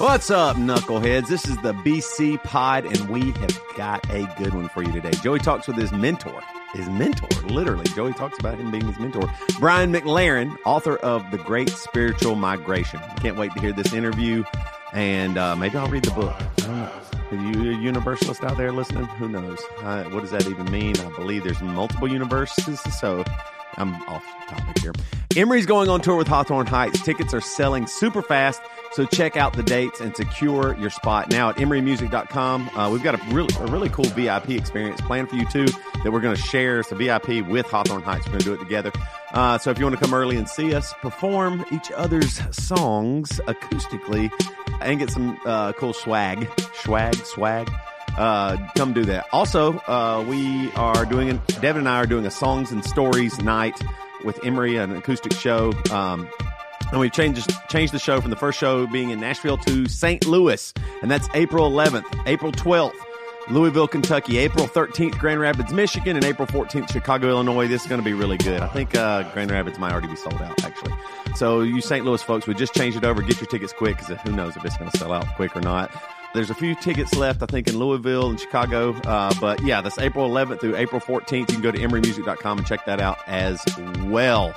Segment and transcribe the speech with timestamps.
[0.00, 1.28] What's up, knuckleheads?
[1.28, 5.12] This is the BC Pod, and we have got a good one for you today.
[5.22, 6.42] Joey talks with his mentor.
[6.72, 7.84] His mentor, literally.
[7.94, 9.30] Joey talks about him being his mentor.
[9.58, 13.00] Brian McLaren, author of The Great Spiritual Migration.
[13.18, 14.42] Can't wait to hear this interview,
[14.92, 17.19] and uh, maybe I'll read the book.
[17.32, 19.04] You a universalist out there listening?
[19.04, 19.60] Who knows?
[19.82, 20.96] Uh, what does that even mean?
[20.98, 23.24] I believe there's multiple universes, so
[23.76, 24.92] I'm off topic here.
[25.36, 27.00] Emery's going on tour with Hawthorne Heights.
[27.02, 28.60] Tickets are selling super fast.
[28.92, 32.68] So check out the dates and secure your spot now at emerymusic.com.
[32.70, 35.66] Uh, we've got a really, a really cool VIP experience planned for you too
[36.02, 36.80] that we're going to share.
[36.80, 38.26] It's a VIP with Hawthorne Heights.
[38.26, 38.90] We're going to do it together.
[39.32, 43.40] Uh, so if you want to come early and see us perform each other's songs
[43.46, 44.32] acoustically
[44.80, 47.70] and get some uh, cool swag, swag, swag,
[48.18, 49.26] uh, come do that.
[49.32, 53.80] Also, uh, we are doing, Devin and I are doing a songs and stories night
[54.24, 55.72] with Emery, an acoustic show.
[55.90, 56.28] Um,
[56.90, 60.26] and we've changed changed the show from the first show being in Nashville to St.
[60.26, 62.94] Louis, and that's April 11th, April 12th.
[63.50, 67.66] Louisville, Kentucky, April 13th, Grand Rapids, Michigan, and April 14th, Chicago, Illinois.
[67.66, 68.60] This is going to be really good.
[68.60, 70.94] I think uh, Grand Rapids might already be sold out, actually.
[71.34, 72.04] So, you St.
[72.04, 73.22] Louis folks, we just changed it over.
[73.22, 75.60] Get your tickets quick because who knows if it's going to sell out quick or
[75.60, 75.90] not.
[76.32, 78.92] There's a few tickets left, I think, in Louisville and Chicago.
[79.00, 81.40] Uh, but yeah, that's April 11th through April 14th.
[81.40, 83.60] You can go to emerymusic.com and check that out as
[84.04, 84.54] well.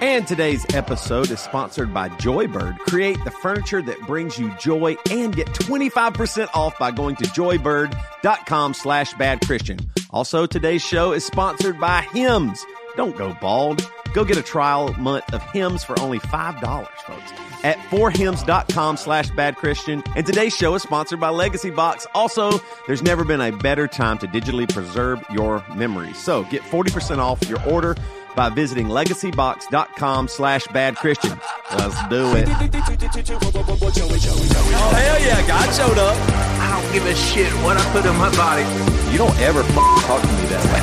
[0.00, 2.78] And today's episode is sponsored by Joybird.
[2.80, 8.74] Create the furniture that brings you joy and get 25% off by going to joybird.com
[8.74, 9.78] slash bad Christian.
[10.10, 12.64] Also, today's show is sponsored by Hims.
[12.96, 13.88] Don't go bald.
[14.12, 17.32] Go get a trial month of Hims for only $5, folks
[17.64, 20.04] at forhims.com slash bad Christian.
[20.14, 22.06] And today's show is sponsored by Legacybox.
[22.14, 26.18] Also, there's never been a better time to digitally preserve your memories.
[26.18, 27.96] So get 40% off your order
[28.34, 31.38] by visiting legacybox.com slash bad Christian.
[31.78, 32.48] Let's do it.
[32.48, 32.52] Oh,
[34.94, 36.16] hell yeah, God showed up.
[36.60, 38.64] I don't give a shit what I put in my body.
[39.12, 39.74] You don't ever f-
[40.06, 40.80] talk to me that way.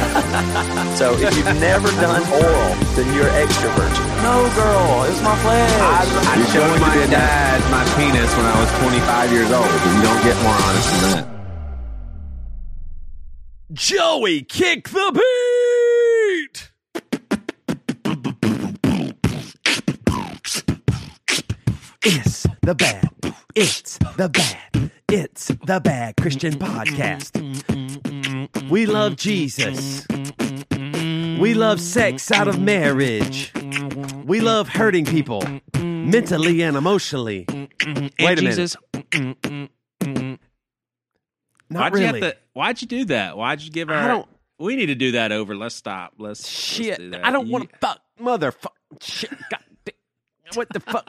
[1.02, 3.92] So if you've never done oral, then you're extrovert.
[4.22, 5.72] No, girl, it's my flesh.
[5.82, 5.84] I,
[6.32, 9.66] I You're showed my be a- dad my penis when I was 25 years old.
[9.66, 11.28] You don't get more honest than that.
[13.74, 15.61] Joey, kick the beat.
[22.04, 23.10] It's the bad.
[23.56, 24.92] It's the bad.
[25.10, 27.38] It's the bad Christian podcast.
[28.70, 30.06] We love Jesus.
[31.40, 33.52] We love sex out of marriage.
[34.26, 35.44] We love hurting people
[35.80, 37.46] mentally and emotionally.
[37.50, 38.76] Wait a Jesus,
[39.14, 39.70] minute.
[41.70, 42.06] Not why'd really.
[42.20, 42.38] you have to?
[42.54, 43.38] Why'd you do that?
[43.38, 43.96] Why'd you give her?
[43.96, 44.28] I don't-
[44.60, 45.56] We need to do that over.
[45.56, 46.14] Let's stop.
[46.18, 46.98] Let's let's Shit.
[46.98, 47.26] do that.
[47.26, 48.70] I don't want to fuck motherfucker.
[49.02, 49.32] Shit.
[49.50, 49.60] God.
[50.54, 51.06] What the fuck?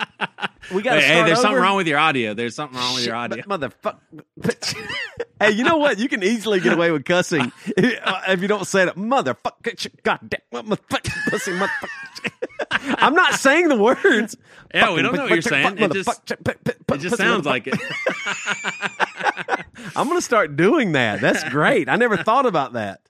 [0.72, 1.42] We got to hey, there's over?
[1.42, 2.34] something wrong with your audio.
[2.34, 3.42] There's something wrong with Shit, your audio.
[3.44, 3.98] Motherfucker.
[5.41, 5.98] hey, you know what?
[5.98, 8.97] You can easily get away with cussing if you don't say it.
[8.97, 10.03] Motherfucker.
[10.03, 10.41] Goddamn.
[10.53, 11.30] Motherfucker.
[11.30, 11.53] Pussy.
[11.53, 12.94] Motherfucker.
[12.98, 14.36] I'm not saying the words.
[14.75, 15.78] Yeah, we don't know what you're saying.
[15.78, 17.74] It just- It It just sounds like it.
[19.97, 21.20] I'm going to start doing that.
[21.20, 21.88] That's great.
[21.88, 23.00] I never thought about that.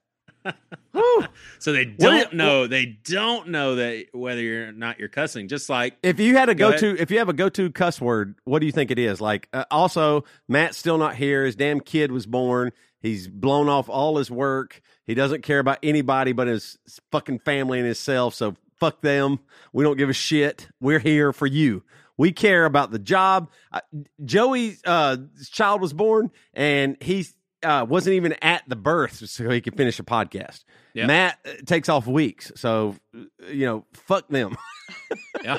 [1.59, 2.67] So they don't do you- know.
[2.67, 5.49] They don't know that whether you're not you're cussing.
[5.49, 8.01] Just like If you had a Go to, if you have a go to cuss
[8.01, 9.21] word, what do you think it is?
[9.21, 11.45] Like, uh, also, Matt's still not here.
[11.45, 12.73] His damn kid was born.
[13.01, 14.81] He's blown off all his work.
[15.07, 16.79] He doesn't care about anybody but his
[17.11, 18.35] fucking family and himself.
[18.35, 19.41] So fuck them.
[19.73, 20.69] We don't give a shit.
[20.81, 21.83] We're here for you.
[22.19, 23.51] We care about the job.
[23.73, 23.81] Uh,
[24.25, 25.17] Joey's uh,
[25.51, 27.27] child was born, and he
[27.65, 30.65] uh, wasn't even at the birth, so he could finish a podcast.
[30.95, 31.07] Yep.
[31.07, 34.57] Matt uh, takes off weeks, so uh, you know, fuck them.
[35.45, 35.59] yeah,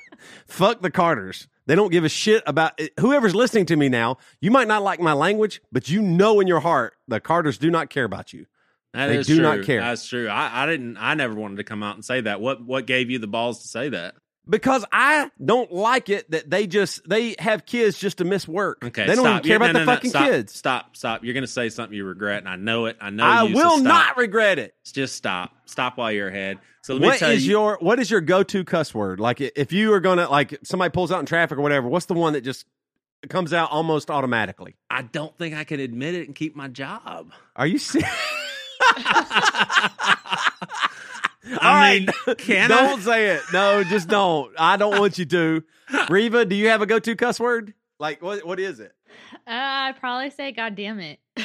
[0.46, 1.48] fuck the Carters.
[1.66, 4.18] They don't give a shit about whoever's listening to me now.
[4.40, 7.70] You might not like my language, but you know in your heart the Carters do
[7.70, 8.46] not care about you.
[8.92, 9.42] that They is do true.
[9.42, 9.80] not care.
[9.80, 10.28] That's true.
[10.28, 10.98] I, I didn't.
[10.98, 12.40] I never wanted to come out and say that.
[12.40, 14.14] What What gave you the balls to say that?
[14.48, 18.84] Because I don't like it that they just they have kids just to miss work.
[18.84, 19.38] Okay, they don't stop.
[19.38, 20.54] even care Yeah, about no, the no, fucking stop, kids.
[20.54, 21.24] Stop, stop.
[21.24, 22.98] You're going to say something you regret, and I know it.
[23.00, 23.84] I know I you, so will stop.
[23.84, 24.74] not regret it.
[24.92, 25.52] Just stop.
[25.64, 26.58] Stop while you're ahead.
[26.82, 27.52] So let me tell is you.
[27.52, 29.18] your what is your go to cuss word?
[29.18, 32.14] Like if you are gonna like somebody pulls out in traffic or whatever, what's the
[32.14, 32.66] one that just
[33.30, 34.76] comes out almost automatically?
[34.90, 37.32] I don't think I can admit it and keep my job.
[37.56, 38.10] Are you serious?
[41.60, 43.02] I mean, can don't I?
[43.02, 43.42] say it.
[43.52, 44.52] No, just don't.
[44.58, 45.64] I don't want you to.
[46.08, 47.74] Reva, do you have a go to cuss word?
[47.98, 48.92] Like what what is it?
[49.46, 51.18] Uh, I'd probably say, God damn it.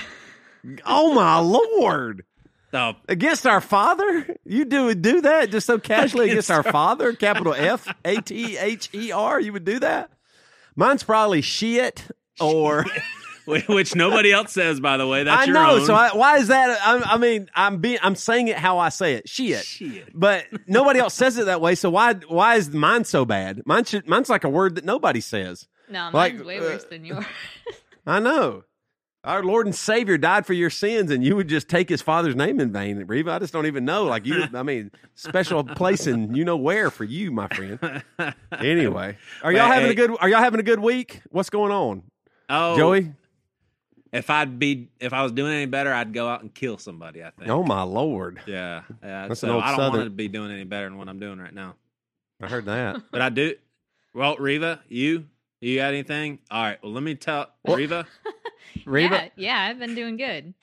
[0.86, 2.26] Oh my lord.
[2.72, 4.36] The Against our father?
[4.44, 7.14] You do would do that just so casually against, our father?
[7.16, 9.40] Capital F A T H E R.
[9.40, 10.12] You would do that?
[10.76, 12.08] Mine's probably shit
[12.42, 12.86] or
[13.68, 15.24] which nobody else says, by the way.
[15.24, 15.72] That's I your know.
[15.78, 15.86] own.
[15.86, 16.80] So I, why is that?
[16.82, 19.28] I, I mean, I'm being I'm saying it how I say it.
[19.28, 19.64] Shit.
[19.66, 20.10] Shit.
[20.14, 21.76] But nobody else says it that way.
[21.76, 23.62] So why why is mine so bad?
[23.66, 25.68] Mine should, mine's like a word that nobody says.
[25.90, 27.26] No, Like, mine's way uh, worse than yours.
[28.06, 28.64] I know.
[29.26, 32.38] Our Lord and Savior died for your sins, and you would just take His Father's
[32.38, 33.32] name in vain, Reva.
[33.32, 34.06] I just don't even know.
[34.06, 38.02] Like you, I mean, special place in you know where for you, my friend.
[38.58, 40.18] Anyway, are y'all Well, having hey- a good?
[40.22, 41.22] Are y'all having a good week?
[41.32, 42.04] What's going on,
[42.50, 43.14] oh, Joey?
[44.12, 47.24] If I'd be, if I was doing any better, I'd go out and kill somebody.
[47.24, 47.50] I think.
[47.50, 49.28] Oh my Lord, Yeah, yeah.
[49.28, 51.08] That's an so old I don't Southern- want to be doing any better than what
[51.10, 51.76] I'm doing right now.
[52.42, 53.02] I heard that.
[53.12, 53.56] But I do.
[54.14, 55.26] Well, Reva, you,
[55.62, 56.40] you got anything?
[56.50, 56.82] All right.
[56.82, 58.08] Well, let me tell Reva.
[58.86, 60.54] Reva, Yeah, yeah, I've been doing good.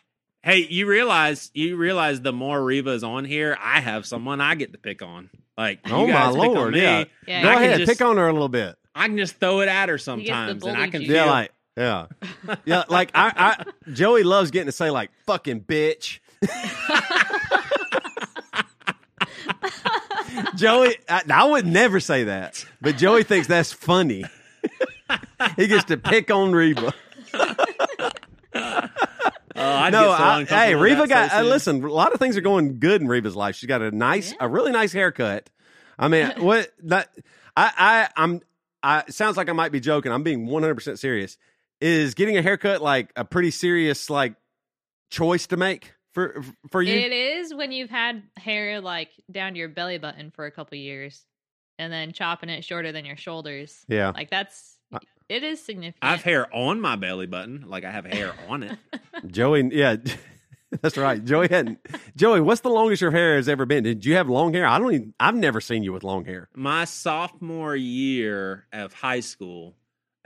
[0.43, 4.72] Hey, you realize you realize the more Reva's on here, I have someone I get
[4.72, 5.28] to pick on.
[5.58, 7.04] Like, you Oh, my guys pick on Lord, me, yeah.
[7.26, 8.76] Yeah, go I can ahead, just- pick on her a little bit.
[8.94, 11.12] I can just throw it at her sometimes, and I can feel.
[11.16, 12.06] Yeah, like yeah,
[12.64, 12.84] yeah.
[12.88, 16.20] Like I, I, Joey loves getting to say like "fucking bitch."
[20.56, 24.25] Joey, I, I would never say that, but Joey thinks that's funny.
[25.56, 26.93] he gets to pick on Reva.
[29.58, 31.31] Oh, I'd no, so I, hey, with Reva that got.
[31.31, 33.56] so uh, listen, a lot of things are going good in Reva's life.
[33.56, 35.49] She's got a nice, a really nice haircut.
[35.99, 37.08] I mean, what that
[37.56, 38.40] I, I, I'm.
[38.82, 40.12] I it sounds like I might be joking.
[40.12, 41.38] I'm being 100 percent serious.
[41.81, 44.34] Is getting a haircut like a pretty serious like
[45.11, 46.94] choice to make for for you?
[46.94, 50.78] It is when you've had hair like down to your belly button for a couple
[50.78, 51.25] years,
[51.78, 53.84] and then chopping it shorter than your shoulders.
[53.88, 54.11] yeah.
[54.14, 54.76] Like that's
[55.28, 55.99] it is significant.
[56.02, 58.79] I have hair on my belly button, like I have hair on it.
[59.26, 59.96] Joey, yeah,
[60.82, 61.22] that's right.
[61.25, 61.81] Joey hadn't.
[62.14, 63.82] Joey, what's the longest your hair has ever been?
[63.82, 64.67] Did you have long hair?
[64.67, 65.14] I don't even.
[65.19, 66.49] I've never seen you with long hair.
[66.55, 69.75] My sophomore year of high school,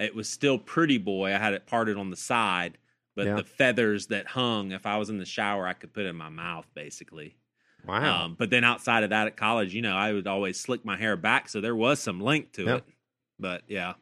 [0.01, 1.35] it was still pretty boy.
[1.35, 2.79] I had it parted on the side,
[3.15, 3.35] but Yeah.
[3.37, 6.29] the feathers that hung, if I was in the shower, I could put in my
[6.31, 7.37] mouth, basically.
[7.87, 8.25] Wow.
[8.25, 10.97] Um, but then outside of that at college, you know, I would always slick my
[10.97, 12.79] hair back, so there was some length to Yep.
[12.79, 12.85] it.
[13.39, 13.95] But yeah.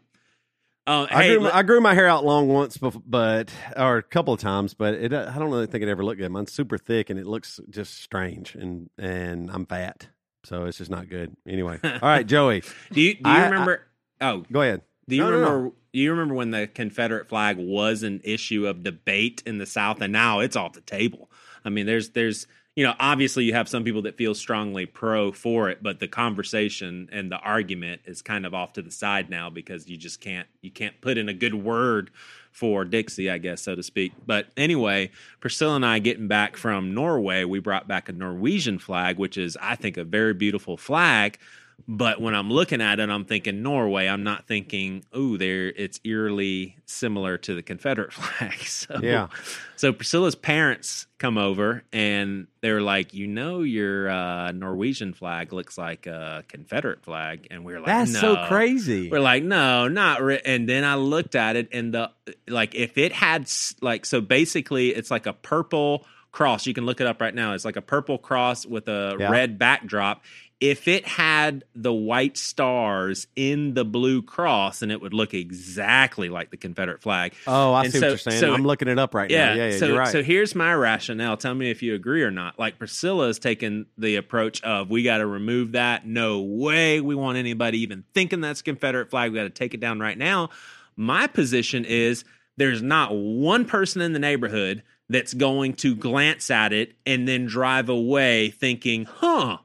[0.86, 3.52] Um, I, hey, grew my, let- I grew my hair out long once, bef- but
[3.76, 5.12] or a couple of times, but it.
[5.12, 6.30] uh, I don't really think it ever looked good.
[6.32, 10.08] Mine's super thick and it looks just strange, and and I'm fat,
[10.44, 11.36] so it's just not good.
[11.46, 13.82] Anyway, all right, Joey, do you do you I- I- remember?
[14.22, 14.80] oh, go ahead.
[15.06, 15.74] Do you No, no, no.
[16.00, 20.12] You remember when the Confederate flag was an issue of debate in the South, and
[20.12, 21.30] now it's off the table?
[21.64, 22.46] I mean, there's there's
[22.76, 26.08] you know obviously you have some people that feel strongly pro for it, but the
[26.08, 30.20] conversation and the argument is kind of off to the side now because you just
[30.20, 32.10] can't you can't put in a good word
[32.50, 34.12] for Dixie, I guess so to speak.
[34.26, 35.10] But anyway,
[35.40, 39.56] Priscilla and I getting back from Norway, we brought back a Norwegian flag, which is
[39.60, 41.38] I think a very beautiful flag.
[41.86, 44.08] But when I'm looking at it, I'm thinking Norway.
[44.08, 48.58] I'm not thinking, ooh, there it's eerily similar to the Confederate flag.
[48.66, 49.28] So Yeah.
[49.76, 55.78] So Priscilla's parents come over and they're like, you know, your uh, Norwegian flag looks
[55.78, 58.20] like a Confederate flag, and we're like, That's no.
[58.20, 59.08] so crazy.
[59.10, 60.20] We're like, no, not.
[60.20, 60.42] Re-.
[60.44, 62.10] And then I looked at it, and the
[62.48, 63.48] like, if it had
[63.80, 66.66] like, so basically, it's like a purple cross.
[66.66, 67.54] You can look it up right now.
[67.54, 69.30] It's like a purple cross with a Yeah.
[69.30, 70.22] red backdrop.
[70.60, 76.28] If it had the white stars in the blue cross, and it would look exactly
[76.28, 77.32] like the Confederate flag.
[77.46, 78.40] oh, I and see so- what you're saying.
[78.40, 79.54] so- I'm looking it up right Yeah, now.
[79.54, 80.08] Yeah, yeah, so, you're right.
[80.08, 81.36] So here's my rationale.
[81.36, 82.58] Tell me if you agree or not.
[82.58, 86.04] Like Priscilla's taking the approach of we got to remove that.
[86.06, 89.30] No way we want anybody even thinking that's Confederate flag.
[89.30, 90.50] We got to take it down right now.
[90.96, 92.24] My position is
[92.56, 97.46] there's not one person in the neighborhood that's going to glance at it and then
[97.46, 99.58] drive away thinking, huh.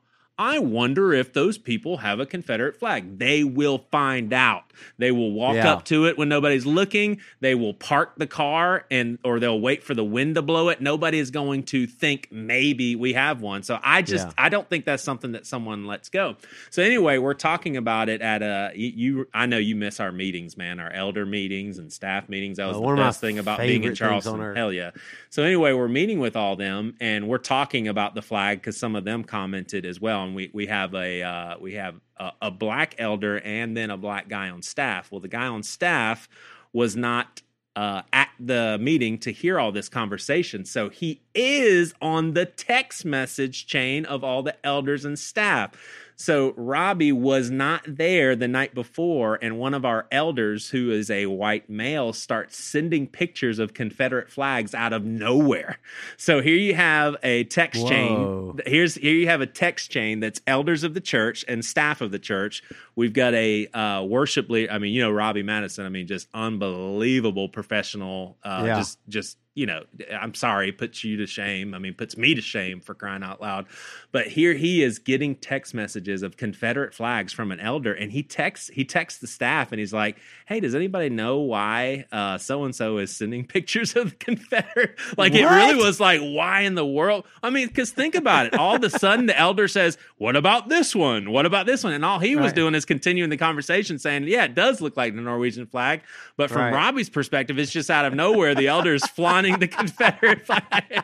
[0.43, 3.17] I wonder if those people have a Confederate flag.
[3.17, 4.63] They will find out.
[4.97, 5.71] They will walk Yeah.
[5.71, 7.21] up to it when nobody's looking.
[7.39, 10.81] They will park the car and or they'll wait for the wind to blow it.
[10.81, 13.63] Nobody is going to think maybe we have one.
[13.63, 14.33] So I just Yeah.
[14.38, 16.35] I don't think that's something that someone lets go.
[16.71, 20.57] So anyway, we're talking about it at a you, I know you miss our meetings,
[20.57, 22.57] man, our elder meetings and staff meetings.
[22.57, 24.55] That was Oh, the best thing about being in favorite things on Charleston.
[24.57, 24.91] Hell yeah.
[25.29, 28.97] So anyway, we're meeting with all them and we're talking about the flag because some
[28.97, 30.23] of them commented as well.
[30.23, 33.97] And we we have a uh, we have a, a black elder and then a
[33.97, 35.11] black guy on staff.
[35.11, 36.29] Well, the guy on staff
[36.71, 37.41] was not
[37.75, 43.05] uh, at the meeting to hear all this conversation, so he is on the text
[43.05, 45.71] message chain of all the elders and staff.
[46.15, 51.10] So Robbie was not there the night before, and one of our elders, who is
[51.10, 55.79] a white male, starts sending pictures of Confederate flags out of nowhere.
[56.17, 57.89] So here you have a text Whoa.
[57.89, 58.60] chain.
[58.65, 62.12] Here's here you have a text chain that's elders of the church and staff of
[62.12, 62.63] the church.
[62.96, 64.72] We've got a uh, worship leader.
[64.72, 65.86] I mean, you know, Robbie Madison.
[65.86, 68.38] I mean, just unbelievable professional.
[68.43, 68.77] Uh, Yeah.
[68.77, 71.74] Just just you know, I'm sorry, puts you to shame.
[71.75, 73.67] I mean, puts me to shame for crying out loud.
[74.12, 78.24] But here he is getting text messages of Confederate flags from an elder, and he
[78.24, 80.17] texts he texts the staff, and he's like,
[80.48, 82.05] "Hey, does anybody know why
[82.39, 86.62] so and so is sending pictures of the Confederate?" Like it really was like, why
[86.62, 87.25] in the world?
[87.43, 88.55] I mean, because think about it.
[88.55, 91.31] All of a sudden, the elder says, "What about this one?
[91.31, 92.55] What about this one?" And all he was Right.
[92.55, 96.01] doing is continuing the conversation, saying, "Yeah, it does look like the Norwegian flag,"
[96.38, 96.74] but from Right.
[96.74, 99.05] Robbie's perspective, it's just out of nowhere the elder is
[99.43, 101.03] flaunting the Confederate flag.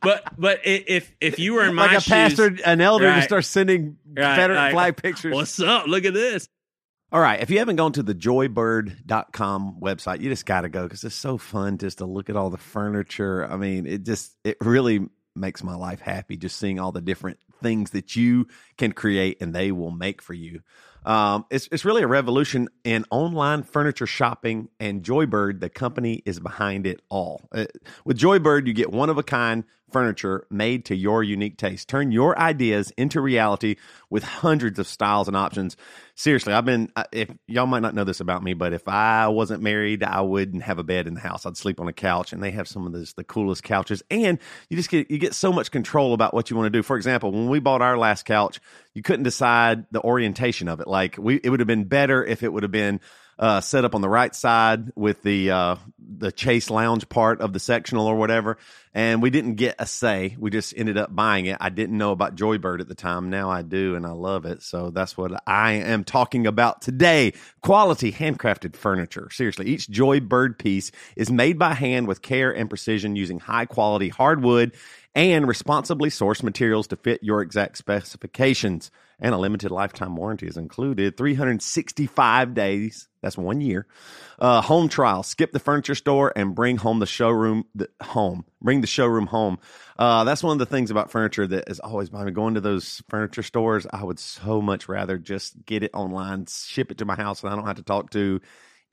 [0.00, 3.22] but but if if you were in my like a shoes, pastor, an elder, to
[3.22, 5.34] start sending Right, Confederate like, flag pictures.
[5.34, 5.86] what's up?
[5.86, 6.48] Look at this.
[7.10, 7.40] All right.
[7.40, 11.14] If you haven't gone to the joybird.com website, you just got to go because it's
[11.14, 13.46] so fun just to look at all the furniture.
[13.50, 17.38] I mean, it just, it really makes my life happy just seeing all the different
[17.62, 18.46] things that you
[18.78, 20.62] can create and they will make for you.
[21.04, 26.38] Um, it's, it's really a revolution in online furniture shopping, and Joybird, the company, is
[26.40, 27.42] behind it all.
[27.52, 27.66] Uh,
[28.04, 31.88] with Joybird, you get one of a kind furniture made to your unique taste.
[31.88, 33.76] Turn your ideas into reality
[34.10, 35.76] with hundreds of styles and options.
[36.14, 39.62] Seriously, I've been, if y'all might not know this about me, but if I wasn't
[39.62, 41.46] married, I wouldn't have a bed in the house.
[41.46, 44.02] I'd sleep on a couch, and they have some of the coolest couches.
[44.10, 46.82] And you just get, you get so much control about what you want to do.
[46.82, 48.60] For example, when we bought our last couch,
[48.94, 50.88] you couldn't decide the orientation of it.
[50.88, 53.00] Like we, it would have been better if it would have been
[53.42, 57.52] uh, set up on the right side with the uh, the chase lounge part of
[57.52, 58.56] the sectional or whatever.
[58.94, 60.36] And we didn't get a say.
[60.38, 61.56] We just ended up buying it.
[61.58, 63.30] I didn't know about Joybird at the time.
[63.30, 64.62] Now I do, and I love it.
[64.62, 67.32] So that's what I am talking about today.
[67.62, 69.28] Quality handcrafted furniture.
[69.32, 74.08] Seriously, each Joybird piece is made by hand with care and precision using high quality
[74.08, 74.76] hardwood
[75.16, 78.92] and responsibly sourced materials to fit your exact specifications.
[79.22, 83.08] And a limited lifetime warranty is included 365 days.
[83.22, 83.86] That's one year.
[84.40, 85.22] Uh, home trial.
[85.22, 88.44] Skip the furniture store and bring home the showroom the, home.
[88.60, 89.60] Bring the showroom home.
[89.96, 92.32] Uh, that's one of the things about furniture that is always by me.
[92.32, 96.90] Going to those furniture stores, I would so much rather just get it online, ship
[96.90, 98.40] it to my house, and I don't have to talk to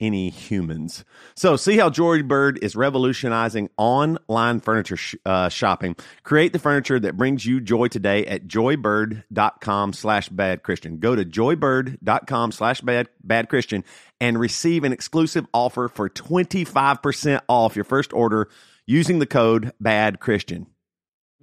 [0.00, 1.04] any humans.
[1.34, 5.96] So, see how Joybird is revolutionizing online furniture sh- uh, shopping.
[6.22, 10.98] Create the furniture that brings you joy today at joybird.com slash bad Christian.
[10.98, 13.84] Go to joybird.com slash bad bad Christian
[14.20, 18.48] and receive an exclusive offer for 25% off your first order
[18.86, 20.66] using the code bad Christian.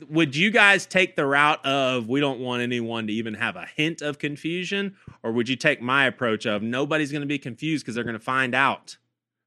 [0.09, 3.65] Would you guys take the route of we don't want anyone to even have a
[3.75, 7.83] hint of confusion or would you take my approach of nobody's going to be confused
[7.83, 8.97] because they're going to find out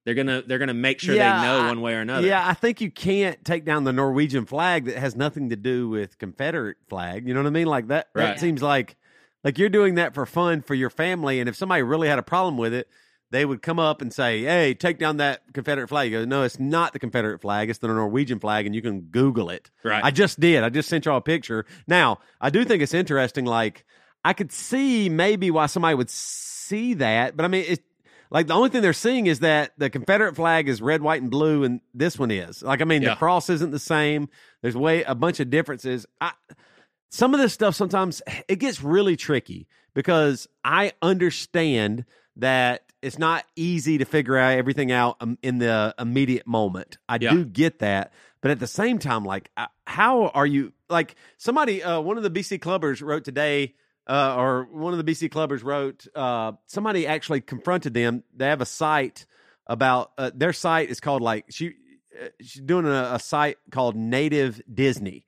[0.05, 2.01] they're going to they're going to make sure Yeah, they know I- one way or
[2.01, 5.57] another Yeah, I think you can't take down the Norwegian flag that has nothing to
[5.57, 7.29] do with Confederate flag.
[7.29, 7.67] You know what I mean?
[7.67, 8.09] Like that.
[8.15, 8.97] That seems like
[9.45, 11.39] like you're doing that for fun for your family.
[11.39, 12.89] And if somebody really had a problem with it,
[13.31, 16.43] they would come up and say, "Hey, take down that Confederate flag." You go, "No,
[16.43, 17.71] it's not the Confederate flag.
[17.71, 20.03] It's the Norwegian flag, and you can Google it." Right.
[20.05, 20.63] I just did.
[20.65, 21.65] I just sent y'all a picture.
[21.87, 23.45] Now, I do think it's interesting.
[23.45, 23.85] Like,
[24.25, 27.81] I could see maybe why somebody would see that, but I mean, it.
[28.33, 31.33] Like the only thing they're seeing is that the Confederate flag is red, white, and
[31.33, 32.63] blue, and this one is.
[32.63, 33.11] Like, I mean, Yeah.
[33.11, 34.29] the cross isn't the same.
[34.63, 36.07] There's way a bunch of differences.
[36.21, 36.31] I,
[37.11, 42.05] some of this stuff sometimes it gets really tricky because I understand
[42.37, 46.99] that it's not easy to figure out everything out um, in the immediate moment.
[47.09, 47.33] I Yeah.
[47.33, 50.73] do get that, but at the same time, like, uh, how are you?
[50.89, 53.75] Like, somebody, uh, one of the BC clubbers wrote today,
[54.07, 58.25] uh, or one of the BC clubbers wrote, uh, somebody actually confronted them.
[58.37, 59.25] They have a site
[59.67, 61.75] about uh, their site is called like she
[62.21, 65.25] uh, she's doing a, a site called Native Disney.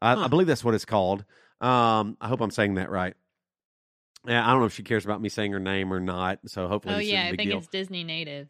[0.00, 1.24] I, I believe that's what it's called.
[1.60, 3.14] Um, I hope I'm saying that right.
[4.26, 6.38] Yeah, I don't know if she cares about me saying her name or not.
[6.46, 7.58] So hopefully, Oh yeah, I think deal.
[7.58, 8.48] it's Disney native.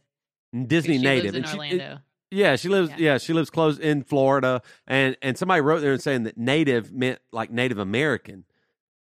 [0.67, 1.99] Disney she native lives in and she- it-
[2.31, 2.91] yeah, she lives.
[2.91, 2.97] Yeah.
[2.99, 3.19] Yeah.
[3.19, 7.21] she lives close in Florida, and and somebody wrote there and saying that native meant
[7.33, 8.45] like Native American,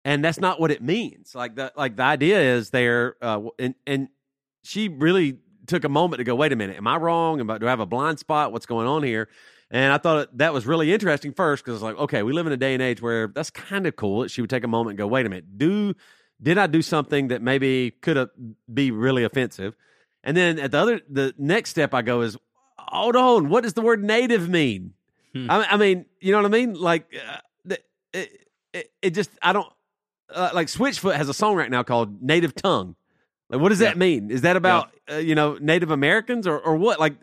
[0.04, 1.36] and that's not what it means.
[1.36, 4.08] Like the like the idea is there, uh, and and
[4.64, 5.38] she really
[5.68, 7.40] took a moment to go, wait a minute, am I wrong?
[7.40, 8.52] Am I, do I have a blind spot?
[8.52, 9.30] What's going on here?
[9.70, 12.54] And I thought that was really interesting first because it's like, okay, we live in
[12.54, 14.22] a day and age where that's kind of cool.
[14.22, 15.94] That she would take a moment and go, wait a minute, do
[16.42, 18.30] did I do something that maybe could
[18.72, 19.76] be really offensive?
[20.24, 22.38] And then at the other, the next step I go is,
[22.78, 24.94] hold on, what does the word native mean?
[25.34, 25.50] Hmm.
[25.50, 26.74] I, I mean, you know what I mean?
[26.74, 27.76] Like, uh,
[28.14, 29.72] it, it, it just I don't
[30.34, 32.96] uh, like Switchfoot has a song right now called Native Tongue.
[33.50, 34.32] Like, what does that mean?
[34.32, 37.00] Is that about uh, you know Native Americans or or what?
[37.00, 37.16] Like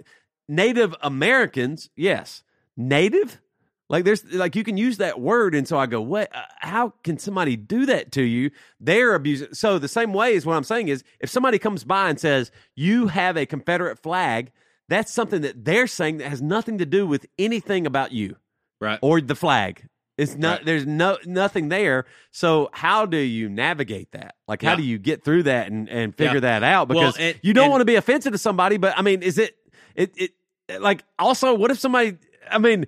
[0.49, 2.43] Native Americans, yes.
[2.77, 3.41] Native,
[3.89, 6.35] like there's like you can use that word, and so I go, what?
[6.35, 8.51] Uh, how can somebody do that to you?
[8.81, 9.55] They're abusing.
[9.55, 12.51] So the same way is what I'm saying is if somebody comes by and says
[12.77, 14.53] you have a Confederate flag,
[14.89, 18.37] that's something that they're saying that has nothing to do with anything about you
[18.81, 18.99] Right.
[19.03, 19.87] or the flag.
[20.19, 20.59] It's not.
[20.59, 20.67] Right.
[20.67, 22.05] There's no nothing there.
[22.33, 24.35] So how do you navigate that?
[24.49, 24.77] Like how Yeah.
[24.77, 26.41] do you get through that and, and figure Yeah.
[26.41, 26.89] that out?
[26.89, 28.77] Well, Because and- you don't and- want to be offensive to somebody.
[28.79, 29.57] But I mean, is it
[29.95, 30.33] it it
[30.81, 31.55] like also?
[31.55, 32.19] What if somebody?
[32.51, 32.87] I mean,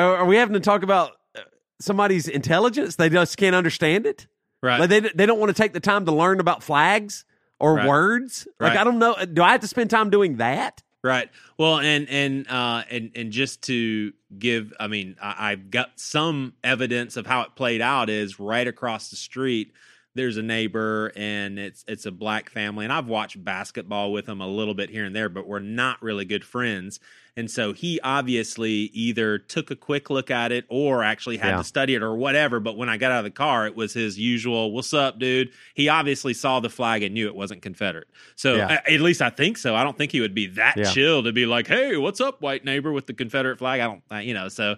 [0.00, 1.40] are, we having to talk about uh,
[1.80, 2.96] somebody's intelligence?
[2.96, 4.26] They just can't understand it.
[4.62, 4.80] Right.
[4.80, 7.24] Like they they don't want to take the time to learn about flags
[7.60, 7.88] or Right.
[7.88, 8.48] words.
[8.58, 8.80] Like Right.
[8.80, 9.14] I don't know.
[9.24, 10.82] Do I have to spend time doing that?
[11.04, 11.30] Right.
[11.58, 16.54] Well, and and uh, and and just to give, I mean, I, I've got some
[16.64, 18.10] evidence of how it played out.
[18.10, 19.72] Is right across the street.
[20.16, 24.40] There's a neighbor, and it's it's a black family, and I've watched basketball with them
[24.40, 26.98] a little bit here and there, but we're not really good friends.
[27.38, 31.56] And so he obviously either took a quick look at it or actually had Yeah.
[31.58, 32.60] to study it or whatever.
[32.60, 35.50] But when I got out of the car, it was his usual, "What's up, dude?"
[35.74, 38.08] He obviously saw the flag and knew it wasn't Confederate.
[38.36, 38.80] So Yeah.
[38.88, 39.74] at least I think so.
[39.74, 40.90] I don't think he would be that Yeah.
[40.90, 44.02] chill to be like, "Hey, what's up, white neighbor with the Confederate flag?" I don't,
[44.10, 44.48] I- you know.
[44.48, 44.76] So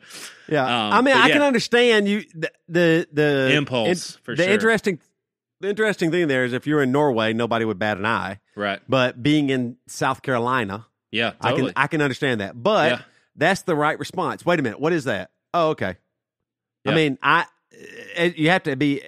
[0.50, 4.52] Yeah, Um, I mean, I can understand you the the, the Impulse, for the sure.
[4.52, 4.99] interesting
[5.61, 8.81] the interesting thing there is if you're in Norway, nobody would bat an eye, right,
[8.88, 12.61] but being in South Carolina, yeah, I can I can understand that.
[12.62, 13.03] But Yeah.
[13.37, 14.45] that's the right response.
[14.47, 15.31] Wait a minute, what is that?
[15.55, 15.97] Oh, okay.
[16.87, 17.45] I mean, I
[18.15, 19.03] eh, you have to be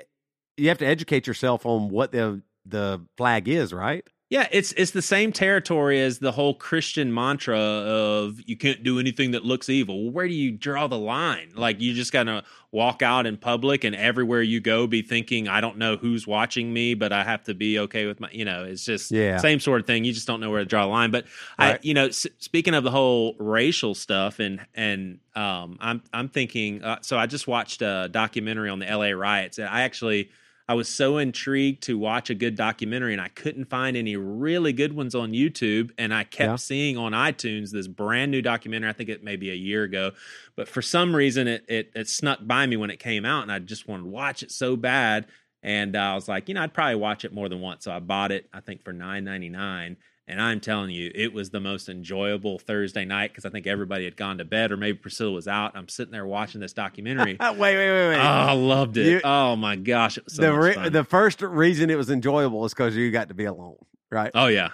[0.56, 4.06] you have to educate yourself on what the the flag is, right?
[4.30, 9.00] Yeah, it's it's the same territory as the whole Christian mantra of you can't do
[9.00, 10.04] anything that looks evil.
[10.04, 11.50] Well, where do you draw the line?
[11.56, 15.60] Like you just gotta walk out in public and everywhere you go be thinking, I
[15.60, 18.62] don't know who's watching me, but I have to be okay with my you know,
[18.62, 19.38] it's just Yeah.
[19.38, 20.04] same sort of thing.
[20.04, 21.10] You just don't know where to draw the line.
[21.10, 21.24] But
[21.58, 26.28] I you know, s- speaking of the whole racial stuff and and um I'm I'm
[26.28, 30.30] thinking uh, so I just watched a documentary on the LA riots and I actually
[30.70, 34.72] I was so intrigued to watch a good documentary and I couldn't find any really
[34.72, 35.90] good ones on YouTube.
[35.98, 36.54] And I kept Yeah.
[36.54, 38.88] seeing on iTunes this brand new documentary.
[38.88, 40.12] I think it may be a year ago,
[40.54, 43.50] but for some reason it, it, it snuck by me when it came out and
[43.50, 45.26] I just wanted to watch it so bad.
[45.60, 47.82] And uh, I was like, you know, I'd probably watch it more than once.
[47.82, 49.96] So I bought it, I think for nine ninety nine.
[50.30, 54.04] And I'm telling you, it was the most enjoyable Thursday night because I think everybody
[54.04, 55.72] had gone to bed or maybe Priscilla was out.
[55.74, 57.36] I'm sitting there watching this documentary.
[57.40, 58.16] wait, wait, wait, wait.
[58.16, 59.06] Oh, I loved it.
[59.06, 60.92] You- oh my gosh, it was so the much re- fun.
[60.92, 63.76] the first reason it was enjoyable is because you got to be alone,
[64.10, 64.30] right?
[64.34, 64.68] oh yeah,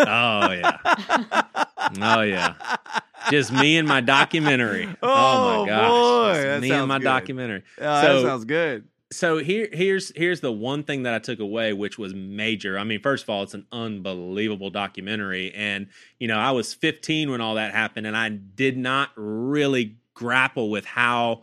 [0.00, 0.76] oh yeah,
[2.00, 2.54] oh yeah.
[3.30, 4.88] Just me and my documentary.
[5.02, 7.04] Oh, Oh, my gosh, boy, me and my good.
[7.04, 7.62] documentary.
[7.80, 8.84] Oh, So- that sounds good.
[9.12, 12.76] So here, here's here's the one thing that I took away, which was major.
[12.76, 15.86] I mean, first of all, it's an unbelievable documentary, and
[16.18, 20.70] you know, I was 15 when all that happened, and I did not really grapple
[20.70, 21.42] with how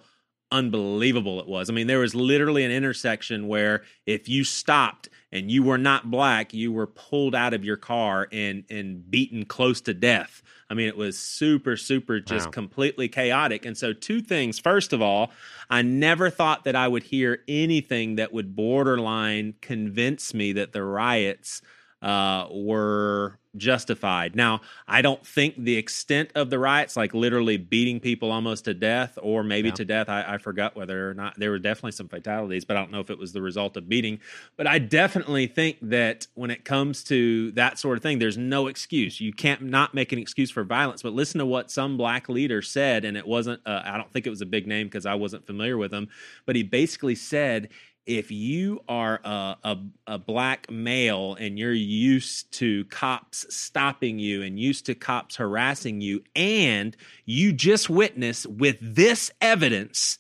[0.52, 1.70] unbelievable it was.
[1.70, 6.10] I mean, there was literally an intersection where if you stopped and you were not
[6.12, 10.42] black, you were pulled out of your car and and beaten close to death.
[10.70, 12.52] I mean, it was super, super, just Wow.
[12.52, 13.66] completely chaotic.
[13.66, 14.60] And so, two things.
[14.60, 15.32] First of all,
[15.70, 20.84] I never thought that I would hear anything that would borderline convince me that the
[20.84, 21.62] riots
[22.02, 24.36] uh, were justified.
[24.36, 28.74] Now, I don't think the extent of the riots, like literally beating people almost to
[28.74, 29.76] death or maybe Yeah.
[29.76, 32.80] to death, I, I forgot whether or not there were definitely some fatalities, but I
[32.80, 34.20] don't know if it was the result of beating.
[34.58, 38.68] But I definitely think that when it comes to that sort of thing, there's no
[38.68, 39.22] excuse.
[39.22, 41.04] You can't not make an excuse for violence.
[41.04, 44.26] But listen to what some black leader said, and it wasn't, uh, I don't think
[44.28, 46.10] it was a big name because I wasn't familiar with him,
[46.46, 47.70] but he basically said,
[48.06, 54.42] if you are a, a, a black male and you're used to cops stopping you
[54.42, 60.20] and used to cops harassing you, and you just witness with this evidence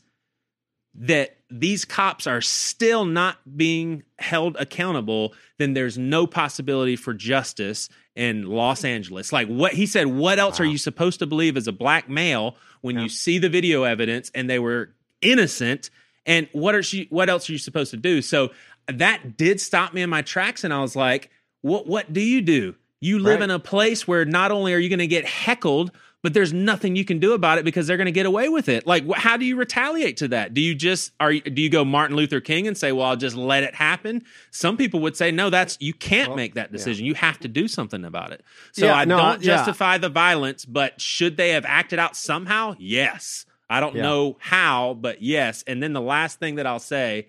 [0.95, 7.89] that these cops are still not being held accountable, then there's no possibility for justice
[8.15, 9.33] in Los Angeles.
[9.33, 12.55] Like what he said, what else are you supposed to believe as a black male
[12.81, 13.03] when Yeah.
[13.03, 15.89] you see the video evidence and they were innocent?
[16.25, 18.21] And what are she what else are you supposed to do?
[18.21, 18.51] So
[18.87, 21.29] that did stop me in my tracks and I was like,
[21.61, 22.75] what what do you do?
[23.01, 23.43] You live Right.
[23.43, 26.95] in a place where not only are you going to get heckled, but there's nothing
[26.95, 28.87] you can do about it because they're going to get away with it.
[28.87, 30.53] Like, wh- how do you retaliate to that?
[30.53, 33.17] Do you just are you, do you go Martin Luther King and say, "Well, I'll
[33.17, 34.23] just let it happen"?
[34.51, 36.77] Some people would say, "No, that's you can't Well, make that yeah.
[36.77, 37.05] decision.
[37.05, 39.57] You have to do something about it." So Yeah, I no, don't yeah.
[39.57, 42.75] justify the violence, but should they have acted out somehow?
[42.79, 43.45] Yes.
[43.73, 44.03] I don't Yeah.
[44.03, 45.63] know how, but yes.
[45.67, 47.27] And then the last thing that I'll say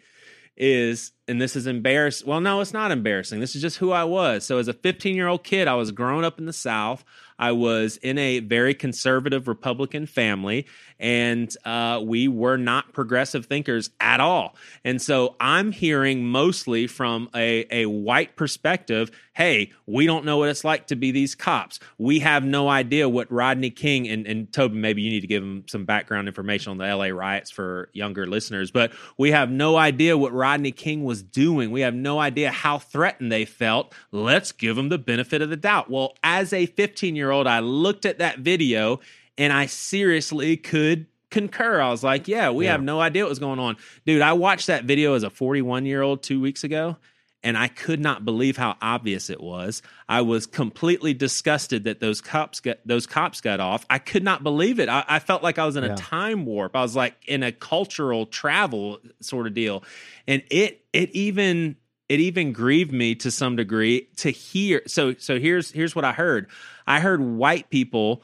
[0.57, 2.29] is, and this is embarrassing.
[2.29, 3.41] Well, no, it's not embarrassing.
[3.41, 4.45] This is just who I was.
[4.45, 7.05] So, as a 15 year old kid, I was growing up in the South.
[7.39, 10.67] I was in a very conservative Republican family,
[10.99, 14.55] and uh, we were not progressive thinkers at all.
[14.85, 20.49] And so I'm hearing mostly from a, a white perspective hey, we don't know what
[20.49, 21.81] it's like to be these cops.
[21.99, 25.43] We have no idea what Rodney King and, and Toby, maybe you need to give
[25.43, 29.77] them some background information on the LA riots for younger listeners, but we have no
[29.77, 31.73] idea what Rodney King was doing.
[31.73, 33.93] We have no idea how threatened they felt.
[34.13, 35.91] Let's give them the benefit of the doubt.
[35.91, 39.01] Well, as a 15 year old, I looked at that video
[39.39, 41.81] and I seriously could concur.
[41.81, 42.73] I was like, yeah, we Yeah.
[42.73, 43.77] have no idea what was going on.
[44.07, 46.97] Dude, I watched that video as a 41 year old two weeks ago
[47.43, 49.83] and I could not believe how obvious it was.
[50.09, 53.85] I was completely disgusted that those cops got those cops got off.
[53.91, 54.89] I could not believe it.
[54.89, 55.93] I, I felt like I was in Yeah.
[55.93, 56.75] a time warp.
[56.77, 59.83] I was like in a cultural travel sort of deal,
[60.27, 61.77] and it it even
[62.09, 64.81] it even grieved me to some degree to hear.
[64.87, 66.47] So so here's here's what I heard.
[66.87, 68.23] I heard white people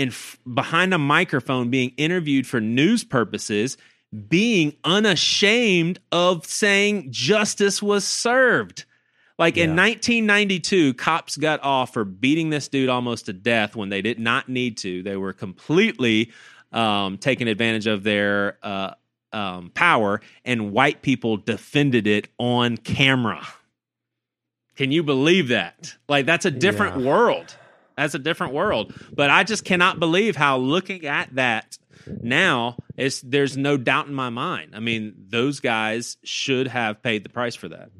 [0.00, 0.12] in
[0.54, 3.76] behind a microphone being interviewed for news purposes
[4.28, 8.84] being unashamed of saying justice was served.
[9.38, 14.02] Like in 1992, cops got off for beating this dude almost to death when they
[14.02, 15.02] did not need to.
[15.02, 16.32] They were completely
[16.72, 18.94] um, taking advantage of their uh,
[19.32, 23.46] um, power, and white people defended it on camera.
[24.76, 25.94] Can you believe that?
[26.08, 27.06] Like, that's a different Yeah.
[27.06, 27.56] world.
[28.00, 28.94] That's a different world.
[29.12, 34.14] But I just cannot believe how looking at that now is there's no doubt in
[34.14, 34.70] my mind.
[34.74, 37.90] I mean, those guys should have paid the price for that.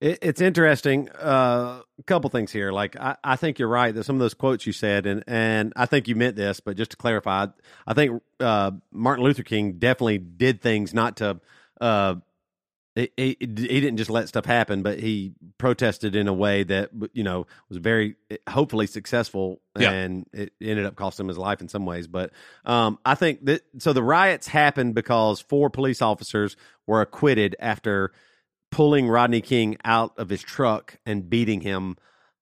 [0.00, 1.08] It, it's interesting.
[1.10, 2.70] Uh, a couple things here.
[2.70, 5.72] Like I, I think you're right that some of those quotes you said, and and
[5.74, 7.46] I think you meant this, but just to clarify,
[7.84, 11.40] I think uh, Martin Luther King definitely did things not to.
[11.80, 12.16] Uh,
[12.98, 13.46] he, he, he
[13.80, 17.78] didn't just let stuff happen, but he protested in a way that you know was
[17.78, 18.16] very
[18.48, 19.92] hopefully successful, Yeah.
[19.92, 22.06] and it ended up costing him his life in some ways.
[22.08, 22.32] But
[22.64, 26.56] um, I think that so the riots happened because four police officers
[26.86, 28.12] were acquitted after
[28.70, 31.96] pulling Rodney King out of his truck and beating him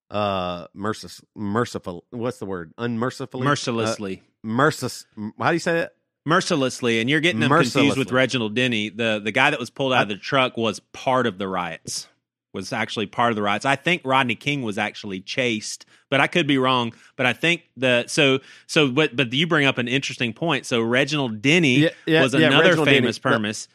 [0.09, 4.23] uh mercil merciful what's the word unmercifully Mercilessly.
[4.45, 5.05] uh, mercis
[5.37, 5.95] how do you say that
[6.27, 8.91] mercilessly, and you're getting them confused with Reginald Denny.
[8.91, 12.09] The the guy that was pulled out of the truck was part of the riots.
[12.53, 13.65] Was actually part of the riots.
[13.67, 16.95] I think Rodney King was actually chased, but I could be wrong.
[17.17, 20.65] But I think the so so but but you bring up an interesting point.
[20.67, 23.69] So Reginald Denny Yeah, yeah, was yeah, another Reginald famous But- permis.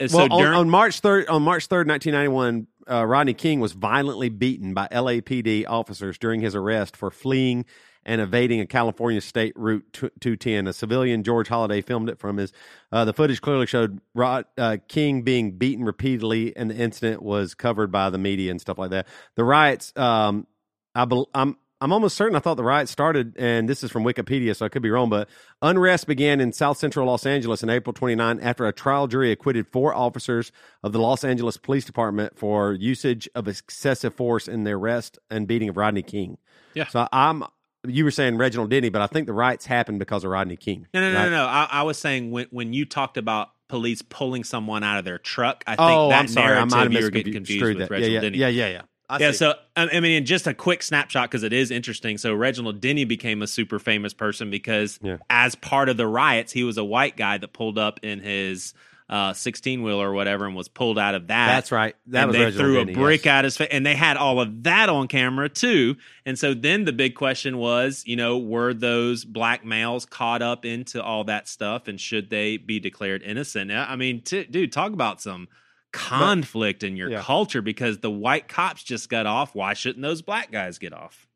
[0.00, 3.70] Well so on, during, on march 3rd on march 3rd 1991 uh, rodney king was
[3.70, 7.64] violently beaten by lapd officers during his arrest for fleeing
[8.04, 12.52] and evading a california state route 210 a civilian george Holliday filmed it from his
[12.90, 17.54] uh, the footage clearly showed Rod, uh, king being beaten repeatedly and the incident was
[17.54, 20.46] covered by the media and stuff like that the riots um,
[20.94, 24.04] I bel I'm I'm almost certain I thought the riots started, and this is from
[24.04, 25.28] Wikipedia, so I could be wrong, but
[25.62, 29.66] unrest began in South Central Los Angeles in April 29 after a trial jury acquitted
[29.66, 30.52] four officers
[30.84, 35.48] of the Los Angeles Police Department for usage of excessive force in the arrest and
[35.48, 36.38] beating of Rodney King.
[36.74, 36.86] Yeah.
[36.86, 37.42] So I'm.
[37.86, 40.86] You were saying Reginald Denny, but I think the riots happened because of Rodney King.
[40.94, 41.24] no, no, no, right?
[41.24, 41.44] no, no.
[41.46, 45.18] I, I was saying when when you talked about police pulling someone out of their
[45.18, 46.46] truck, I think Oh, that I'm sorry.
[46.52, 47.90] I narrative might have you were getting confused with that.
[47.90, 48.38] Reginald yeah, Denny.
[48.38, 48.82] yeah, yeah, yeah, yeah.
[49.10, 49.36] I yeah, see.
[49.38, 52.18] so I I mean, just a quick snapshot because it is interesting.
[52.18, 55.16] So Reginald Denny became a super famous person because, Yeah.
[55.28, 58.74] as part of the riots, he was a white guy that pulled up in his
[59.12, 61.46] Uh, sixteen wheeler or whatever and was pulled out of that.
[61.48, 61.94] That's right.
[62.06, 63.32] That and was they Reginald threw a brick yes.
[63.32, 65.96] at his face, and they had all of that on camera too.
[66.24, 70.64] And so then the big question was, you know, were those black males caught up
[70.64, 73.70] into all that stuff, and should they be declared innocent?
[73.70, 75.48] I mean, t- dude, talk about some
[75.92, 77.20] conflict in your yeah.
[77.20, 79.54] culture because the white cops just got off.
[79.54, 81.26] Why shouldn't those black guys get off?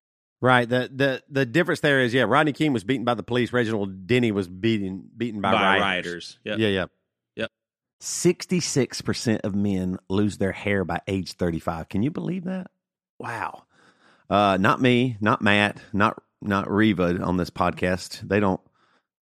[0.41, 0.67] Right.
[0.67, 3.53] The the the difference there is, yeah, Rodney King was beaten by the police.
[3.53, 5.83] Reginald Denny was beaten beaten by, By rioters.
[5.83, 6.39] rioters.
[6.45, 6.59] Yep.
[6.59, 6.85] Yeah, yeah.
[7.99, 8.03] Yep.
[8.05, 11.89] Sixty-six percent of men lose their hair by age thirty-five.
[11.89, 12.71] Can you believe that?
[13.19, 13.65] Wow.
[14.29, 18.27] Uh, not me, not Matt, not not Reva on this podcast.
[18.29, 18.61] They don't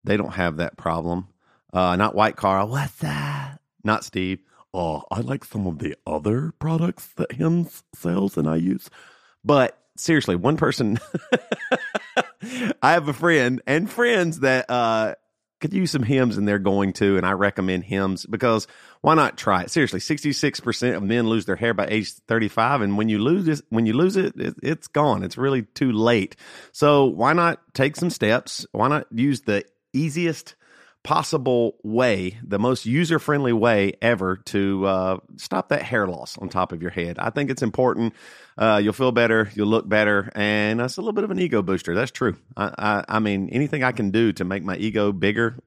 [0.03, 1.27] they don't have that problem.
[1.73, 2.67] Uh, not White Carl.
[2.67, 3.59] What's that?
[3.83, 4.39] Not Steve.
[4.73, 8.89] Oh, I like some of the other products that him sells and I use.
[9.43, 10.99] But seriously, one person
[12.81, 15.15] I have a friend and friends that uh
[15.61, 18.67] could use some Hims and they're going to and I recommend Hims because
[19.01, 19.71] why not try it?
[19.71, 23.65] Seriously, 66% of men lose their hair by age 35 and when you lose it
[23.69, 25.23] when you lose it, it it's gone.
[25.23, 26.35] It's really too late.
[26.73, 28.65] So why not take some steps?
[28.71, 30.55] Why not use the easiest
[31.03, 36.49] possible way, the most user friendly way ever to uh, stop that hair loss on
[36.49, 37.17] top of your head.
[37.17, 38.13] I think it's important.
[38.57, 41.61] Uh, you'll feel better, you'll look better, and it's a little bit of an ego
[41.61, 41.95] booster.
[41.95, 42.35] That's true.
[42.55, 45.57] I, I, I mean, anything I can do to make my ego bigger.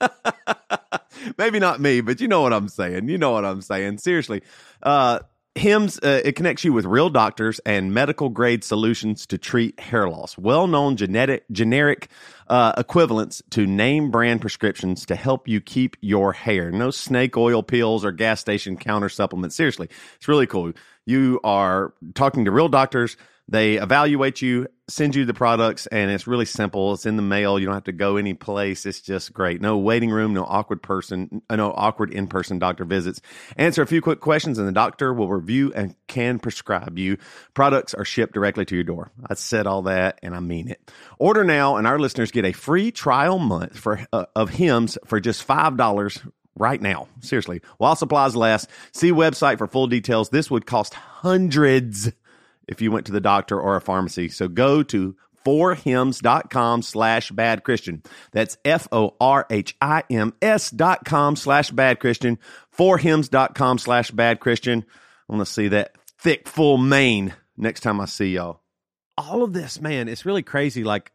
[1.38, 3.08] Maybe not me, but you know what I'm saying.
[3.08, 3.98] You know what I'm saying.
[3.98, 4.42] Seriously.
[4.82, 5.20] Uh,
[5.56, 10.08] Hims, uh, it connects you with real doctors and medical grade solutions to treat hair
[10.08, 10.36] loss.
[10.36, 12.08] Well known genetic generic
[12.48, 16.70] uh, equivalents to name brand prescriptions to help you keep your hair.
[16.70, 19.56] No snake oil pills or gas station counter supplements.
[19.56, 20.72] Seriously, it's really cool.
[21.06, 23.16] You are talking to real doctors
[23.48, 26.94] they evaluate you, send you the products, and it's really simple.
[26.94, 27.58] It's in the mail.
[27.58, 28.84] You don't have to go any place.
[28.86, 29.60] It's just great.
[29.60, 33.20] No waiting room, no awkward person, uh, no awkward in person doctor visits.
[33.56, 37.18] Answer a few quick questions, and the doctor will review and can prescribe you.
[37.54, 39.12] Products are shipped directly to your door.
[39.28, 40.90] I said all that, and I mean it.
[41.20, 45.20] Order now, and our listeners get a free trial month for uh, of Hims for
[45.20, 46.20] just five dollars
[46.56, 47.06] right now.
[47.20, 48.68] Seriously, while supplies last.
[48.90, 50.30] See website for full details.
[50.30, 52.10] This would cost hundreds
[52.68, 54.28] if you went to the doctor or a pharmacy.
[54.28, 58.02] So go to forhims.com slash bad Christian.
[58.32, 62.38] That's F O R H I M S dot com slash bad Christian.
[62.76, 64.84] Forhims.com slash bad Christian.
[65.28, 68.60] I want to see that thick, full mane next time I see y'all.
[69.16, 70.84] All of this, man, it's really crazy.
[70.84, 71.12] Like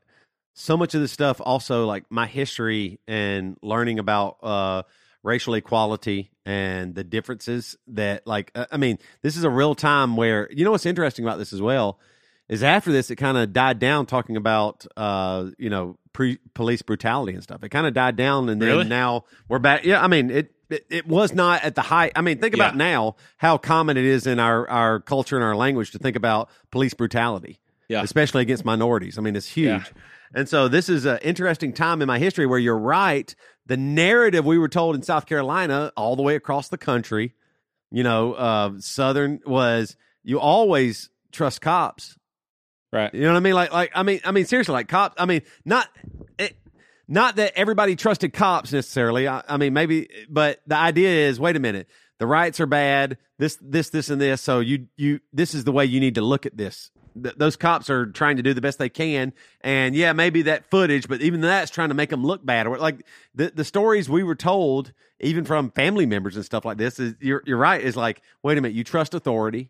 [0.54, 4.84] so much of this stuff, also like my history and learning about uh
[5.24, 10.16] racial equality and the differences that like uh, i mean this is a real time
[10.18, 12.00] where you know what's interesting about this as well
[12.50, 16.82] is after this it kind of died down talking about uh you know pre- police
[16.82, 18.86] brutality and stuff it kind of died down and then Really?
[18.88, 22.14] now we're back yeah i mean it it, it was not at the height.
[22.16, 22.78] I mean, think about Yeah.
[22.78, 26.50] now how common it is in our, our culture and our language to think about
[26.72, 28.02] police brutality, Yeah.
[28.04, 29.18] especially against minorities.
[29.18, 29.68] I mean, it's huge.
[29.68, 29.84] Yeah.
[30.34, 33.36] And so this is an interesting time in my history where you're right.
[33.68, 37.36] The narrative we were told in South Carolina, all the way across the country,
[37.92, 42.18] you know, uh, Southern was you always trust cops.
[42.92, 43.14] Right.
[43.14, 43.54] You know what I mean?
[43.54, 45.16] Like, like I mean, I mean, seriously, like cops.
[45.18, 45.88] I mean, not,
[46.38, 46.58] it,
[47.08, 49.28] not that everybody trusted cops necessarily.
[49.28, 51.88] I, I mean, maybe, but the idea is, wait a minute,
[52.20, 53.18] the rights are bad.
[53.38, 54.42] This, this, this, and this.
[54.42, 56.92] So you, you, this is the way you need to look at this.
[57.22, 60.70] Th- those cops are trying to do the best they can, and yeah, maybe that
[60.70, 62.68] footage, but even that's trying to make them look bad.
[62.68, 66.78] Or like the the stories we were told, even from family members and stuff like
[66.78, 67.82] this, is you're you're right.
[67.82, 69.70] Is like, wait a minute, you trust authority,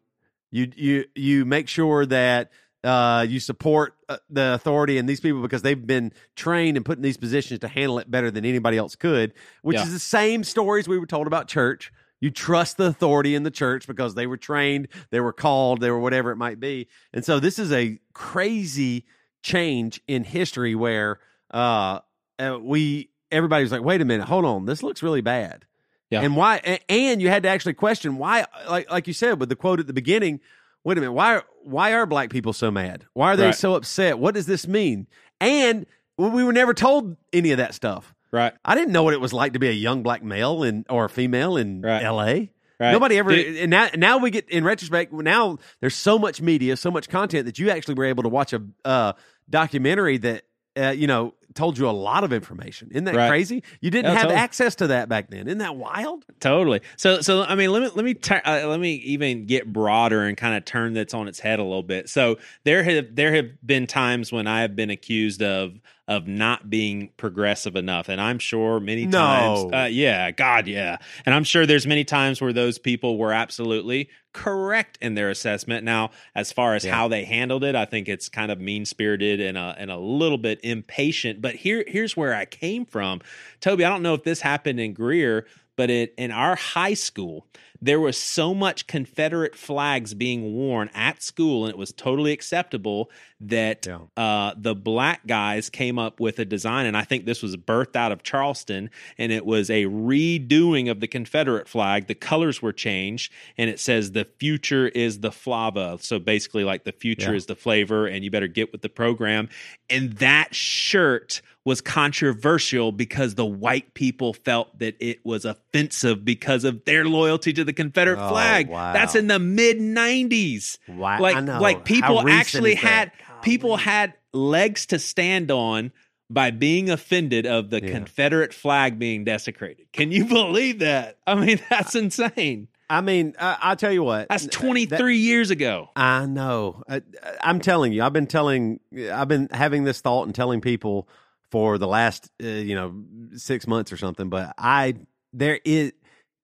[0.51, 2.51] you you you make sure that
[2.83, 6.97] uh, you support uh, the authority and these people because they've been trained and put
[6.97, 9.33] in these positions to handle it better than anybody else could.
[9.61, 9.83] Which Yeah.
[9.83, 11.91] is the same stories we were told about church.
[12.21, 15.91] You trust the authority in the church because they were trained, they were called, they
[15.91, 16.87] were whatever it might be.
[17.11, 19.05] And so this is a crazy
[19.43, 21.19] change in history where
[21.51, 21.99] uh,
[22.39, 25.65] uh, we everybody was like, wait a minute, hold on, this looks really bad.
[26.09, 26.21] Yeah.
[26.21, 26.79] And why?
[26.87, 29.87] And you had to actually question why, like like you said with the quote at
[29.87, 30.39] the beginning.
[30.83, 33.05] Wait a minute, why why are black people so mad?
[33.13, 33.55] Why are they Right.
[33.55, 34.19] so upset?
[34.19, 35.07] What does this mean?
[35.39, 35.85] And
[36.17, 38.13] we were never told any of that stuff.
[38.31, 38.53] Right.
[38.63, 41.05] I didn't know what it was like to be a young black male in or
[41.05, 42.01] a female in Right.
[42.03, 42.51] L.A.
[42.79, 42.91] Right.
[42.93, 43.29] Nobody ever.
[43.35, 45.13] Dude- and now, now we get in retrospect.
[45.13, 48.53] Now there's so much media, so much content that you actually were able to watch
[48.53, 49.13] a uh,
[49.49, 50.43] documentary that
[50.77, 52.87] uh, you know told you a lot of information.
[52.91, 53.27] Isn't that Right.
[53.27, 53.61] crazy?
[53.81, 54.39] You didn't Yeah, have totally.
[54.39, 55.47] access to that back then.
[55.47, 56.23] Isn't that wild?
[56.39, 56.79] Totally.
[56.95, 58.15] So, so I mean, let me let me
[58.45, 61.63] uh, let me even get broader and kind of turn this on its head a
[61.63, 62.07] little bit.
[62.07, 65.73] So there have there have been times when I have been accused of
[66.11, 69.17] of not being progressive enough, and I'm sure many No.
[69.17, 73.31] times, uh, yeah, God, yeah, and I'm sure there's many times where those people were
[73.31, 75.85] absolutely correct in their assessment.
[75.85, 76.95] Now, as far as Yeah.
[76.95, 79.97] how they handled it, I think it's kind of mean spirited and a and a
[79.97, 81.41] little bit impatient.
[81.41, 83.21] But here here's where I came from,
[83.61, 83.85] Toby.
[83.85, 85.45] I don't know if this happened in Greer,
[85.77, 87.47] but it, in our high school,
[87.81, 93.09] there was so much Confederate flags being worn at school, and it was totally acceptable
[93.39, 93.99] that Yeah.
[94.15, 97.95] uh, the black guys came up with a design, and I think this was birthed
[97.95, 102.05] out of Charleston, and it was a redoing of the Confederate flag.
[102.07, 105.97] The colors were changed, and it says the future is the flava.
[106.01, 107.37] So basically, like the future Yeah.
[107.37, 109.49] is the flavor, and you better get with the program.
[109.89, 116.63] And that shirt was controversial because the white people felt that it was offensive because
[116.63, 118.67] of their loyalty to the Confederate Oh, flag.
[118.69, 118.93] wow.
[118.93, 120.77] That's in the mid 90s.
[120.87, 121.59] Wow, Like I know.
[121.61, 123.13] like people actually is that?
[123.13, 125.91] had people had legs to stand on
[126.29, 127.91] by being offended of the Yeah.
[127.91, 129.91] Confederate flag being desecrated.
[129.93, 131.17] Can you believe that?
[131.27, 132.69] I mean, that's insane.
[132.89, 134.27] I mean, I, I'll tell you what.
[134.29, 135.89] That's uh, That- 23 years ago.
[135.95, 136.83] I know.
[136.89, 137.01] I,
[137.41, 138.79] I'm telling you, I've been telling,
[139.11, 141.07] I've been having this thought and telling people
[141.51, 143.03] for the last uh, you know
[143.37, 144.29] six months or something.
[144.29, 144.95] But I
[145.33, 145.93] there is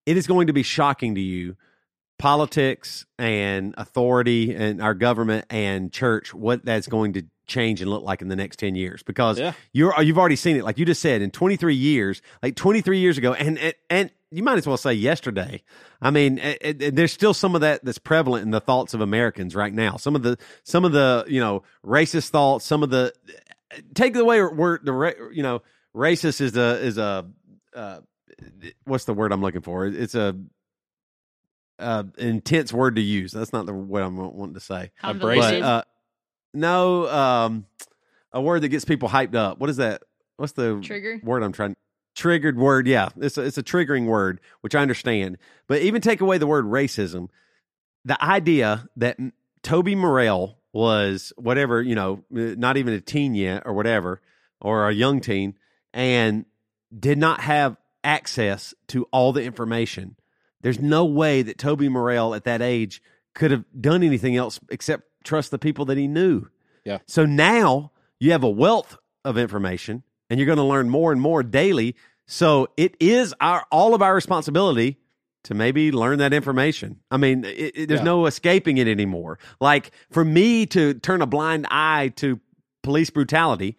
[0.05, 1.55] it is going to be shocking to you
[2.19, 8.03] politics and authority and our government and church what that's going to change and look
[8.03, 9.53] like in the next 10 years because Yeah.
[9.71, 13.17] you're you've already seen it like you just said in 23 years like 23 years
[13.17, 15.61] ago and and, and you might as well say yesterday
[16.01, 18.99] i mean it, it- there's still some of that that's prevalent in the thoughts of
[18.99, 22.89] americans right now some of the some of the you know racist thoughts some of
[22.89, 23.13] the
[23.93, 25.61] take away word the you know
[25.95, 27.25] racist is a is a
[27.75, 27.99] uh,
[28.85, 30.35] what's the word i'm looking for it's a
[31.79, 34.91] uh, intense word to use that's not the word i'm wanting to say
[35.63, 35.81] uh,
[36.57, 37.65] no, um,
[38.31, 39.59] a word that gets people hyped up.
[39.59, 40.01] What is that?
[40.37, 41.19] What's the Trigger?
[41.23, 41.75] word I'm trying?
[42.15, 42.87] Triggered word.
[42.87, 45.37] Yeah, it's a, it's a triggering word, which I understand.
[45.67, 47.29] But even take away the word racism,
[48.05, 49.17] the idea that
[49.61, 54.21] Toby Morrell was whatever you know, uh, not even a teen yet or whatever,
[54.61, 55.57] or a young teen,
[55.91, 56.45] and
[56.97, 60.15] did not have access to all the information.
[60.61, 63.01] There's no way that Toby Morrell at that age
[63.33, 66.45] could have done anything else except trust the people that he knew.
[66.85, 66.99] Yeah.
[67.07, 71.19] So now you have a wealth of information and you're going to learn more and
[71.19, 71.95] more daily.
[72.27, 74.99] So it is our all of our responsibility
[75.47, 76.99] to maybe learn that information.
[77.11, 78.05] I mean, it, it- there's Yeah.
[78.05, 79.39] no escaping it anymore.
[79.59, 82.39] Like for me to turn a blind eye to
[82.83, 83.77] police brutality,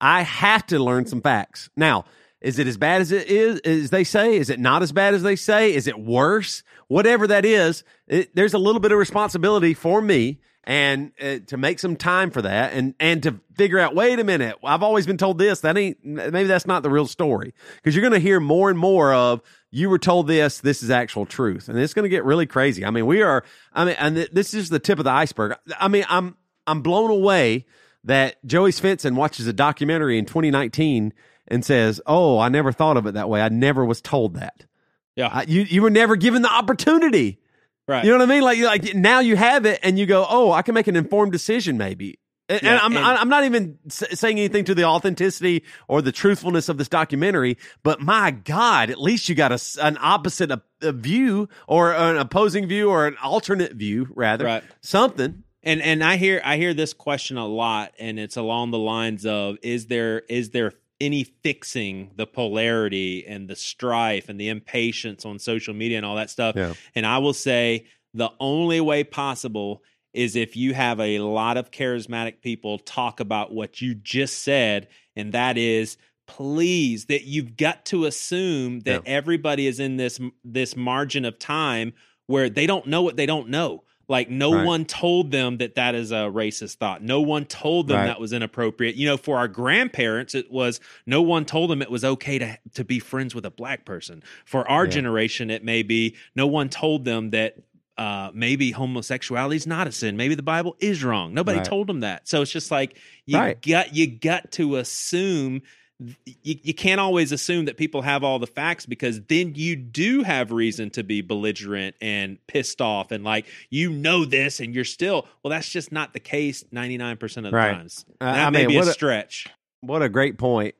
[0.00, 1.68] I have to learn some facts.
[1.76, 2.04] Now,
[2.42, 4.36] is it as bad as it is as they say?
[4.36, 5.74] Is it not as bad as they say?
[5.74, 6.62] Is it worse?
[6.88, 11.56] Whatever that is, it, there's a little bit of responsibility for me and uh, to
[11.56, 15.06] make some time for that and and to figure out wait a minute i've always
[15.06, 17.54] been told this that ain't maybe that's not the real story.
[17.76, 20.90] Because you're going to hear more and more of you were told this this is
[20.90, 21.68] actual truth.
[21.68, 22.84] And it's going to get really crazy.
[22.84, 25.56] I mean we are i mean and th- this is the tip of the iceberg.
[25.78, 27.66] I mean i'm i'm blown away
[28.04, 31.12] that joey Svendsen watches a documentary in 2019
[31.48, 33.42] and says oh i never thought of it that way.
[33.42, 34.66] I never was told that.
[35.14, 35.30] Yeah.
[35.32, 37.40] I, you you were never given the opportunity
[37.86, 38.04] right.
[38.04, 38.42] you know what I mean?
[38.42, 41.32] Like, like now you have it, and you go, "Oh, I can make an informed
[41.32, 42.18] decision, maybe."
[42.48, 46.68] And, and I'm and- I'm not even saying anything to the authenticity or the truthfulness
[46.68, 50.92] of this documentary, but my God, at least you got a an opposite a, a
[50.92, 54.62] view or an opposing view or an alternate view, rather, Right.
[54.80, 55.42] something.
[55.64, 59.26] and and I hear I hear this question a lot, and it's along the lines
[59.26, 65.24] of is there is there any fixing the polarity and the strife and the impatience
[65.24, 66.56] on social media and all that stuff?
[66.56, 66.74] Yeah.
[66.94, 69.82] And I will say the only way possible
[70.14, 74.88] is if you have a lot of charismatic people talk about what you just said,
[75.14, 80.74] and that is please that you've got to assume that everybody is in this this
[80.74, 81.92] margin of time
[82.26, 83.84] where they don't know what they don't know.
[84.08, 84.64] Like no Right.
[84.64, 87.02] one told them that that is a racist thought.
[87.02, 88.06] No one told them Right.
[88.06, 88.94] that was inappropriate.
[88.94, 92.58] You know, for our grandparents, it was no one told them it was okay to
[92.74, 94.22] to be friends with a black person.
[94.44, 94.90] For our Yeah.
[94.90, 97.56] generation, it may be no one told them that
[97.98, 100.18] uh, maybe homosexuality is not a sin.
[100.18, 101.32] Maybe the Bible is wrong.
[101.32, 101.66] Nobody Right.
[101.66, 102.28] told them that.
[102.28, 105.62] So it's just like you got you got to assume
[105.98, 110.22] you, you can't always assume that people have all the facts because then you do
[110.22, 114.84] have reason to be belligerent and pissed off and like you know this and you're
[114.84, 117.72] still well that's just not the case 99% of the Right.
[117.72, 119.46] times Uh, that I may mean, be a a- stretch
[119.80, 120.74] What a great point.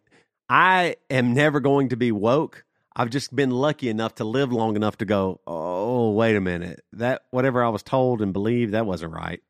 [0.48, 2.64] I am never going to be woke.
[2.94, 6.82] I've just been lucky enough to live long enough to go, oh, wait a minute.
[6.92, 9.40] That whatever I was told and believed, that wasn't right.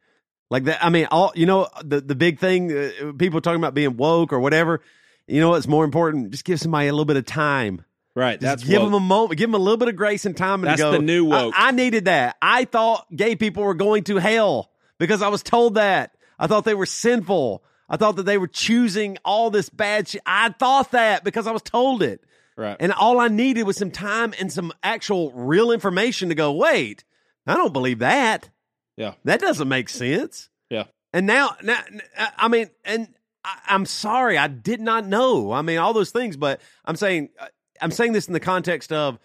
[0.50, 0.84] Like that.
[0.84, 4.32] I mean, all you know, the the big thing, uh, people talking about being woke
[4.32, 4.80] or whatever.
[5.26, 6.30] You know what's more important?
[6.30, 7.84] Just give somebody a little bit of time.
[8.14, 8.86] right Just that's give woke.
[8.88, 9.38] them a moment.
[9.38, 10.60] Give them a little bit of grace and time.
[10.60, 11.54] And That's go, the new I- woke.
[11.56, 12.36] I, needed that.
[12.40, 16.16] I thought gay people were going to hell because I was told that.
[16.38, 17.64] I thought they were sinful.
[17.88, 20.22] I thought that they were choosing all this bad shit.
[20.26, 22.22] I thought that because I was told it.
[22.56, 26.52] right And all I needed was some time and some actual real information to go,
[26.52, 27.04] wait,
[27.46, 28.48] I don't believe that.
[28.96, 29.14] Yeah.
[29.24, 30.48] That doesn't make sense.
[30.70, 30.84] Yeah.
[31.12, 31.80] And now, now
[32.36, 33.08] I mean, and
[33.46, 35.52] I, I'm sorry, I did not know.
[35.52, 37.46] I mean, all those things, but I'm saying, uh,
[37.80, 39.18] I'm saying this in the context of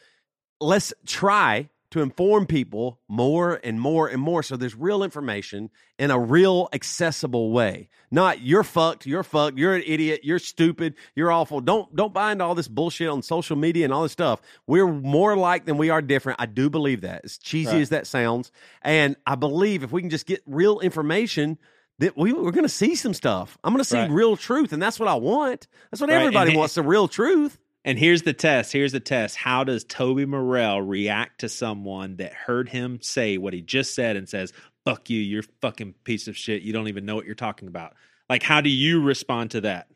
[0.62, 6.10] let's try to inform people more and more and more so there's real information in
[6.10, 7.90] a real accessible way.
[8.10, 11.60] Not you're fucked you're fucked you're an idiot you're stupid you're awful.
[11.60, 14.40] Don't don't buy into all this bullshit on social media and all this stuff.
[14.68, 16.40] We're more alike than we are different.
[16.40, 17.22] I do believe that.
[17.26, 17.82] As cheesy Right.
[17.82, 18.52] as that sounds.
[18.84, 21.58] And i believe if we can just get real information
[22.02, 24.12] that we, we're going to see some stuff i'm going to see Right.
[24.12, 27.08] real truth and that's what i want that's what Right, everybody he- wants the real
[27.08, 28.72] truth And here's the test.
[28.72, 29.36] Here's the test.
[29.36, 34.18] How does Toby Morrell react to someone that heard him say what he just said
[34.18, 34.54] and says,
[34.86, 36.62] fuck you, you're fucking piece of shit.
[36.62, 37.94] You don't even know what you're talking about.
[38.30, 39.88] Like, how do you respond to that?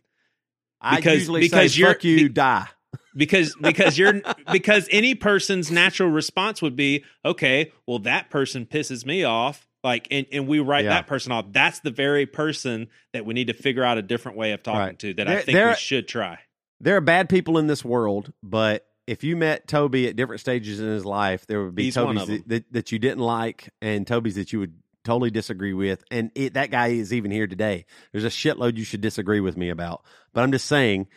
[0.82, 2.68] I Because- usually because say, "Fuck you, be- die."
[3.16, 4.20] because because you're
[4.52, 10.10] because any person's natural response would be okay well that person pisses me off like
[10.12, 10.90] and, and we write Yeah.
[10.96, 14.38] that person off that's the very person that we need to figure out a different
[14.38, 15.00] way of talking Right.
[15.00, 16.40] to that There- i think there- we should try
[16.82, 20.80] There are bad people in this world, but if you met Toby at different stages
[20.82, 24.06] in his life, there would be He's Toby's that, that, that you didn't like and
[24.06, 24.74] Toby's that you would
[25.06, 26.04] totally disagree with.
[26.12, 27.86] And it, that guy is even here today.
[28.12, 30.04] There's a shitload you should disagree with me about.
[30.34, 31.08] But I'm just saying,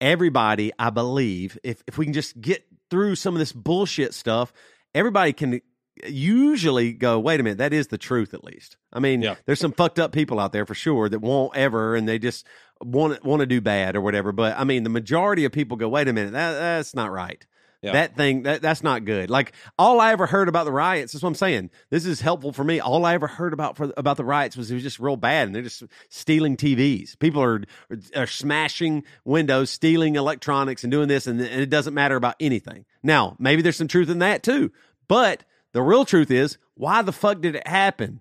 [0.00, 4.52] everybody, I believe, if, if we can just get through some of this bullshit stuff,
[4.94, 5.60] everybody can
[6.06, 8.76] usually go, wait a minute, that is the truth at least.
[8.92, 9.34] I mean, Yeah.
[9.46, 12.46] there's some fucked up people out there for sure that won't ever and they just
[12.80, 14.32] want want to do bad or whatever.
[14.32, 17.44] But I mean, the majority of people go, wait a minute, that, that's not right.
[17.80, 17.92] Yeah.
[17.92, 19.30] That thing that that's not good.
[19.30, 21.70] Like all I ever heard about the riots, is what I'm saying.
[21.90, 22.80] This is helpful for me.
[22.80, 25.46] All I ever heard about for about the riots was it was just real bad,
[25.46, 27.16] and they're just stealing TVs.
[27.20, 27.62] People are
[28.16, 32.84] are smashing windows, stealing electronics, and doing this, and, and it doesn't matter about anything.
[33.04, 34.72] Now, maybe there's some truth in that too,
[35.06, 38.20] but the real truth is, why the fuck did it happen?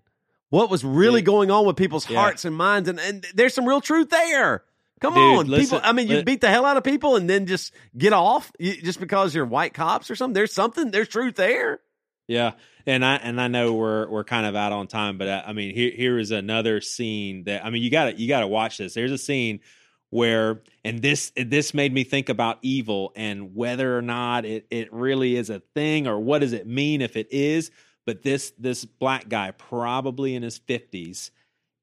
[0.49, 1.25] What was really Dude.
[1.27, 2.19] going on with people's Yeah.
[2.19, 2.87] hearts and minds?
[2.89, 4.63] And, and there's some real truth there.
[4.99, 5.81] Come Dude, on, listen, people.
[5.83, 8.81] I mean, you beat the hell out of people and then just get off you,
[8.81, 10.33] just because you're white cops or something.
[10.33, 10.89] There's something.
[10.89, 11.81] There's truth there.
[12.27, 12.53] Yeah,
[12.87, 15.53] and I and I know we're we're kind of out on time, but uh, I
[15.53, 18.47] mean here here is another scene that I mean you got to you got to
[18.47, 18.95] watch this.
[18.95, 19.59] There's a scene
[20.09, 24.91] where and this this made me think about evil and whether or not it it
[24.93, 27.71] really is a thing or what does it mean if it is.
[28.05, 31.31] But this this black guy probably in his fifties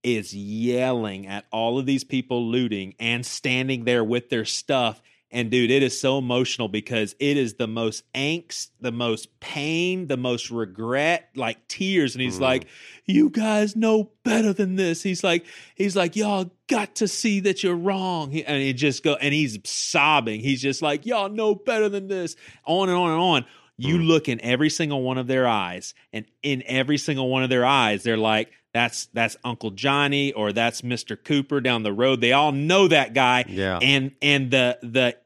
[0.03, 5.03] is yelling at all of these people looting and standing there with their stuff.
[5.35, 10.07] And dude, it is so emotional because it is the most angst, the most pain,
[10.07, 12.15] the most regret, like tears.
[12.15, 12.43] And he's Mm.
[12.43, 12.67] like,
[13.05, 17.63] "You guys know better than this." He's like, "He's like, y'all got to see that
[17.65, 20.41] you're wrong." He, and he just go, and he's sobbing.
[20.41, 23.45] He's just like, "Y'all know better than this." On and on and on.
[23.77, 24.07] You Mm.
[24.07, 27.65] look in every single one of their eyes, and in every single one of their
[27.67, 32.31] eyes, they're like, "That's that's Uncle Johnny," or "That's Mister Cooper down the road." They
[32.31, 33.79] all know that guy, Yeah.
[33.83, 35.17] and and the the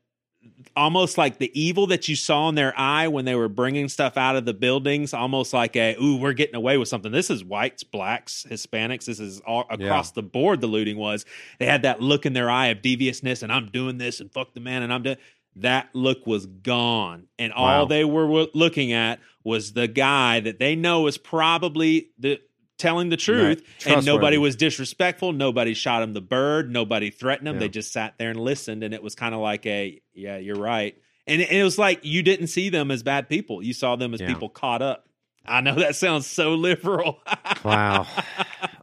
[0.76, 4.16] almost like the evil that you saw in their eye when they were bringing stuff
[4.16, 7.44] out of the buildings, almost like a "ooh, we're getting away with something." This is
[7.44, 9.06] whites, blacks, Hispanics.
[9.06, 10.60] This is all across the board.
[10.60, 11.24] The looting was.
[11.58, 14.54] They had that look in their eye of deviousness, and I'm doing this, and fuck
[14.54, 15.16] the man, and I'm doing.
[15.56, 17.84] That look was gone, and all Wow.
[17.86, 22.38] they were w- looking at was the guy that they know is probably the
[22.78, 23.96] telling the truth, Right.
[23.96, 25.32] and nobody was disrespectful.
[25.32, 26.70] Nobody shot him the bird.
[26.72, 27.56] Nobody threatened him.
[27.56, 27.60] Yeah.
[27.60, 30.56] They just sat there and listened, and it was kind of like a, yeah, you're
[30.56, 30.96] right.
[31.26, 33.62] And it, and it was like you didn't see them as bad people.
[33.62, 34.28] You saw them as Yeah.
[34.28, 35.04] people caught up.
[35.44, 37.20] I know that sounds so liberal.
[37.64, 38.06] Wow.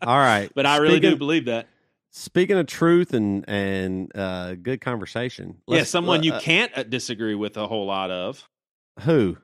[0.02, 0.52] All right.
[0.54, 1.68] but I really do believe that.
[2.12, 5.58] Speaking of truth and and uh, good conversation.
[5.68, 8.48] yeah, someone you uh, can't uh, disagree with a whole lot of.
[9.02, 9.38] Who?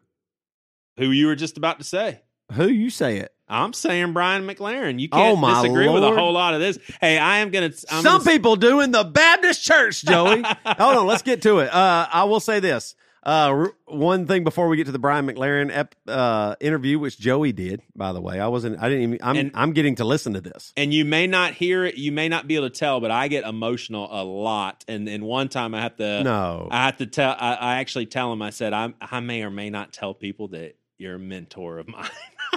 [0.97, 2.21] Who you were just about to say.
[2.53, 3.33] Who you say it?
[3.51, 4.99] I'm saying Brian McLaren.
[4.99, 6.79] You Oh, can't my disagree with a whole lot of this.
[6.99, 7.71] Hey, I am gonna.
[7.73, 10.41] Some gonna, people do in the Baptist church, Joey.
[10.65, 11.73] Hold on, let's get to it.
[11.73, 12.95] Uh, I will say this.
[13.23, 17.51] Uh, one thing before we get to the Brian McLaren ep, uh, interview, which Joey
[17.51, 18.39] did, by the way.
[18.39, 18.81] I wasn't.
[18.81, 19.19] I didn't even.
[19.21, 19.35] I'm.
[19.37, 20.73] And- I'm getting to listen to this.
[20.75, 21.95] and you may not hear it.
[21.97, 24.83] You may not be able to tell, but I get emotional a lot.
[24.87, 26.23] And and one time I have to.
[26.23, 26.67] No.
[26.71, 27.35] I have to tell.
[27.37, 28.41] I, I actually tell him.
[28.41, 31.87] I said I I may or may not tell people that you're a mentor of
[31.87, 32.09] mine.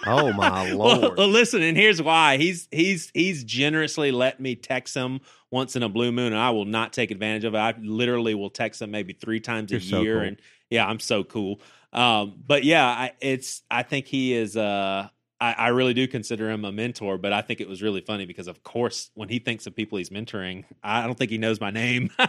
[0.07, 1.17] Oh my lord.
[1.17, 2.37] well, listen, and here's why.
[2.37, 5.21] He's he's he's generously let me text him
[5.51, 7.59] once in a blue moon, and I will not take advantage of it.
[7.59, 10.29] I literally will text him maybe three times a You're so year, cool.
[10.29, 10.37] and
[10.71, 11.61] yeah, I'm so cool.
[11.93, 14.57] Um, but yeah, I, it's I think he is.
[14.57, 15.09] Uh,
[15.41, 18.25] I, I really do consider him a mentor, but I think it was really funny
[18.25, 21.61] because, of course, when he thinks of people he's mentoring, I don't think he knows
[21.61, 22.11] my name.
[22.19, 22.27] All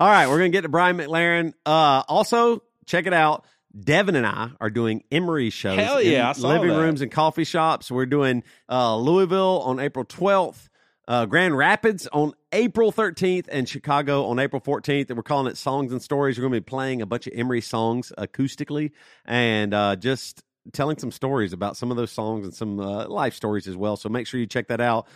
[0.00, 1.52] right, we're gonna get to Brian McLaren.
[1.64, 3.44] Uh, also, check it out.
[3.78, 5.78] Devin and I are doing Emery shows.
[5.78, 6.78] Hell yeah, in I saw living that.
[6.78, 7.90] rooms and coffee shops.
[7.90, 10.68] We're doing uh, Louisville on April 12th,
[11.06, 15.08] uh, Grand Rapids on April 13th, and Chicago on April 14th.
[15.08, 16.38] And we're calling it Songs and Stories.
[16.38, 18.92] We're going to be playing a bunch of Emery songs acoustically
[19.24, 23.34] and uh, just telling some stories about some of those songs and some uh, life
[23.34, 23.96] stories as well.
[23.96, 25.06] So make sure you check that out.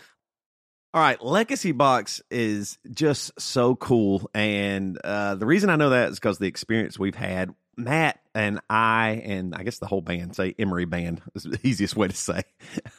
[0.95, 6.19] All right, Legacybox is just so cool, and uh, the reason I know that is
[6.19, 7.55] because the experience we've had.
[7.77, 11.97] Matt and I, and I guess the whole band, say Emery Band is the easiest
[11.97, 12.43] way to say.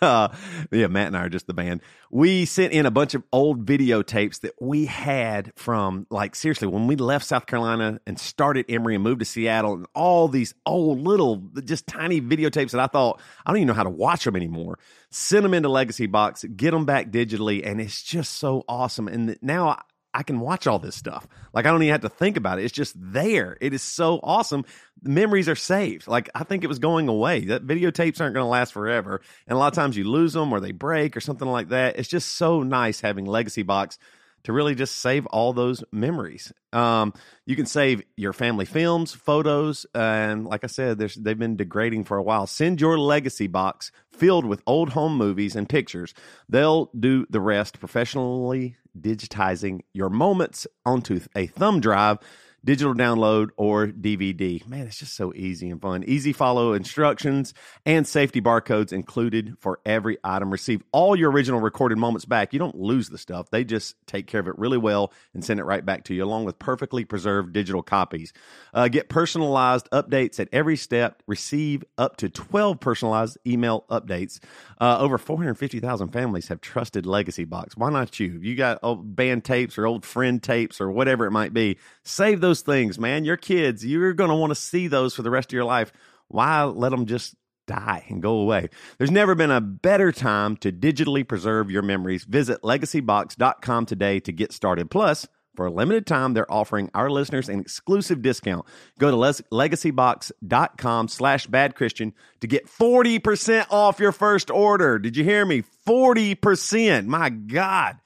[0.02, 0.30] Uh,
[0.72, 1.82] yeah, Matt and I are just the band.
[2.12, 6.88] We sent in a bunch of old videotapes that we had from, like, seriously, when
[6.88, 11.00] we left South Carolina and started Emery and moved to Seattle, and all these old
[11.02, 14.36] little, just tiny videotapes that I thought, I don't even know how to watch them
[14.36, 14.78] anymore.
[15.10, 19.08] Send them into Legacybox, get them back digitally, and it's just so awesome.
[19.08, 19.80] And now
[20.14, 21.28] I can watch all this stuff.
[21.53, 22.66] Like I don't even have to think about it.
[22.66, 23.57] It's just there.
[23.59, 24.66] It is so awesome.
[25.01, 26.07] Memories are saved.
[26.07, 27.45] Like I think it was going away.
[27.45, 30.53] That videotapes aren't going to last forever, and a lot of times you lose them
[30.53, 31.97] or they break or something like that.
[31.97, 33.97] It's just so nice having Legacybox
[34.43, 36.51] to really just save all those memories.
[36.74, 37.14] Um,
[37.45, 42.18] you can save your family films, photos, and like I said, they've been degrading for
[42.18, 42.45] a while.
[42.45, 46.14] Send your legacy box filled with old home movies and pictures.
[46.49, 52.18] They'll do the rest professionally digitizing your moments onto a thumb drive
[52.66, 54.66] digital download, or DVD.
[54.68, 56.03] Man, it's just so easy and fun.
[56.05, 57.53] Easy follow instructions
[57.86, 60.51] and safety barcodes included for every item.
[60.51, 62.53] Receive all your original recorded moments back.
[62.53, 65.59] You don't lose the stuff, they just take care of it really well and send
[65.59, 68.34] it right back to you, along with perfectly preserved digital copies.
[68.74, 71.22] Uh, get personalized updates at every step.
[71.28, 74.39] Receive up to 12 personalized email updates.
[74.80, 77.78] Uh, over 450,000 families have trusted Legacybox.
[77.78, 78.39] Why not you?
[78.41, 81.78] You got old band tapes or old friend tapes or whatever it might be.
[82.03, 83.26] Save those things, man.
[83.26, 85.91] Your kids, you're going to want to see those for the rest of your life.
[86.28, 87.36] Why let them just
[87.68, 88.70] die and go away?
[88.97, 92.24] There's never been a better time to digitally preserve your memories.
[92.24, 94.89] Visit legacybox.com today to get started.
[94.89, 98.66] Plus, for a limited time, they're offering our listeners an exclusive discount.
[98.97, 104.97] Go to legacybox.com slash badchristian to get 40% off your first order.
[104.97, 105.64] Did you hear me?
[105.88, 107.06] 40%.
[107.06, 107.97] My God.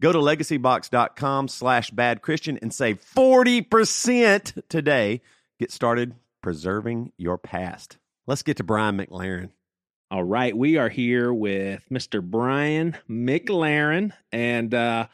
[0.00, 5.22] Go to legacybox.com slash bad Christian and save 40% today.
[5.58, 7.98] Get started preserving your past.
[8.26, 9.50] Let's get to Brian McLaren.
[10.10, 10.56] All right.
[10.56, 12.22] We are here with Mr.
[12.22, 14.12] Brian McLaren.
[14.30, 15.08] And, uh,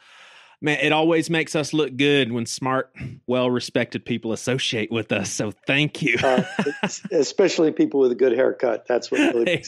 [0.61, 2.93] man, it always makes us look good when smart,
[3.25, 5.31] well respected people associate with us.
[5.31, 6.17] So thank you.
[6.23, 6.43] uh,
[7.11, 8.85] especially people with a good haircut.
[8.87, 9.45] That's what really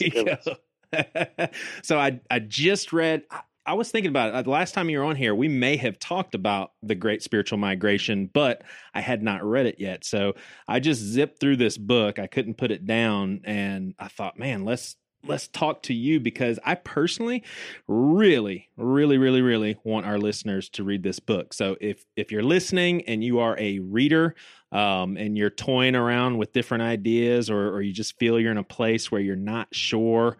[1.82, 3.40] so I, I just read, I
[3.74, 4.44] was thinking about it.
[4.44, 7.58] The last time you were on here, we may have talked about the Great Spiritual
[7.58, 8.62] Migration, but
[8.94, 10.04] I had not read it yet.
[10.04, 10.34] So
[10.66, 12.18] I just zipped through this book.
[12.18, 14.96] I couldn't put it down, and I thought, man, let's
[15.26, 17.42] let's talk to you because I personally
[17.86, 21.52] really, really, really, really want our listeners to read this book.
[21.52, 24.34] So if if you're listening and you are a reader
[24.70, 28.58] um, and you're toying around with different ideas, or, or you just feel you're in
[28.58, 30.38] a place where you're not sure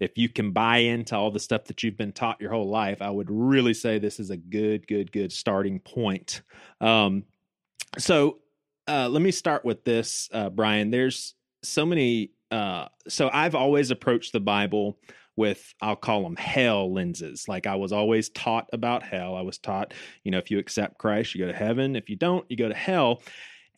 [0.00, 3.00] if you can buy into all the stuff that you've been taught your whole life,
[3.00, 6.42] I would really say this is a good, good, good starting point.
[6.80, 7.24] Um,
[7.98, 8.38] so
[8.88, 10.90] uh, let me start with this, uh, Brian.
[10.90, 14.98] There's so many uh, so I've always approached the Bible
[15.36, 17.46] with I'll call them hell lenses.
[17.48, 19.36] Like I was always taught about hell.
[19.36, 19.92] I was taught,
[20.24, 21.96] you know, if you accept Christ, you go to heaven.
[21.96, 23.22] If you don't, you go to hell.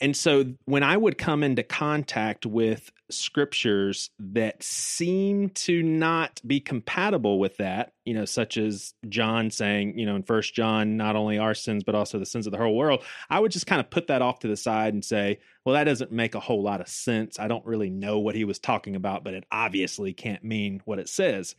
[0.00, 6.60] And so when I would come into contact with scriptures that seem to not be
[6.60, 11.16] compatible with that, you know, such as John saying, you know, in First John, not
[11.16, 13.80] only our sins but also the sins of the whole world, I would just kind
[13.80, 16.62] of put that off to the side and say, well, that doesn't make a whole
[16.62, 17.38] lot of sense.
[17.38, 20.98] I don't really know what he was talking about, but it obviously can't mean what
[20.98, 21.54] it says.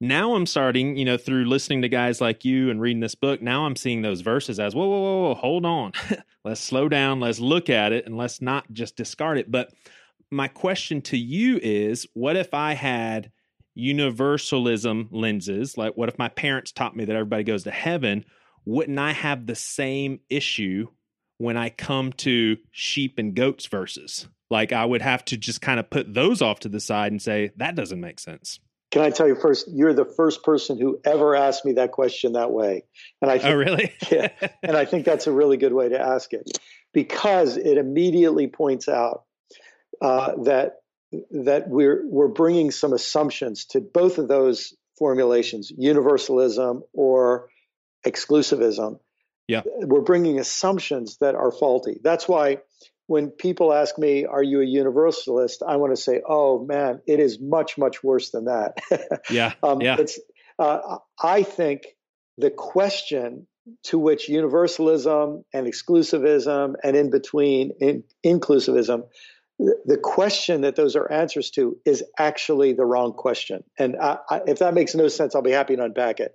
[0.00, 3.42] Now I'm starting, you know, through listening to guys like you and reading this book,
[3.42, 5.92] now I'm seeing those verses as, whoa, whoa, whoa, whoa hold on.
[6.44, 9.50] let's slow down, let's look at it, and let's not just discard it.
[9.50, 9.72] But
[10.34, 13.30] my question to you is what if I had
[13.74, 15.78] universalism lenses?
[15.78, 18.24] Like, what if my parents taught me that everybody goes to heaven?
[18.64, 20.88] Wouldn't I have the same issue
[21.38, 24.26] when I come to sheep and goats verses?
[24.50, 27.22] Like, I would have to just kind of put those off to the side and
[27.22, 28.58] say, that doesn't make sense.
[28.90, 29.68] Can I tell you first?
[29.72, 32.84] You're the first person who ever asked me that question that way,
[33.20, 33.34] and I.
[33.34, 33.92] Oh, think, oh, really?
[34.10, 34.28] yeah,
[34.62, 36.58] and I think that's a really good way to ask it,
[36.92, 39.24] because it immediately points out
[40.00, 40.76] uh, that
[41.30, 47.48] that we're we're bringing some assumptions to both of those formulations, universalism or
[48.06, 48.98] exclusivism.
[49.46, 52.00] Yeah, we're bringing assumptions that are faulty.
[52.02, 52.58] That's why
[53.06, 57.20] when people ask me, "Are you a universalist?" I want to say, "Oh man, it
[57.20, 58.78] is much much worse than that."
[59.30, 59.96] yeah, um, yeah.
[59.98, 60.18] It's
[60.58, 61.82] uh, I think
[62.38, 63.46] the question
[63.84, 69.04] to which universalism and exclusivism and in between in, inclusivism
[69.58, 73.62] the question that those are answers to is actually the wrong question.
[73.78, 76.34] And I, I, if that makes no sense, I'll be happy to unpack it.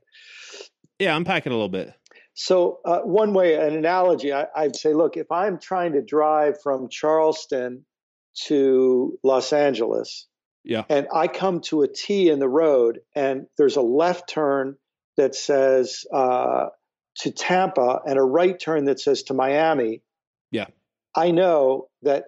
[1.00, 1.94] Yeah, unpack it a little bit.
[2.34, 6.62] So, uh, one way, an analogy, I, I'd say, look, if I'm trying to drive
[6.62, 7.86] from Charleston
[8.46, 10.28] to Los Angeles,
[10.64, 14.78] yeah, and I come to a T in the road, and there's a left turn
[15.18, 16.68] that says uh,
[17.18, 20.02] to Tampa and a right turn that says to Miami.
[20.52, 20.68] Yeah,
[21.16, 22.26] I know that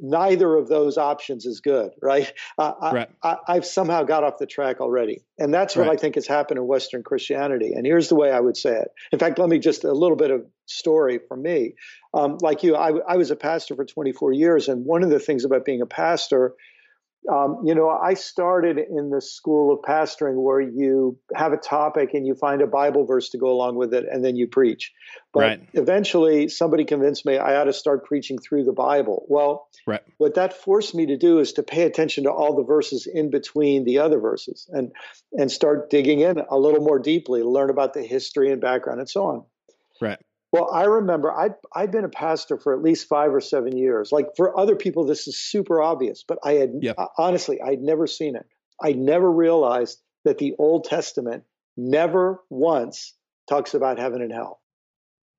[0.00, 2.32] neither of those options is good, right?
[2.58, 3.08] Uh, right.
[3.22, 5.22] I, have somehow got off the track already.
[5.38, 5.96] And that's what right.
[5.98, 7.72] I think has happened in Western Christianity.
[7.74, 8.88] And here's the way I would say it.
[9.12, 11.74] In fact, let me just a little bit of story from me.
[12.14, 14.68] Um, like you, I, I was a pastor for 24 years.
[14.68, 16.54] And one of the things about being a pastor
[17.30, 22.14] um, you know, I started in the school of pastoring where you have a topic
[22.14, 24.92] and you find a Bible verse to go along with it and then you preach.
[25.32, 25.68] But right.
[25.74, 29.26] eventually somebody convinced me I ought to start preaching through the Bible.
[29.28, 30.02] Well, right.
[30.16, 33.30] what that forced me to do is to pay attention to all the verses in
[33.30, 34.92] between the other verses and
[35.36, 39.08] and start digging in a little more deeply, learn about the history and background and
[39.08, 39.44] so on.
[40.00, 40.18] Right.
[40.52, 44.12] Well, I remember I I'd been a pastor for at least five or seven years.
[44.12, 46.96] Like for other people, this is super obvious, but I had yep.
[46.98, 48.46] Uh, honestly I'd never seen it.
[48.82, 51.44] I never realized that the Old Testament
[51.76, 53.14] never once
[53.48, 54.60] talks about heaven and hell.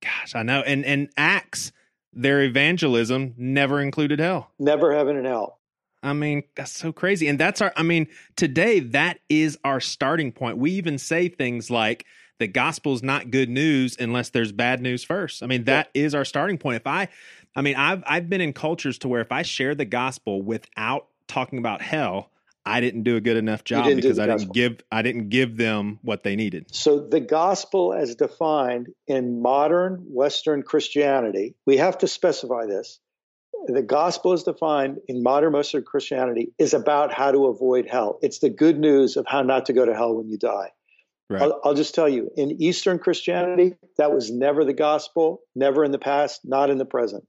[0.01, 0.61] Gosh, I know.
[0.61, 1.71] And and Acts,
[2.13, 4.51] their evangelism never included hell.
[4.59, 5.59] Never heaven and hell.
[6.01, 7.27] I mean, that's so crazy.
[7.27, 10.57] And that's our I mean, today that is our starting point.
[10.57, 12.05] We even say things like
[12.39, 15.43] the gospel's not good news unless there's bad news first.
[15.43, 16.03] I mean, that yeah.
[16.03, 16.77] is our starting point.
[16.77, 17.09] If I,
[17.55, 21.07] I mean, I've I've been in cultures to where if I share the gospel without
[21.27, 22.31] talking about hell,
[22.65, 25.99] I didn't do a good enough job because I didn't give I didn't give them
[26.01, 26.73] what they needed.
[26.73, 32.99] So the gospel as defined in modern Western Christianity, we have to specify this.
[33.65, 38.19] The gospel as defined in modern Western Christianity is about how to avoid hell.
[38.21, 40.71] It's the good news of how not to go to hell when you die.
[41.29, 41.43] Right.
[41.43, 45.91] I'll, I'll, just tell you, in Eastern Christianity, that was never the gospel, never in
[45.91, 47.25] the past, not in the present.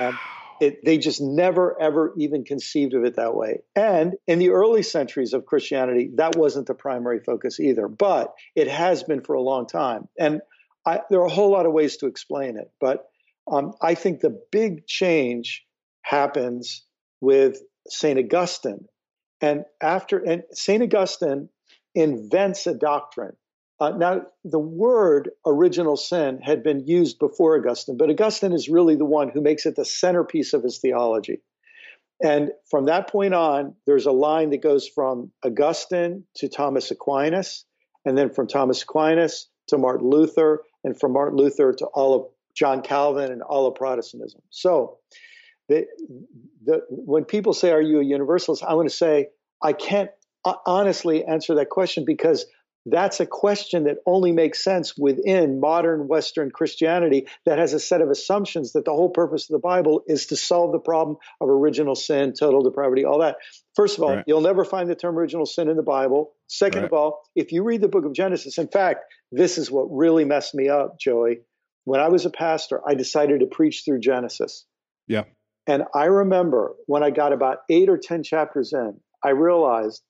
[0.00, 0.08] Wow.
[0.08, 0.18] Um,
[0.60, 3.60] it, they just never, ever even conceived of it that way.
[3.76, 8.68] And in the early centuries of Christianity, that wasn't the primary focus either, but it
[8.68, 10.08] has been for a long time.
[10.18, 10.40] And
[10.84, 13.06] I, there are a whole lot of ways to explain it, but
[13.50, 15.64] um, I think the big change
[16.02, 16.84] happens
[17.20, 18.18] with St.
[18.18, 18.86] Augustine.
[19.40, 20.82] And after, and St.
[20.82, 21.48] Augustine
[21.94, 23.36] invents a doctrine.
[23.80, 28.96] Uh, now, the word original sin had been used before Augustine, but Augustine is really
[28.96, 31.40] the one who makes it the centerpiece of his theology.
[32.20, 37.64] And from that point on, there's a line that goes from Augustine to Thomas Aquinas,
[38.04, 42.26] and then from Thomas Aquinas to Martin Luther, and from Martin Luther to all of
[42.54, 44.40] John Calvin and all of Protestantism.
[44.50, 44.98] So,
[45.68, 45.86] the,
[46.64, 48.64] the, when people say, Are you a universalist?
[48.64, 49.28] I want to say,
[49.62, 50.10] I can't
[50.66, 52.46] honestly answer that question because
[52.90, 58.00] that's a question that only makes sense within modern Western Christianity that has a set
[58.00, 61.48] of assumptions that the whole purpose of the Bible is to solve the problem of
[61.48, 63.36] original sin, total depravity, all that.
[63.74, 64.24] First of all, right.
[64.26, 66.32] you'll never find the term original sin in the Bible.
[66.46, 66.86] Second right.
[66.86, 70.24] of all, if you read the book of Genesis, in fact, this is what really
[70.24, 71.40] messed me up, Joey.
[71.84, 74.64] When I was a pastor, I decided to preach through Genesis.
[75.06, 75.24] Yeah.
[75.66, 80.02] And I remember when I got about eight or 10 chapters in, I realized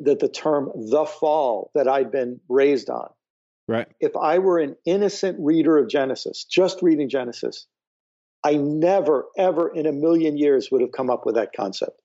[0.00, 3.08] that the term the fall that I'd been raised on.
[3.68, 3.88] Right.
[3.98, 7.66] If I were an innocent reader of Genesis, just reading Genesis,
[8.44, 12.00] I never, ever in a million years would have come up with that concept.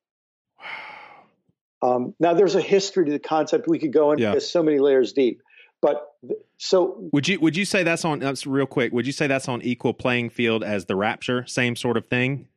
[1.83, 3.67] Um, now, there's a history to the concept.
[3.67, 4.39] We could go into yeah.
[4.39, 5.41] so many layers deep.
[5.81, 6.07] But
[6.57, 8.93] so would you would you say that's on that's real quick?
[8.93, 11.45] Would you say that's on equal playing field as the rapture?
[11.47, 12.47] Same sort of thing?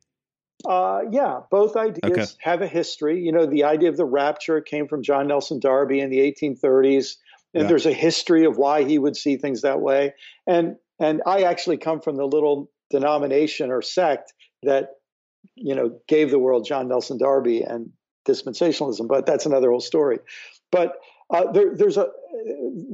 [0.67, 2.25] Uh, yeah, both ideas okay.
[2.39, 3.21] have a history.
[3.21, 7.15] You know, the idea of the rapture came from John Nelson Darby in the 1830s,
[7.53, 7.67] and yeah.
[7.67, 10.13] there's a history of why he would see things that way.
[10.47, 14.89] And and I actually come from the little denomination or sect that
[15.55, 17.91] you know gave the world John Nelson Darby and
[18.27, 20.19] dispensationalism, but that's another whole story.
[20.71, 20.93] But
[21.29, 22.07] uh, there, there's a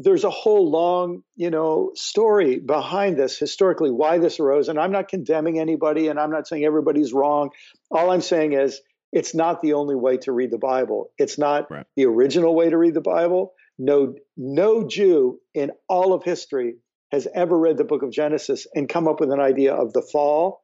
[0.02, 4.92] there's a whole long you know story behind this historically why this arose, and I'm
[4.92, 7.50] not condemning anybody, and I'm not saying everybody's wrong.
[7.90, 11.12] All I'm saying is it's not the only way to read the Bible.
[11.18, 11.86] It's not right.
[11.96, 13.54] the original way to read the Bible.
[13.78, 16.76] No, no Jew in all of history
[17.12, 20.02] has ever read the book of Genesis and come up with an idea of the
[20.02, 20.64] fall,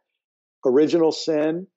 [0.66, 1.68] original sin,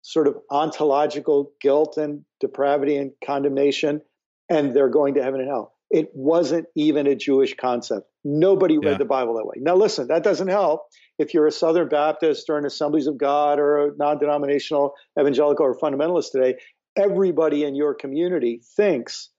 [0.00, 4.00] sort of ontological guilt and depravity and condemnation,
[4.48, 5.72] and they're going to heaven and hell.
[5.90, 8.08] It wasn't even a Jewish concept.
[8.24, 8.98] Nobody read yeah.
[8.98, 9.56] the Bible that way.
[9.58, 10.86] Now, listen, that doesn't help
[11.18, 15.66] if you're a Southern Baptist or an Assemblies of God or a non denominational evangelical
[15.66, 16.56] or fundamentalist today.
[16.96, 19.30] Everybody in your community thinks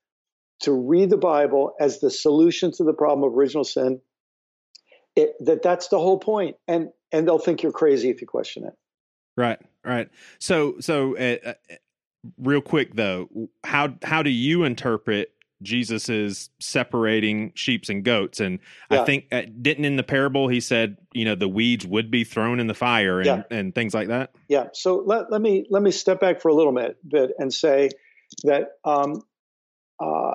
[0.61, 4.01] to read the Bible as the solution to the problem of original sin.
[5.15, 8.65] It, that that's the whole point, and and they'll think you're crazy if you question
[8.65, 8.73] it.
[9.37, 10.09] Right, right.
[10.39, 11.53] So, so uh, uh
[12.37, 13.29] real quick though,
[13.63, 18.59] how how do you interpret Jesus is separating sheeps and goats, and
[18.91, 19.01] Yeah.
[19.01, 22.23] I think uh, didn't in the parable he said, you know, the weeds would be
[22.23, 23.43] thrown in the fire and, Yeah.
[23.49, 24.31] and things like that.
[24.49, 24.67] Yeah.
[24.73, 27.89] So let, let me let me step back for a little bit, bit and say
[28.43, 29.21] that um,
[29.99, 30.33] uh,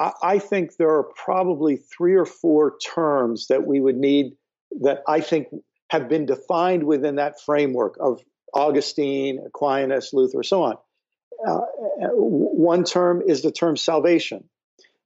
[0.00, 4.32] I, I think there are probably three or four terms that we would need
[4.80, 5.48] that I think
[5.90, 8.22] have been defined within that framework of
[8.54, 10.76] Augustine, Aquinas, Luther, so on.
[11.46, 11.60] Uh,
[12.14, 14.44] one term is the term salvation.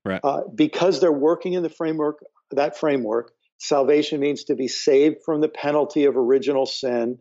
[0.05, 0.21] Right.
[0.23, 5.41] Uh, because they're working in the framework, that framework, salvation means to be saved from
[5.41, 7.19] the penalty of original sin,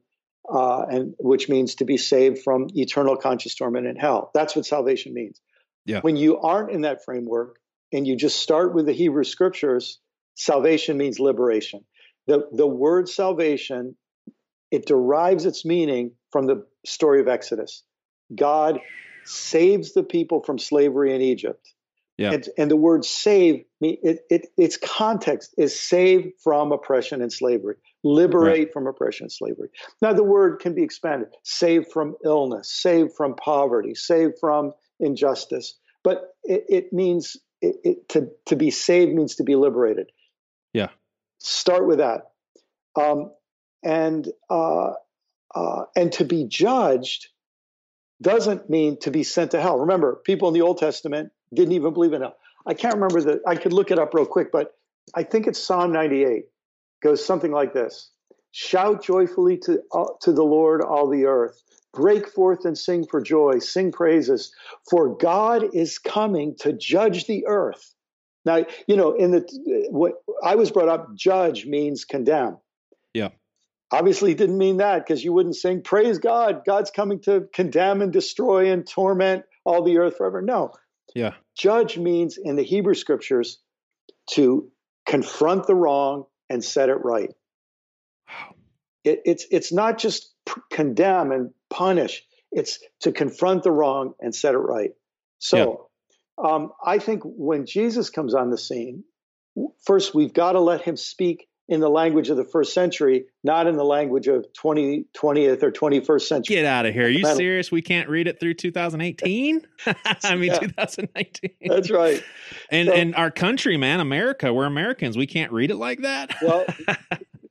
[0.53, 4.29] uh, and which means to be saved from eternal conscious torment in hell.
[4.33, 5.41] That's what salvation means.
[5.85, 6.01] Yeah.
[6.01, 7.57] When you aren't in that framework
[7.91, 9.99] and you just start with the Hebrew scriptures,
[10.35, 11.85] salvation means liberation.
[12.27, 13.95] The the word salvation,
[14.71, 17.83] it derives its meaning from the story of Exodus.
[18.33, 18.79] God
[19.25, 21.73] saves the people from slavery in Egypt.
[22.17, 22.31] Yeah.
[22.31, 27.31] And, and the word save, me- it, it, its context is save from oppression and
[27.31, 29.69] slavery, liberate from oppression and slavery.
[30.01, 34.71] Now, the word can be expanded save from illness, save from poverty, save from
[35.01, 35.77] injustice.
[36.03, 40.09] But it, it means it, it, to, to be saved means to be liberated.
[40.73, 40.89] Yeah.
[41.39, 42.31] Start with that.
[42.95, 43.31] Um,
[43.83, 44.91] and, uh,
[45.53, 47.27] uh, and to be judged
[48.21, 49.79] doesn't mean to be sent to hell.
[49.79, 52.37] Remember, people in the Old Testament didn't even believe in hell.
[52.65, 53.41] I can't remember the.
[53.45, 54.73] I could look it up real quick, but
[55.13, 56.45] I think it's Psalm 98.
[57.03, 58.11] Goes something like this:
[58.51, 61.61] Shout joyfully to uh, to the Lord, all the earth.
[61.93, 63.59] Break forth and sing for joy.
[63.59, 64.53] Sing praises,
[64.89, 67.93] for God is coming to judge the earth.
[68.45, 70.13] Now, you know, in the what
[70.43, 72.57] I was brought up, judge means condemn.
[73.13, 73.29] Yeah.
[73.91, 78.01] Obviously, it didn't mean that because you wouldn't sing, Praise God, God's coming to condemn
[78.01, 80.41] and destroy and torment all the earth forever.
[80.41, 80.71] No.
[81.13, 81.33] Yeah.
[81.55, 83.59] Judge means in the Hebrew scriptures
[84.31, 84.71] to
[85.05, 87.31] confront the wrong and set it right.
[89.03, 94.33] It, it's, it's not just p- condemn and punish, it's to confront the wrong and
[94.33, 94.91] set it right.
[95.37, 95.89] So
[96.43, 99.03] um, I think when Jesus comes on the scene,
[99.85, 103.65] first we've got to let him speak in the language of the first century, not
[103.67, 106.55] in the language of 20, 20th or 21st century.
[106.57, 107.05] Get out of here.
[107.05, 107.71] Are you serious?
[107.71, 109.61] We can't read it through 2018?
[110.23, 110.59] I mean, Yeah.
[110.59, 111.51] 2019.
[111.67, 112.23] That's right.
[112.69, 115.17] And So- and our country, man, America, we're Americans.
[115.17, 116.35] We can't read it like that.
[116.41, 116.65] Well,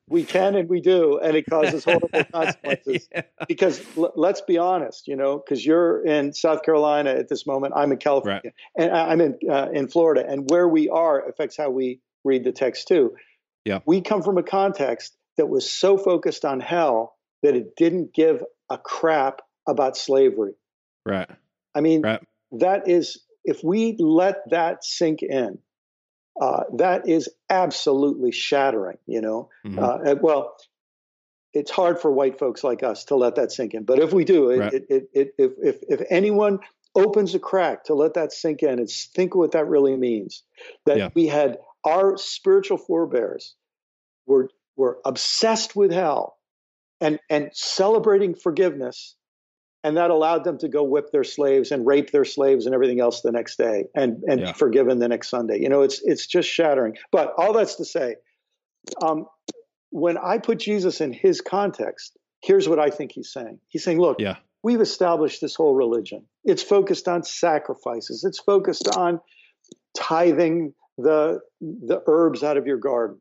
[0.09, 3.09] we can and we do, and it causes horrible consequences.
[3.11, 3.23] Yeah.
[3.49, 7.73] Because l- let's be honest, you know, because you're in South Carolina at this moment,
[7.75, 11.57] I'm in California, and I- I'm in uh, in Florida, and where we are affects
[11.57, 13.17] how we read the text too.
[13.65, 13.81] Yeah.
[13.87, 18.43] we come from a context that was so focused on hell that it didn't give
[18.71, 20.55] a crap about slavery.
[21.07, 21.29] Right.
[21.75, 22.23] I mean, Right.
[22.53, 25.59] that is, if we let that sink in,
[26.41, 29.49] uh, that is absolutely shattering, you know.
[29.65, 29.79] Mhm.
[29.79, 30.57] Uh, well,
[31.53, 34.25] it's hard for white folks like us to let that sink in, but if we
[34.25, 34.75] do, it, Right.
[34.75, 36.59] it, it, if, if, if anyone
[36.97, 40.43] opens a crack to let that sink in, it's think what that really means.
[40.87, 41.09] That Yeah.
[41.15, 43.55] we had our spiritual forebears
[44.27, 46.37] were were obsessed with hell
[47.01, 49.17] and and celebrating forgiveness
[49.85, 53.01] and that allowed them to go whip their slaves and rape their slaves and everything
[53.01, 54.47] else the next day and and Yeah.
[54.47, 55.61] be forgiven the next Sunday.
[55.61, 56.97] You know, it's it's just shattering.
[57.13, 58.17] But all that's to say,
[59.03, 59.27] um,
[59.91, 63.61] when I put Jesus in his context, here's what I think he's saying.
[63.69, 64.37] He's saying, look, Yeah.
[64.63, 66.25] we've established this whole religion.
[66.45, 68.25] It's focused on sacrifices.
[68.25, 69.21] It's focused on
[69.95, 73.19] tithing the the herbs out of your garden.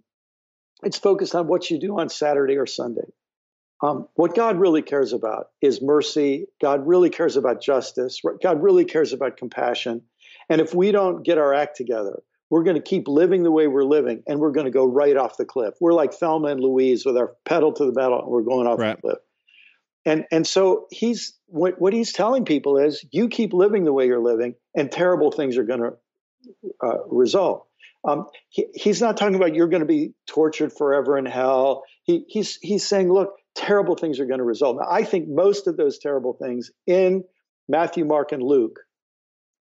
[0.84, 3.08] It's focused on what you do on Saturday or Sunday.
[3.82, 6.46] Um, what God really cares about is mercy.
[6.62, 8.22] God really cares about justice.
[8.42, 10.04] God really cares about compassion.
[10.50, 13.68] And if we don't get our act together, we're going to keep living the way
[13.68, 15.74] we're living and we're going to go right off the cliff.
[15.82, 18.80] We're like Thelma and Louise with our pedal to the metal and we're going off
[18.80, 18.96] Right.
[18.96, 19.20] the cliff.
[20.06, 24.06] And and so he's what what he's telling people is you keep living the way
[24.06, 25.94] you're living and terrible things are going to
[26.84, 27.68] uh, result.
[28.06, 31.84] Um, he, he's not talking about you're going to be tortured forever in hell.
[32.04, 34.78] He, he's he's saying, look, terrible things are going to result.
[34.78, 37.24] Now, I think most of those terrible things in
[37.70, 38.80] Matthew, Mark, and Luke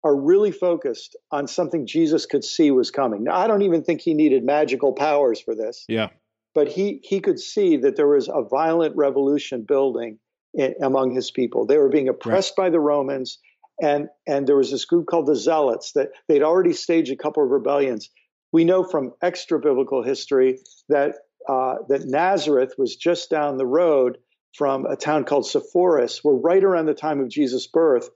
[0.03, 3.23] are really focused on something Jesus could see was coming.
[3.25, 6.09] Now, I don't even think he needed magical powers for this, Yeah.
[6.55, 10.17] but he he could see that there was a violent revolution building
[10.55, 11.67] in, among his people.
[11.67, 13.37] They were being oppressed by the Romans,
[13.79, 17.43] and and there was this group called the Zealots that they'd already staged a couple
[17.43, 18.09] of rebellions.
[18.51, 20.59] We know from extra biblical history
[20.89, 21.15] that
[21.47, 24.17] uh, that Nazareth was just down the road
[24.57, 28.09] from a town called Sepphoris, where right around the time of Jesus' birth,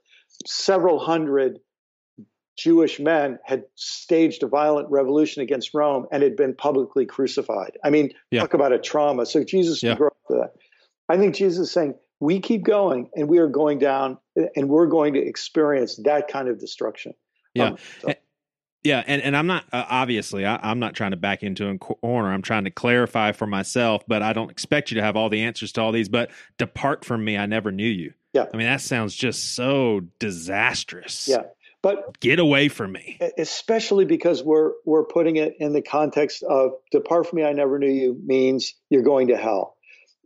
[0.46, 1.58] several hundred
[2.58, 7.76] Jewish men had staged a violent revolution against Rome and had been publicly crucified.
[7.84, 8.40] I mean, Yeah.
[8.40, 9.26] talk about a trauma.
[9.26, 9.94] So Jesus Yeah.
[9.94, 10.52] grow up with that.
[11.08, 14.18] I think Jesus is saying, we keep going and we are going down
[14.54, 17.12] and we're going to experience that kind of destruction.
[17.54, 17.68] Yeah.
[17.68, 18.14] Um, so-
[18.84, 21.76] Yeah, and, and I'm not uh, obviously I, I'm not trying to back into a
[21.76, 22.32] corner.
[22.32, 25.42] I'm trying to clarify for myself, but I don't expect you to have all the
[25.42, 26.08] answers to all these.
[26.08, 28.12] But depart from me, I never knew you.
[28.32, 28.46] Yeah.
[28.52, 31.28] I mean that sounds just so disastrous.
[31.28, 31.42] yeah.
[31.82, 33.18] But get away from me.
[33.38, 37.78] especially because we're we're putting it in the context of depart from me, I never
[37.78, 39.75] knew you means you're going to hell.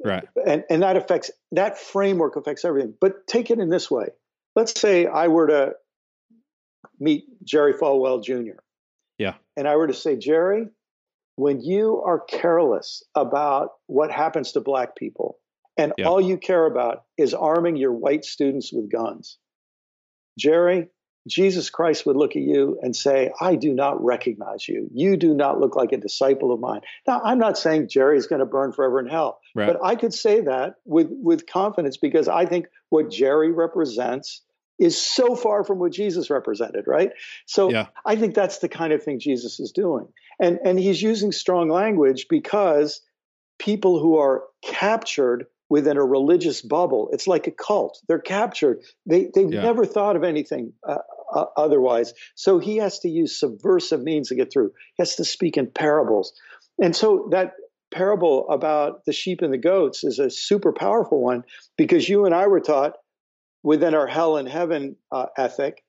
[0.04, 0.24] Right.
[0.46, 2.94] and and that affects that framework affects everything.
[3.00, 4.06] But take it in this way:
[4.56, 5.72] let's say I were to
[6.98, 8.58] meet Jerry Falwell Jr.
[9.18, 9.34] Yeah.
[9.56, 10.66] and I were to say, Jerry,
[11.36, 15.38] when you are careless about what happens to black people,
[15.76, 16.08] and Yeah.
[16.08, 19.38] all you care about is arming your white students with guns,
[20.38, 20.88] Jerry.
[21.28, 24.88] Jesus Christ would look at you and say, I do not recognize you.
[24.92, 26.80] You do not look like a disciple of mine.
[27.06, 29.40] Now, I'm not saying Jerry's going to burn forever in hell.
[29.54, 29.66] Right.
[29.66, 34.42] But I could say that with with confidence because I think what Jerry represents
[34.78, 37.10] is so far from what Jesus represented, right?
[37.44, 37.88] So Yeah.
[38.04, 40.08] I think that's the kind of thing Jesus is doing.
[40.40, 43.02] And and he's using strong language because
[43.58, 47.98] people who are captured within a religious bubble, it's like a cult.
[48.08, 48.80] They're captured.
[49.06, 49.62] They they've Yeah.
[49.62, 50.98] never thought of anything uh,
[51.34, 52.12] uh, otherwise.
[52.34, 54.72] So he has to use subversive means to get through.
[54.96, 56.34] He has to speak in parables.
[56.82, 57.54] And so that
[57.90, 61.44] parable about the sheep and the goats is a super powerful one
[61.78, 62.94] because you and I were taught
[63.62, 65.82] within our hell and heaven uh, ethic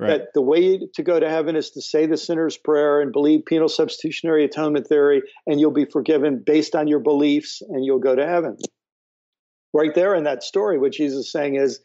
[0.00, 0.18] Right.
[0.18, 3.44] that the way to go to heaven is to say the sinner's prayer and believe
[3.46, 8.16] penal substitutionary atonement theory, and you'll be forgiven based on your beliefs and you'll go
[8.16, 8.56] to heaven.
[9.74, 11.80] Right there in that story, what Jesus is saying is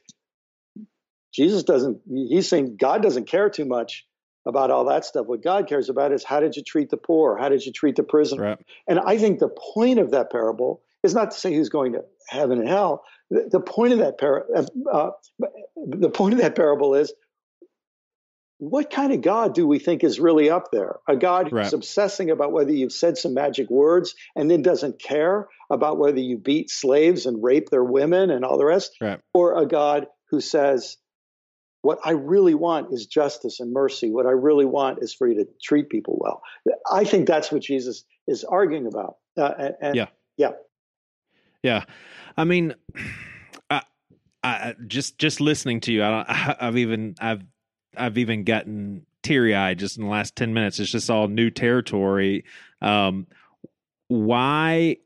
[1.33, 4.05] Jesus doesn't, he's saying God doesn't care too much
[4.45, 5.25] about all that stuff.
[5.25, 7.37] What God cares about is how did you treat the poor?
[7.37, 8.43] How did you treat the prisoner?
[8.43, 8.59] Right.
[8.87, 12.03] And I think the point of that parable is not to say who's going to
[12.27, 13.03] heaven and hell.
[13.31, 14.45] The, the point of that par-
[14.91, 15.11] uh,
[15.75, 17.13] the point of that parable is
[18.59, 20.97] what kind of God do we think is really up there?
[21.07, 21.73] A God who's Right.
[21.73, 26.37] obsessing about whether you've said some magic words and then doesn't care about whether you
[26.37, 29.19] beat slaves and rape their women and all the rest, Right.
[29.33, 30.97] or a God who says,
[31.81, 34.11] what I really want is justice and mercy.
[34.11, 36.41] What I really want is for you to treat people well.
[36.91, 39.15] I think that's what Jesus is arguing about.
[39.37, 40.07] Uh, and, and Yeah.
[40.35, 40.51] yeah,
[41.63, 41.85] Yeah,
[42.35, 42.75] I mean,
[43.69, 43.83] I,
[44.43, 46.29] I just just listening to you, I, don't-
[46.61, 47.43] I've even I've
[47.95, 50.79] I've even gotten teary eyed just in the last ten minutes.
[50.79, 52.45] It's just all new territory.
[52.81, 53.27] Um,
[54.07, 54.97] why?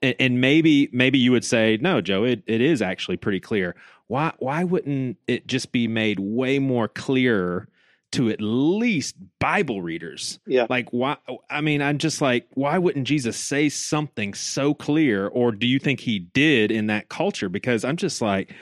[0.00, 2.24] And maybe maybe you would say no, Joe.
[2.24, 3.74] It, it is actually pretty clear.
[4.06, 7.68] Why why wouldn't it just be made way more clear
[8.12, 10.38] to at least Bible readers?
[10.46, 10.66] yeah.
[10.70, 11.16] like why
[11.50, 15.78] i mean i'm just like why wouldn't jesus say something so clear or do you
[15.78, 18.54] think he did in that culture because i'm just like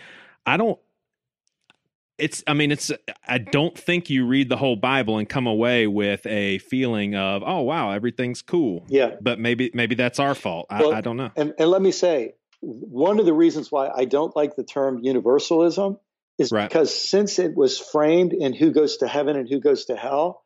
[0.46, 0.80] i don't
[2.18, 2.90] it's i mean it's
[3.28, 7.42] i don't think you read the whole bible and come away with a feeling of
[7.44, 9.16] oh wow everything's cool Yeah.
[9.20, 12.34] but maybe maybe that's our fault i, I don't know And, and let me say,
[12.62, 15.98] one of the reasons why I don't like the term universalism
[16.38, 16.68] is Right.
[16.68, 20.42] because since it was framed in who goes to heaven and who goes to hell,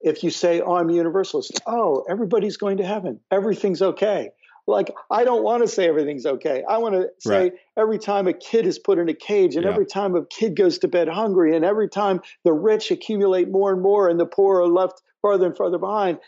[0.00, 4.30] if you say, oh, I'm a universalist, oh, everybody's going to heaven, everything's okay.
[4.70, 6.62] Like, I don't want to say everything's okay.
[6.68, 7.52] I want to say Right.
[7.76, 9.70] every time a kid is put in a cage, and Yeah.
[9.70, 13.72] every time a kid goes to bed hungry, and every time the rich accumulate more
[13.72, 16.18] and more and the poor are left farther and farther behind,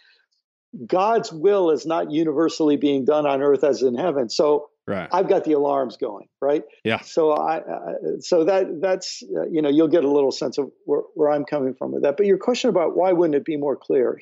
[0.86, 4.28] God's will is not universally being done on earth as in heaven.
[4.30, 6.62] So right I've got the alarms going, right?
[6.82, 7.00] Yeah.
[7.02, 10.70] So I, uh, so that that's uh, you know you'll get a little sense of
[10.86, 12.16] where, where I'm coming from with that.
[12.16, 14.18] But your question about why wouldn't it be more clear?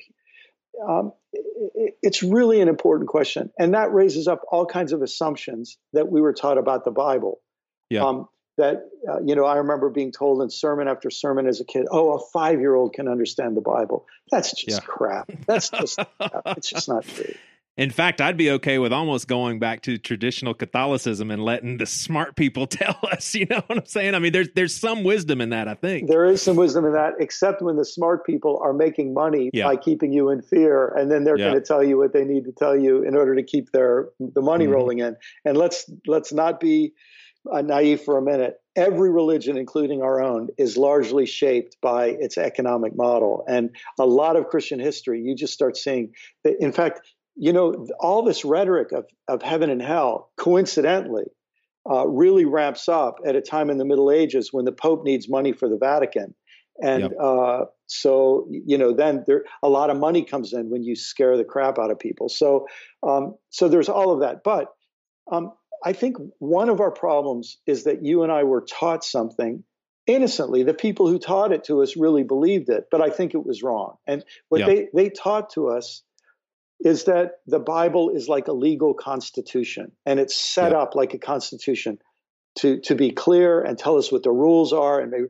[0.87, 5.77] Um, it, it's really an important question, and that raises up all kinds of assumptions
[5.93, 7.39] that we were taught about the Bible.
[7.89, 8.03] Yeah.
[8.05, 8.27] Um,
[8.57, 11.87] that uh, you know, I remember being told in sermon after sermon as a kid,
[11.89, 14.85] "Oh, a five-year-old can understand the Bible." That's just Yeah.
[14.85, 15.31] crap.
[15.47, 16.41] That's just crap.
[16.57, 17.33] it's just not true.
[17.77, 21.85] In fact i'd be okay with almost going back to traditional catholicism and letting the
[21.85, 25.39] smart people tell us you know what i'm saying i mean there's there's some wisdom
[25.39, 28.59] in that i think There is some wisdom in that, except when the smart people
[28.63, 29.65] are making money Yeah.
[29.67, 31.49] by keeping you in fear, and then they're Yeah.
[31.49, 34.09] going to tell you what they need to tell you in order to keep their
[34.19, 34.71] the money Mhm.
[34.73, 35.15] rolling in.
[35.45, 36.93] And let's let's not be
[37.51, 38.55] uh, naive for a minute.
[38.75, 43.69] Every religion, including our own, is largely shaped by its economic model, and
[43.99, 45.21] a lot of Christian history.
[45.21, 46.13] You just start seeing
[46.43, 46.55] that.
[46.59, 47.01] In fact,
[47.35, 51.25] you know, all this rhetoric of of heaven and hell, coincidentally,
[51.89, 55.29] uh, really ramps up at a time in the Middle Ages when the Pope needs
[55.29, 56.35] money for the Vatican.
[56.81, 57.11] And Yep.
[57.21, 61.37] uh, so, you know, then there a lot of money comes in when you scare
[61.37, 62.29] the crap out of people.
[62.29, 62.65] So,
[63.03, 64.43] um, so there's all of that.
[64.43, 64.67] But
[65.31, 65.51] um,
[65.83, 69.63] I think one of our problems is that you and I were taught something
[70.07, 70.63] innocently.
[70.63, 73.61] The people who taught it to us really believed it, but I think it was
[73.61, 73.97] wrong.
[74.07, 74.65] And what Yeah.
[74.67, 76.03] they, they taught to us
[76.83, 80.79] is that the Bible is like a legal constitution and it's set Yeah.
[80.79, 81.99] up like a constitution
[82.59, 84.99] to, to be clear and tell us what the rules are.
[84.99, 85.27] And maybe,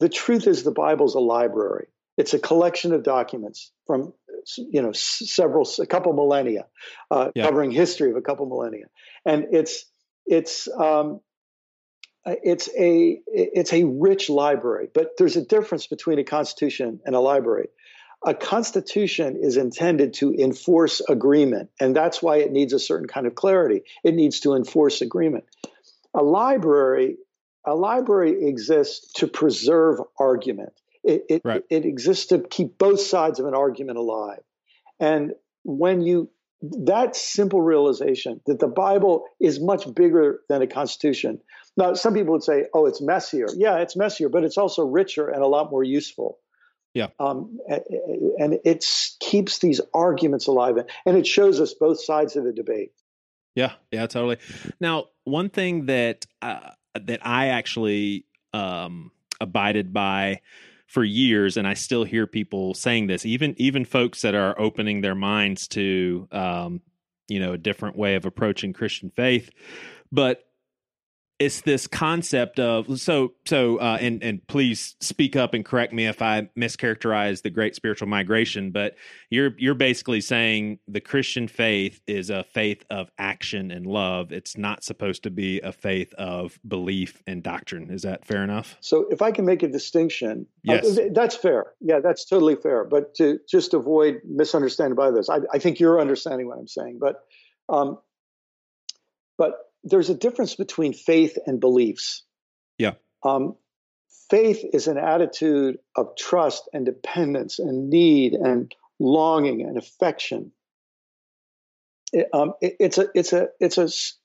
[0.00, 1.86] the truth is the Bible's a library.
[2.16, 4.12] It's a collection of documents from
[4.56, 6.66] you know several a couple millennia,
[7.10, 7.44] uh, Yeah.
[7.44, 8.86] covering history of a couple millennia,
[9.24, 9.84] and it's
[10.26, 11.20] it's um,
[12.26, 14.88] uh, it's a it's a rich library.
[14.92, 17.68] But there's a difference between a constitution and a library.
[18.26, 23.26] A constitution is intended to enforce agreement, and that's why it needs a certain kind
[23.26, 23.82] of clarity.
[24.02, 25.44] It needs to enforce agreement.
[26.14, 27.16] A library,
[27.64, 30.72] a library exists to preserve argument.
[31.04, 31.64] It, it, Right.
[31.70, 34.42] it exists to keep both sides of an argument alive.
[34.98, 36.28] And when you
[36.60, 41.40] that simple realization that the Bible is much bigger than a constitution.
[41.76, 45.28] Now, some people would say, "Oh, it's messier." Yeah, it's messier, but it's also richer
[45.28, 46.38] and a lot more useful.
[46.98, 47.10] Yeah.
[47.20, 47.60] Um,
[48.40, 48.84] and it
[49.20, 52.90] keeps these arguments alive, and it shows us both sides of the debate.
[53.54, 54.38] Yeah, yeah, totally.
[54.80, 56.70] Now, one thing that uh,
[57.00, 60.40] that I actually um, abided by
[60.88, 65.00] for years, and I still hear people saying this, even even folks that are opening
[65.00, 66.80] their minds to um,
[67.28, 69.50] you know a different way of approaching Christian faith,
[70.10, 70.47] but
[71.38, 76.06] it's this concept of so so uh, and and please speak up and correct me
[76.06, 78.96] if I mischaracterize the great spiritual migration, but
[79.30, 84.32] you're you're basically saying the Christian faith is a faith of action and love.
[84.32, 87.90] It's not supposed to be a faith of belief and doctrine.
[87.90, 88.76] Is that fair enough?
[88.80, 90.96] So, if I can make a distinction, uh, Yes.
[90.96, 91.72] th- that's fair.
[91.80, 92.82] Yeah, that's totally fair.
[92.84, 96.98] But to just avoid misunderstanding by this, I, I think you're understanding what I'm saying.
[97.00, 97.22] But,
[97.68, 97.98] um,
[99.36, 102.24] but there's a difference between faith and beliefs.
[102.78, 102.94] Yeah.
[103.24, 103.56] Um,
[104.30, 110.52] faith is an attitude of trust and dependence and need and longing and affection.
[112.12, 113.78] It- um, it- it's a it's a it's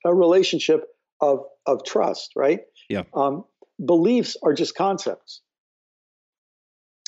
[0.04, 0.86] a relationship
[1.20, 2.60] of of trust, right?
[2.88, 3.04] Yeah.
[3.14, 3.44] Um,
[3.84, 5.42] beliefs are just concepts.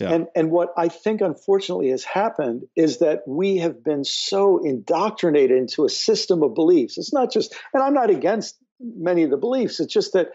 [0.00, 0.12] Yeah.
[0.12, 5.56] And and what I think unfortunately has happened is that we have been so indoctrinated
[5.56, 6.98] into a system of beliefs.
[6.98, 9.80] It's not just, and I'm not against many of the beliefs.
[9.80, 10.32] It's just that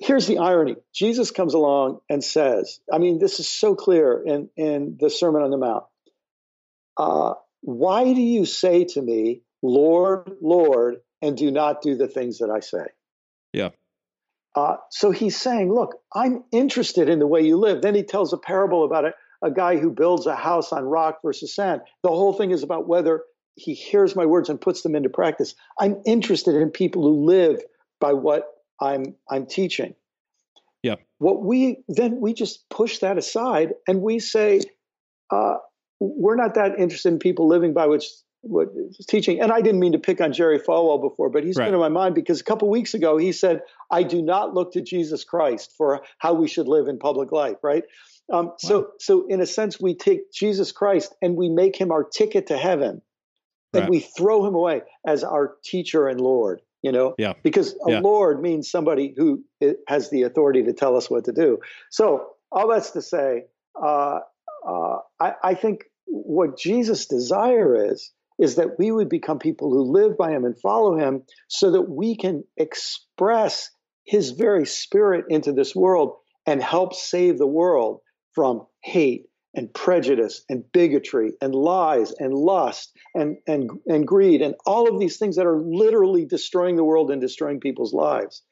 [0.00, 0.76] here's the irony.
[0.94, 5.42] Jesus comes along and says, I mean, this is so clear in, in the Sermon
[5.42, 5.84] on the Mount.
[6.96, 12.38] Uh, why do you say to me, Lord, Lord, and do not do the things
[12.38, 12.86] that I say?
[13.52, 13.70] Yeah.
[14.58, 17.80] Uh, so he's saying, look, I'm interested in the way you live.
[17.80, 21.20] Then he tells a parable about a, a guy who builds a house on rock
[21.22, 21.82] versus sand.
[22.02, 23.22] The whole thing is about whether
[23.54, 25.54] he hears my words and puts them into practice.
[25.78, 27.62] I'm interested in people who live
[28.00, 28.48] by what
[28.80, 29.94] I'm I'm teaching.
[30.82, 30.96] Yeah.
[31.18, 34.60] What we then we just push that aside and we say,
[35.30, 35.58] uh,
[36.00, 38.06] we're not that interested in people living by which
[38.42, 39.40] what is teaching.
[39.40, 41.66] And I didn't mean to pick on Jerry Falwell before, but he's Right.
[41.66, 44.72] been in my mind because a couple weeks ago he said, "I do not look
[44.72, 47.84] to Jesus Christ for how we should live in public life." Right.
[48.30, 52.04] Um, So, so in a sense, we take Jesus Christ and we make him our
[52.04, 53.02] ticket to heaven,
[53.72, 53.90] and Right.
[53.90, 56.62] we throw him away as our teacher and Lord.
[56.82, 57.32] You know, Yeah.
[57.42, 58.00] because a Yeah.
[58.00, 59.42] Lord means somebody who
[59.88, 61.58] has the authority to tell us what to do.
[61.90, 64.20] So, all that's to say, uh,
[64.64, 69.82] uh, I, I think what Jesus' desire is is that we would become people who
[69.82, 73.70] live by him and follow him so that we can express
[74.04, 76.16] his very spirit into this world
[76.46, 78.00] and help save the world
[78.32, 84.54] from hate and prejudice and bigotry and lies and lust and, and, and greed and
[84.64, 88.42] all of these things that are literally destroying the world and destroying people's lives.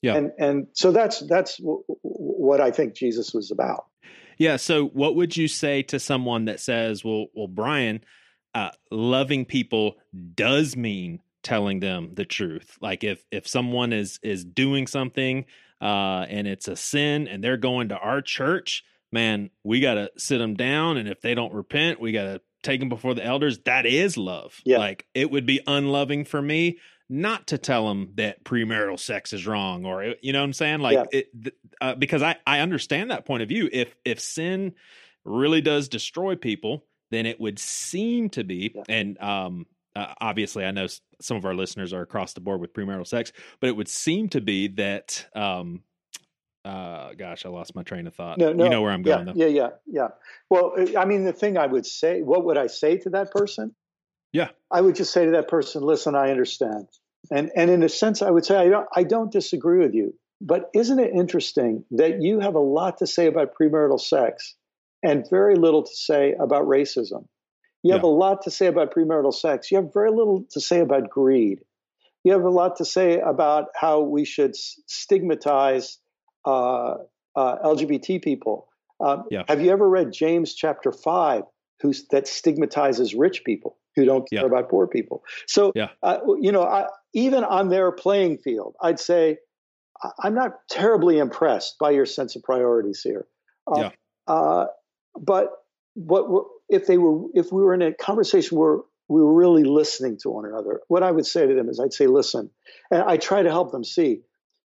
[0.00, 0.16] Yeah.
[0.16, 3.86] And, and so that's, that's w- w- what I think Jesus was about.
[4.38, 4.56] Yeah.
[4.56, 8.00] So, what would you say to someone that says, "Well, well, Brian,
[8.54, 9.96] uh, loving people
[10.34, 12.76] does mean telling them the truth.
[12.80, 15.44] Like if if someone is is doing something
[15.80, 20.10] uh, and it's a sin, and they're going to our church, man, we got to
[20.16, 23.24] sit them down, and if they don't repent, we got to take them before the
[23.24, 23.58] elders.
[23.66, 24.60] That is love.
[24.64, 24.78] Yeah.
[24.78, 26.78] Like it would be unloving for me."
[27.10, 30.80] Not to tell them that premarital sex is wrong, or you know what I'm saying,
[30.80, 31.04] like Yeah.
[31.12, 33.68] it, th- uh, because I I understand that point of view.
[33.70, 34.72] If if sin
[35.22, 38.82] really does destroy people, then it would seem to be, Yeah.
[38.88, 40.86] and um, uh, obviously, I know
[41.20, 44.28] some of our listeners are across the board with premarital sex, but it would seem
[44.30, 45.82] to be that um,
[46.64, 48.38] uh, gosh, I lost my train of thought.
[48.38, 49.32] No, no, you know where I'm yeah, going, though.
[49.34, 50.08] Yeah, yeah, yeah.
[50.48, 53.30] Well, uh, I mean, the thing I would say, what would I say to that
[53.30, 53.74] person?
[54.32, 54.48] Yeah.
[54.70, 56.88] I would just say to that person, listen, I understand.
[57.30, 60.14] And and in a sense, I would say I don't I don't disagree with you.
[60.40, 64.56] But isn't it interesting that you have a lot to say about premarital sex
[65.04, 67.26] and very little to say about racism?
[67.82, 68.08] You have Yeah.
[68.08, 69.70] a lot to say about premarital sex.
[69.70, 71.60] You have very little to say about greed.
[72.24, 75.98] You have a lot to say about how we should stigmatize
[76.46, 76.96] uh,
[77.36, 78.68] uh, LGBT people.
[79.00, 79.44] Um, Yeah.
[79.48, 81.44] Have you ever read James chapter five,
[81.80, 84.46] who's that stigmatizes rich people who don't care Yeah.
[84.46, 85.22] about poor people?
[85.46, 85.90] So, Yeah.
[86.02, 89.38] uh, you know, I, even on their playing field, I'd say
[90.22, 93.26] I'm not terribly impressed by your sense of priorities here.
[93.66, 93.90] Uh, Yeah.
[94.26, 94.66] Uh,
[95.18, 95.50] but
[95.94, 100.16] what if they were if we were in a conversation where we were really listening
[100.22, 102.50] to one another, what I would say to them is I'd say, listen,
[102.90, 104.22] and I try to help them see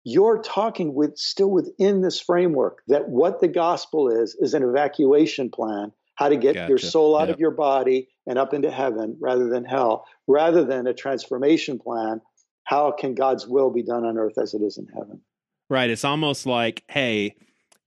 [0.03, 5.49] you're talking with still within this framework that what the gospel is is an evacuation
[5.51, 7.33] plan how to get your soul out Yeah.
[7.35, 12.19] of your body and up into heaven rather than hell rather than a transformation plan
[12.63, 15.21] how can god's will be done on earth as it is in heaven
[15.69, 15.89] Right.
[15.89, 17.35] It's almost like, hey,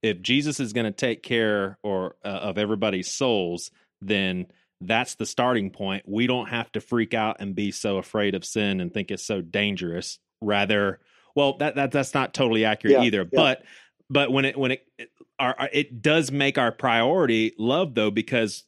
[0.05, 3.71] if Jesus is going to take care or uh, of everybody's souls,
[4.03, 4.47] then
[4.81, 6.05] that's the starting point.
[6.07, 9.25] We don't have to freak out and be so afraid of sin and think it's
[9.25, 10.19] so dangerous.
[10.43, 11.01] Rather,
[11.35, 13.23] well, that, that that's not totally accurate Yeah, either.
[13.23, 13.29] yeah.
[13.33, 13.63] But
[14.11, 14.87] but when it when it
[15.39, 18.65] our, our- it does make our priority love though because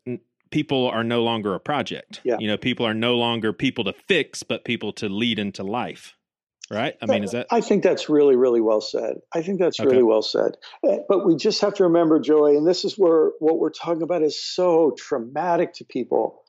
[0.51, 2.21] people are no longer a project.
[2.25, 2.39] Yeah.
[2.39, 6.15] You know, people are no longer people to fix, but people to lead into life.
[6.71, 6.95] Right?
[7.01, 9.19] I mean, is that I think that's really, really well said.
[9.33, 9.89] I think that's Okay.
[9.89, 10.57] really well said.
[10.87, 14.03] Uh, But we just have to remember, Joy, and this is where what we're talking
[14.03, 16.43] about is so traumatic to people.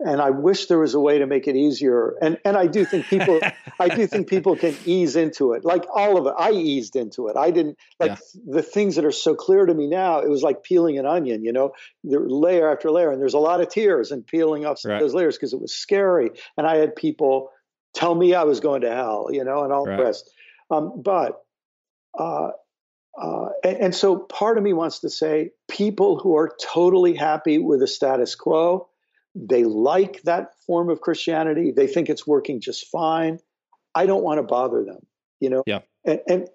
[0.00, 2.14] And I wish there was a way to make it easier.
[2.20, 3.40] And and I do think people
[3.80, 5.64] I do think people can ease into it.
[5.64, 6.34] Like all of it.
[6.38, 7.36] I eased into it.
[7.36, 8.16] I didn't like Yeah.
[8.46, 11.44] the things that are so clear to me now, it was like peeling an onion,
[11.44, 11.72] you know,
[12.04, 13.10] there, layer after layer.
[13.10, 15.60] And there's a lot of tears and peeling off some of those layers because it
[15.60, 16.30] was scary.
[16.56, 17.50] And I had people
[17.94, 19.96] tell me I was going to hell, you know, and all Right.
[19.96, 20.30] the rest.
[20.70, 21.42] Um, but
[22.18, 22.50] uh,
[23.20, 27.58] uh, and, and so part of me wants to say people who are totally happy
[27.58, 28.88] with the status quo,
[29.34, 33.38] they like that form of Christianity, they think it's working just fine.
[33.94, 35.06] I don't want to bother them,
[35.40, 35.62] you know.
[35.66, 35.80] Yeah.
[36.04, 36.48] And, and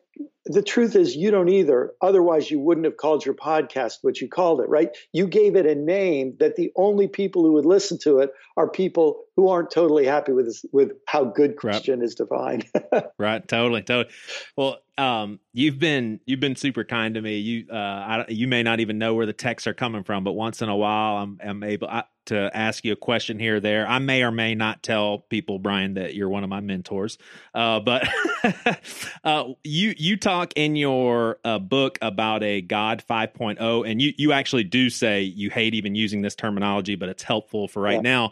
[0.50, 1.94] the truth is, you don't either.
[2.02, 4.90] Otherwise, you wouldn't have called your podcast what you called it, right?
[5.14, 8.68] You gave it a name that the only people who would listen to it are
[8.68, 12.66] people who aren't totally happy with this, with how good Christian is defined.
[13.18, 14.14] Right, totally, totally.
[14.56, 17.38] Well, um, you've been you've been super kind to me.
[17.38, 20.34] You uh, I, you may not even know where the texts are coming from, but
[20.34, 23.60] once in a while, I'm I'm able I, to ask you a question here or
[23.60, 23.88] there.
[23.88, 27.18] I may or may not tell people, Brian, that you're one of my mentors.
[27.54, 28.08] Uh, but
[29.24, 34.32] uh, you you talk in your uh, book about a God 5.0, and you you
[34.32, 38.02] actually do say you hate even using this terminology, but it's helpful for right Yeah.
[38.02, 38.32] now.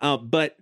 [0.00, 0.56] Uh, but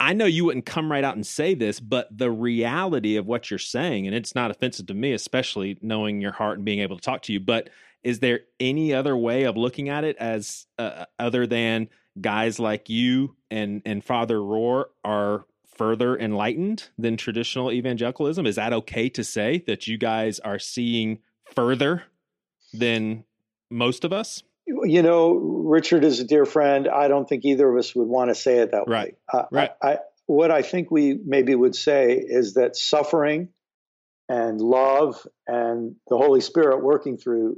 [0.00, 3.50] I know you wouldn't come right out and say this, but the reality of what
[3.50, 6.96] you're saying, and it's not offensive to me, especially knowing your heart and being able
[6.96, 7.70] to talk to you, but
[8.04, 11.88] is there any other way of looking at it as uh, other than
[12.20, 15.46] guys like you and and Father Rohr are
[15.78, 18.44] further enlightened than traditional evangelicalism?
[18.44, 21.20] Is that okay to say that you guys are seeing
[21.54, 22.02] further
[22.74, 23.24] than
[23.70, 24.42] most of us?
[24.84, 26.88] you know, Richard is a dear friend.
[26.88, 29.12] I don't think either of us would want to say it that Right.
[29.12, 29.16] way.
[29.32, 29.70] Uh, Right.
[29.80, 33.48] I, I, what I think we maybe would say is that suffering
[34.28, 37.56] and love and the Holy Spirit working through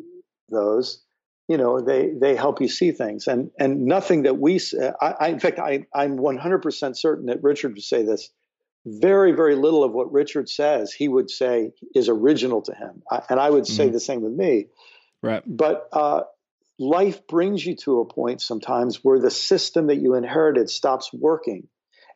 [0.50, 1.02] those,
[1.50, 3.26] you know, they they help you see things.
[3.26, 4.92] And and nothing that we say.
[5.00, 8.30] I, I in fact, I I'm 100% certain that Richard would say this.
[8.86, 13.22] Very very little of what Richard says he would say is original to him, I,
[13.28, 13.92] and I would say Mhm.
[13.92, 14.68] the same with me
[15.22, 15.42] Right.
[15.46, 16.22] but uh,
[16.78, 21.68] life brings you to a point sometimes where the system that you inherited stops working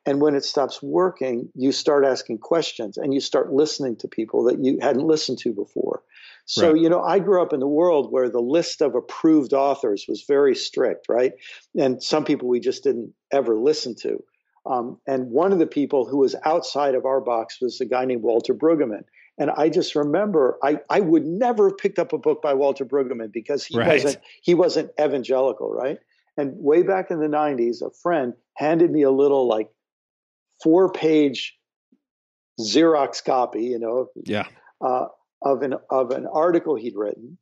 [0.06, 4.44] and when it stops working you start asking questions and you start listening to people
[4.44, 6.02] that you hadn't listened to before
[6.44, 6.82] so Right.
[6.82, 10.24] you know i grew up in the world where the list of approved authors was
[10.26, 11.32] very strict right
[11.78, 14.22] and some people we just didn't ever listen to
[14.66, 18.04] um, and one of the people who was outside of our box was a guy
[18.04, 19.04] named walter brueggemann
[19.38, 22.84] and I just remember I, I would never have picked up a book by Walter
[22.84, 24.04] Brueggemann because he Right.
[24.04, 25.98] wasn't he wasn't evangelical, right?
[26.36, 29.68] And way back in the 90s, a friend handed me a little like
[30.62, 31.56] four page
[32.60, 34.46] Xerox copy, you know, Yeah.
[34.80, 35.06] uh,
[35.42, 37.38] of an of an article he'd written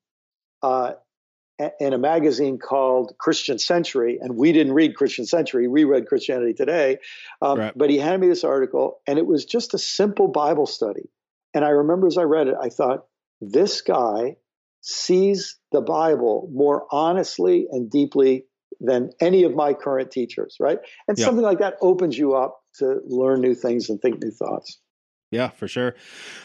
[0.63, 0.95] uh,
[1.79, 6.55] in a magazine called Christian Century, and we didn't read Christian Century; we read Christianity
[6.55, 6.99] Today.
[7.41, 7.73] Um, Right.
[7.77, 11.11] But he handed me this article, and it was just a simple Bible study.
[11.55, 13.07] And I remember as I read it, I thought,
[13.41, 14.37] this guy
[14.81, 18.47] sees the Bible more honestly and deeply
[18.81, 20.79] than any of my current teachers, right?
[21.07, 21.27] And Yeah.
[21.27, 24.81] something like that opens you up to learn new things and think new thoughts.
[25.31, 25.95] Yeah, for sure.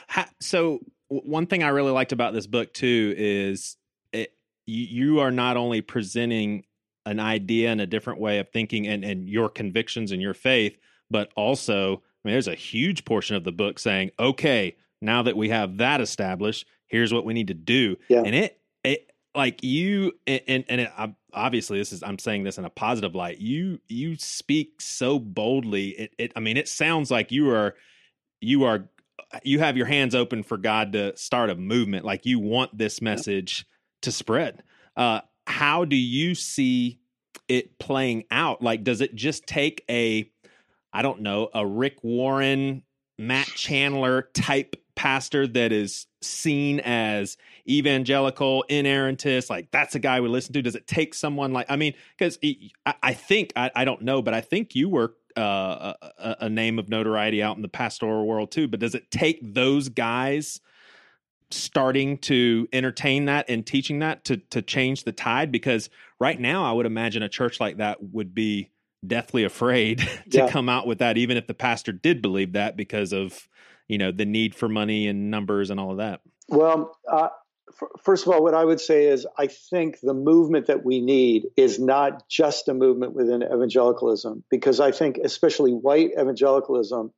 [0.10, 0.80] Ha- so
[1.10, 3.78] one thing I really liked about this book too is
[4.12, 4.34] it
[4.66, 6.64] you, are not only presenting
[7.06, 10.78] an idea and a different way of thinking and, and your convictions and your faith,
[11.10, 15.38] but also I mean there's a huge portion of the book saying, okay, now that
[15.38, 17.98] we have that established, here's what we need to do.
[18.10, 18.24] Yeah.
[18.26, 18.60] And it
[19.38, 22.70] like you and and, and it, I- obviously this is I'm saying this in a
[22.70, 23.38] positive light.
[23.38, 25.90] You you speak so boldly.
[25.90, 27.76] It it I mean it sounds like you are
[28.42, 28.90] you are
[29.44, 32.06] you have your hands open for God to start a movement.
[32.06, 33.66] Like you want this message
[34.02, 34.64] to spread.
[34.96, 37.00] Uh, how do you see
[37.48, 38.62] it playing out?
[38.62, 40.30] Like, does it just take a,
[40.94, 42.84] I don't know, a Rick Warren,
[43.18, 47.38] Matt Chandler type pastor that is seen as
[47.69, 49.49] evangelical, inerrantist?
[49.49, 50.61] Like that's a guy we listen to.
[50.61, 51.68] Does it take someone like?
[51.69, 52.38] I mean, because
[52.86, 56.49] I, I think I, I don't know, but I think you were uh, a, a-
[56.49, 58.68] name of notoriety out in the pastoral world too.
[58.68, 60.60] But does it take those guys
[61.49, 65.52] starting to entertain that and teaching that to to change the tide?
[65.52, 68.72] Because right now, I would imagine a church like that would be
[69.06, 69.99] deathly afraid
[70.32, 70.49] to Yeah.
[70.49, 73.48] come out with that, even if the pastor did believe that because of
[73.88, 76.22] you know the need for money and numbers and all of that.
[76.50, 77.30] Well, uh,
[77.70, 81.02] f- first of all, what I would say is I think the movement that we
[81.02, 87.14] need is not just a movement within evangelicalism, because I think especially white evangelicalism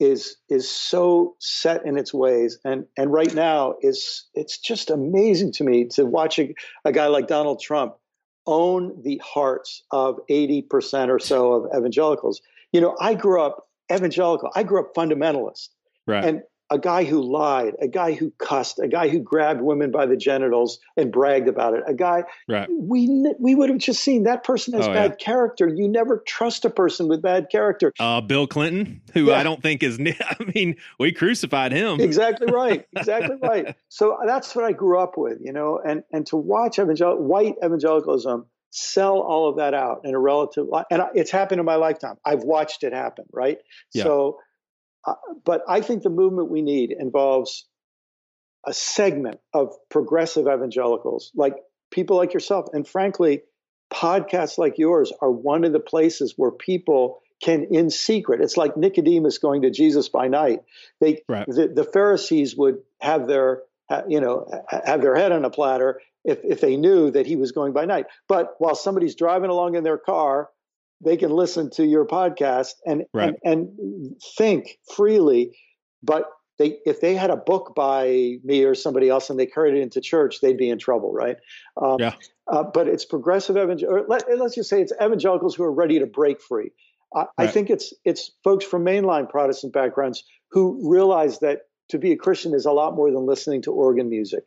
[0.00, 5.52] is is so set in its ways, and and right now is it's just amazing
[5.52, 6.54] to me to watch a,
[6.84, 7.94] a guy like Donald Trump
[8.46, 12.40] own the hearts of eighty percent or so of evangelicals.
[12.72, 14.50] You know, I grew up evangelical.
[14.54, 15.68] I grew up fundamentalist
[16.08, 16.24] Right.
[16.24, 20.04] and a guy who lied, a guy who cussed, a guy who grabbed women by
[20.04, 22.68] the genitals and bragged about it, a guy right.
[22.70, 23.08] we
[23.38, 25.24] we would have just seen that person has Oh, bad yeah.
[25.24, 25.66] character.
[25.66, 27.90] You never trust a person with bad character.
[27.98, 29.38] Uh, Bill Clinton, who Yeah.
[29.38, 29.98] I don't think is.
[30.20, 32.00] I mean, we crucified him.
[32.00, 32.86] Exactly right.
[32.94, 33.74] Exactly right.
[33.88, 37.54] So that's what I grew up with, you know, and and to watch evangel- white
[37.64, 42.16] evangelicalism sell all of that out in a relative and it's happened in my lifetime.
[42.26, 43.56] I've watched it happen, right?
[43.94, 44.02] Yeah.
[44.04, 44.40] So
[45.06, 45.14] uh,
[45.44, 47.66] but I think the movement we need involves
[48.66, 51.54] a segment of progressive evangelicals, like
[51.90, 52.66] people like yourself.
[52.72, 53.42] And frankly,
[53.92, 58.76] podcasts like yours are one of the places where people can, in secret, it's like
[58.76, 60.60] Nicodemus going to Jesus by night.
[61.00, 61.46] They, Right.
[61.46, 63.62] the, the Pharisees would have their,
[64.08, 67.52] you know, have their head on a platter if, if they knew that he was
[67.52, 68.06] going by night.
[68.28, 70.50] But while somebody's driving along in their car,
[71.04, 73.34] they can listen to your podcast and, Right.
[73.44, 75.56] and, and think freely.
[76.02, 76.24] But
[76.58, 79.80] they, if they had a book by me or somebody else and they carried it
[79.82, 81.36] into church, they'd be in trouble, right?
[81.80, 82.14] Um, Yeah.
[82.50, 84.04] Uh, but it's progressive evangel.
[84.08, 86.70] Let, let's just say it's evangelicals who are ready to break free.
[87.14, 91.60] I, I think it's it's folks from mainline Protestant backgrounds who realize that
[91.90, 94.44] to be a Christian is a lot more than listening to organ music.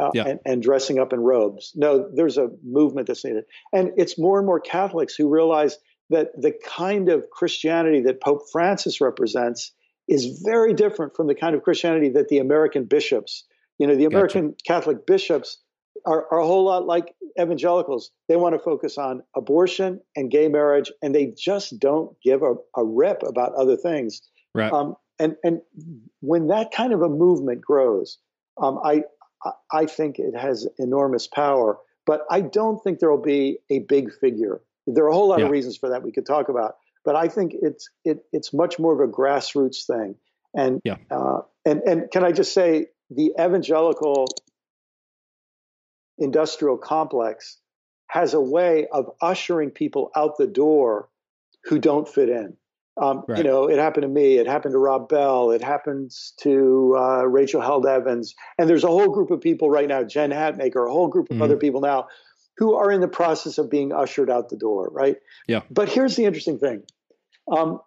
[0.00, 0.28] Uh, Yeah.
[0.28, 1.72] and, and dressing up in robes.
[1.74, 3.42] No, there's a movement that's needed.
[3.72, 5.78] And it's more and more Catholics who realize
[6.10, 9.72] that the kind of Christianity that Pope Francis represents
[10.08, 13.44] is very different from the kind of Christianity that the American bishops,
[13.78, 14.16] you know, the Gotcha.
[14.16, 15.58] American Catholic bishops
[16.06, 18.10] are, are a whole lot like evangelicals.
[18.28, 22.54] They want to focus on abortion and gay marriage, and they just don't give a,
[22.76, 24.20] a rip about other things.
[24.54, 24.72] Right.
[24.72, 25.60] Um, and and
[26.20, 28.18] when that kind of a movement grows,
[28.60, 29.02] um, I
[29.44, 31.78] I- I think it has enormous power.
[32.06, 34.60] But I don't think there will be a big figure.
[34.94, 35.46] There are a whole lot Yeah.
[35.46, 36.76] of reasons for that we could talk about.
[37.04, 40.16] But I think it's it it's much more of a grassroots thing.
[40.54, 40.96] And Yeah.
[41.10, 44.26] uh, and and can I just say the evangelical
[46.18, 47.58] industrial complex
[48.08, 51.08] has a way of ushering people out the door
[51.64, 52.56] who don't fit in.
[53.00, 54.36] Um, You know, it happened to me.
[54.36, 55.52] It happened to Rob Bell.
[55.52, 58.34] It happens to uh, Rachel Held Evans.
[58.58, 61.36] And there's a whole group of people right now, Jen Hatmaker, a whole group of
[61.38, 61.42] Mhm.
[61.42, 62.08] other people now
[62.60, 65.16] who are in the process of being ushered out the door, right?
[65.48, 65.62] Yeah.
[65.70, 66.82] But here's the interesting thing.
[67.50, 67.80] Um,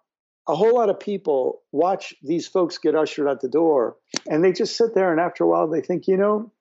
[0.46, 3.96] a whole lot of people watch these folks get ushered out the door
[4.28, 6.52] and they just sit there and after a while they think, you know,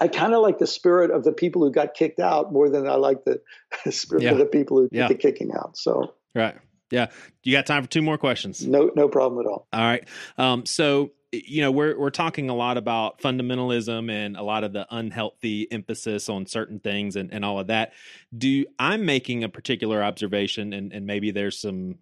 [0.00, 2.88] I kind of like the spirit of the people who got kicked out more than
[2.88, 3.40] I like the
[3.92, 4.32] spirit Yeah.
[4.32, 5.06] of the people who Yeah.
[5.06, 5.76] did the kicking out.
[5.76, 6.56] So Right.
[6.90, 7.08] Yeah.
[7.44, 8.66] You got time for two more questions?
[8.66, 9.68] no, no problem at all.
[9.72, 10.08] All right.
[10.38, 14.74] Um, so you know we're we're talking a lot about fundamentalism and a lot of
[14.74, 17.92] the unhealthy emphasis on certain things and, and all of that.
[18.36, 21.96] Do I'm making a particular observation and, and maybe there's some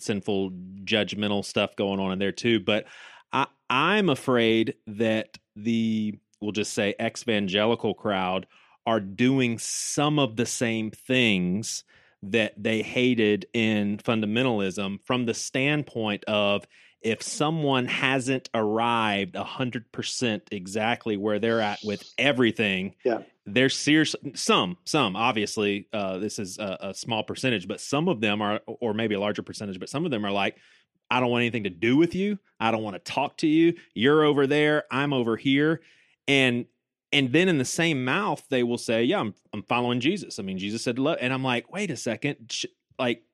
[0.00, 0.50] sinful
[0.84, 2.86] judgmental stuff going on in there too, but
[3.32, 8.46] I I'm afraid that the we'll just say evangelical crowd
[8.84, 11.84] are doing some of the same things
[12.24, 16.66] that they hated in fundamentalism from the standpoint of
[17.04, 23.22] if someone hasn't arrived 100% exactly where they're at with everything Yeah.
[23.46, 28.20] they're serious some some obviously uh, this is a, a small percentage but some of
[28.20, 30.56] them are or maybe a larger percentage but some of them are like
[31.10, 32.38] i don't want anything to do with you.
[32.60, 33.74] I don't want to talk to you.
[33.92, 34.84] You're over there.
[34.90, 35.80] I'm over here.
[36.28, 36.66] And
[37.12, 40.38] and then in the same mouth they will say yeah i'm, I'm following jesus.
[40.38, 42.54] I mean jesus said love and i'm like wait a second.
[42.98, 43.24] Like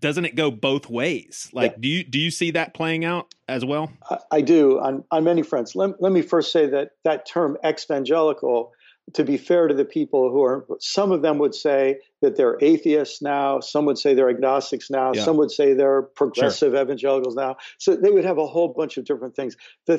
[0.00, 1.76] doesn't it go both ways like Yeah.
[1.80, 5.24] do you do you see that playing out as well I, I do on, on
[5.24, 5.74] many fronts.
[5.74, 8.72] Let, let me first say that that term evangelical,
[9.14, 12.58] to be fair to the people who are, some of them would say that they're
[12.60, 15.22] atheists now, some would say they're agnostics now, Yeah.
[15.24, 17.56] some would say they're progressive evangelicals now.
[17.78, 19.56] So they would have a whole bunch of different things.
[19.86, 19.96] The,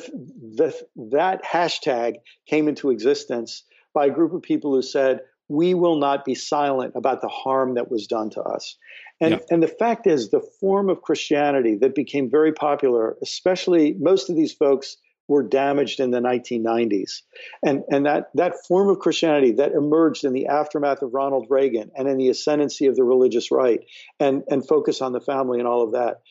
[0.56, 0.73] the,
[1.11, 2.15] that hashtag
[2.48, 3.64] came into existence
[3.94, 7.73] by a group of people who said, we will not be silent about the harm
[7.76, 8.78] that was done to us.
[9.22, 9.39] And, Yeah.
[9.49, 14.35] and the fact is, the form of Christianity that became very popular, especially most of
[14.35, 17.22] these folks were damaged in the 1990s.
[17.64, 21.91] And, and that, that form of Christianity that emerged in the aftermath of Ronald Reagan
[21.95, 23.80] and in the ascendancy of the religious right
[24.19, 26.22] and, and focus on the family and all of that.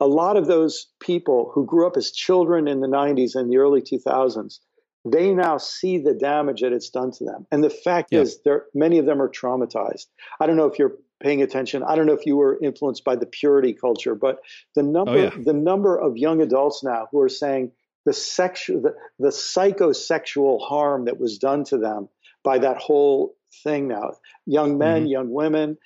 [0.00, 3.56] A lot of those people who grew up as children in the 90s and the
[3.56, 4.58] early 2000s,
[5.06, 7.46] they now see the damage that it's done to them.
[7.50, 8.20] And the fact Yeah.
[8.20, 10.06] is, there many of them are traumatized.
[10.40, 11.82] I don't know if you're paying attention.
[11.82, 14.40] I don't know if you were influenced by the purity culture, but
[14.74, 15.30] the number Oh, yeah.
[15.44, 17.72] the number of young adults now who are saying
[18.06, 22.08] the sexual the, the psychosexual harm that was done to them
[22.42, 24.12] by that whole thing now
[24.46, 25.10] young men Mhm.
[25.10, 25.76] young women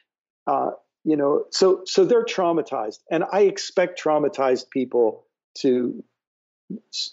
[0.46, 0.70] uh,
[1.02, 5.26] you know so so they're traumatized and i expect traumatized people
[5.58, 6.04] to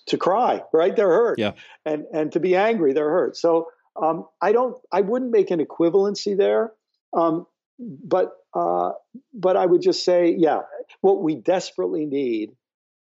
[0.07, 1.53] to cry right they're hurt Yeah.
[1.85, 3.67] and and to be angry they're hurt so
[4.01, 6.73] um, i don't i wouldn't make an equivalency there
[7.13, 7.45] um,
[7.81, 8.91] but uh,
[9.33, 10.61] but i would just say yeah
[11.01, 12.51] what we desperately need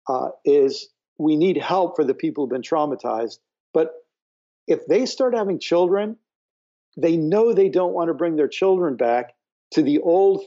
[0.08, 0.88] uh, is
[1.18, 3.38] we need help for the people who've been traumatized.
[3.72, 3.92] But
[4.66, 6.16] if they start having children,
[6.96, 9.34] they know they don't want to bring their children back
[9.72, 10.42] to the old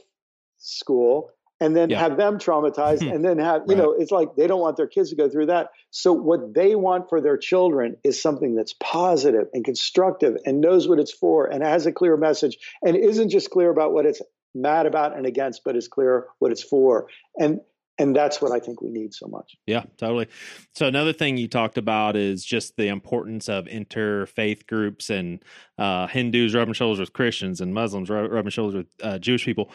[0.58, 1.98] school and then Yeah.
[2.00, 5.10] have them traumatized and then have, you know, it's like they don't want their kids
[5.10, 5.70] to go through that.
[5.90, 10.88] So what they want for their children is something that's positive and constructive and knows
[10.88, 14.22] what it's for and has a clear message and isn't just clear about what it's
[14.54, 17.08] mad about and against, but is clear what it's for.
[17.36, 17.60] And
[18.00, 19.56] and that's what I think we need so much.
[19.66, 20.28] Yeah, totally.
[20.76, 25.42] So another thing you talked about is just the importance of interfaith groups and
[25.78, 29.72] uh, Hindus rubbing shoulders with Christians and Muslims rubbing shoulders with uh, Jewish people.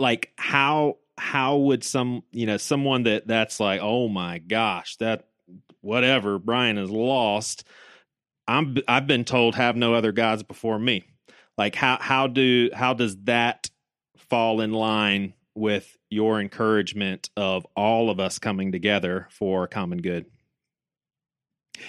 [0.00, 5.26] Like how how would some you know someone that that's like oh my gosh that
[5.84, 7.64] whatever Brian is lost.
[8.48, 11.04] I'm I've been told have no other gods before me.
[11.56, 13.70] Like how how do how does that
[14.16, 20.26] fall in line with your encouragement of all of us coming together for common good?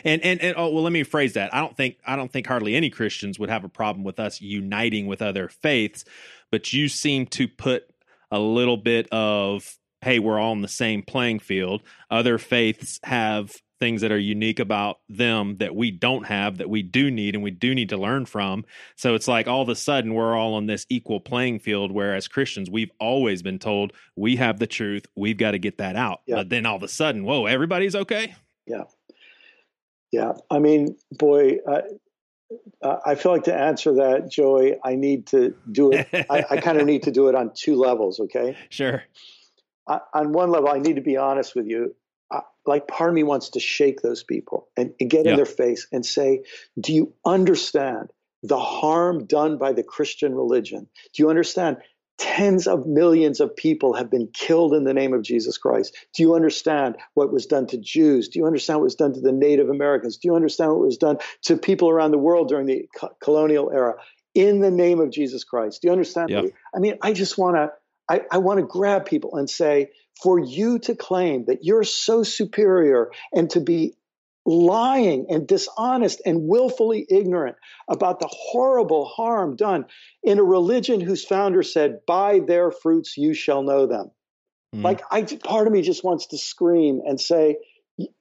[0.04, 1.54] And and and oh well, let me phrase that.
[1.54, 4.42] I don't think I don't think hardly any Christians would have a problem with us
[4.42, 6.06] uniting with other faiths,
[6.52, 7.90] but you seem to put
[8.32, 11.82] a little bit of hey, we're all on the same playing field.
[12.12, 16.82] Other faiths have things that are unique about them that we don't have that we
[16.82, 18.64] do need and we do need to learn from.
[18.96, 22.28] So it's like all of a sudden we're all on this equal playing field whereas
[22.28, 26.22] Christians we've always been told we have the truth, we've got to get that out.
[26.26, 26.36] Yeah.
[26.36, 28.36] But then all of a sudden, whoa, everybody's okay?
[28.66, 28.84] Yeah.
[30.12, 31.82] Yeah, I mean, boy, uh,
[32.82, 36.08] uh, I feel like to answer that, Joey, I need to do it.
[36.30, 38.20] I, I kind of need to do it on two levels.
[38.20, 39.04] Okay, Sure.
[39.88, 41.96] I, on one level, I need to be honest with you.
[42.32, 45.32] I, like, part of me wants to shake those people and, and get Yeah.
[45.32, 46.44] in their face and say,
[46.80, 48.10] "Do you understand
[48.44, 50.88] the harm done by the Christian religion?
[51.14, 51.78] Do you understand?"
[52.18, 55.96] Tens of millions of people have been killed in the name of Jesus Christ.
[56.14, 58.30] Do you understand what was done to Jews?
[58.30, 60.18] Do you understand what was done to the Native Americans?
[60.18, 62.88] Do you understand what was done to people around the world during the
[63.22, 63.96] colonial era
[64.34, 65.82] in the name of Jesus Christ?
[65.82, 66.30] Do you understand?
[66.30, 66.44] Yeah.
[66.74, 67.72] I mean, I just want to,
[68.10, 69.90] I, I want to grab people and say,
[70.22, 73.96] for you to claim that you're so superior and to be
[74.46, 77.56] lying and dishonest and willfully ignorant
[77.90, 79.86] about the horrible harm done
[80.24, 84.12] in a religion whose founder said, by their fruits you shall know them.
[84.76, 84.84] Mhm.
[84.84, 87.58] Like, I, part of me just wants to scream and say,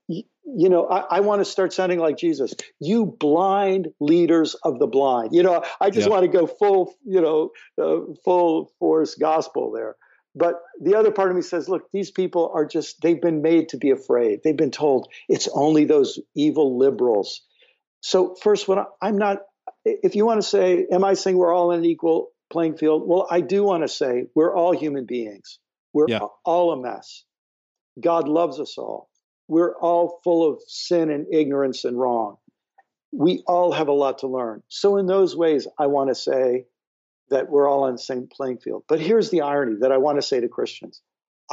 [0.06, 2.54] you know, I, I want to start sounding like Jesus.
[2.78, 5.30] You blind leaders of the blind.
[5.32, 7.50] You know, I just want to go full, you know,
[7.82, 9.96] uh, full force gospel there.
[10.34, 13.70] But the other part of me says, look, these people are just, they've been made
[13.70, 14.40] to be afraid.
[14.42, 17.42] They've been told it's only those evil liberals.
[18.00, 19.38] so first, what I, am not.
[19.84, 23.02] If you want to say, am I saying we're all in an equal playing field?
[23.06, 25.58] Well, I do want to say we're all human beings.
[25.92, 26.20] We're Yeah.
[26.44, 27.24] all a mess.
[28.00, 29.10] God loves us all.
[29.48, 32.36] We're all full of sin and ignorance and wrong.
[33.12, 34.62] We all have a lot to learn.
[34.68, 36.66] So, in those ways, I want to say
[37.30, 38.84] that we're all on the same playing field.
[38.88, 41.00] But here's the irony that I want to say to Christians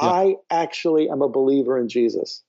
[0.00, 0.08] Yeah.
[0.08, 2.42] I actually am a believer in Jesus.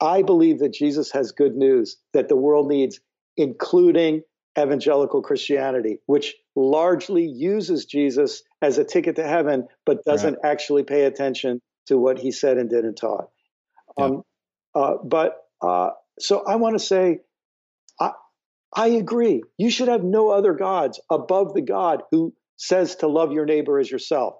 [0.00, 3.00] I believe that Jesus has good news that the world needs,
[3.36, 4.22] including
[4.58, 11.04] evangelical Christianity, which largely uses Jesus as a ticket to heaven, but doesn't actually pay
[11.04, 13.28] attention to what he said and did and taught.
[13.98, 14.04] Yeah.
[14.04, 14.22] Um,
[14.74, 17.20] uh, but uh, so I want to say,
[18.00, 18.12] I,
[18.74, 19.42] I agree.
[19.56, 23.78] You should have no other gods above the God who says to love your neighbor
[23.78, 24.34] as yourself.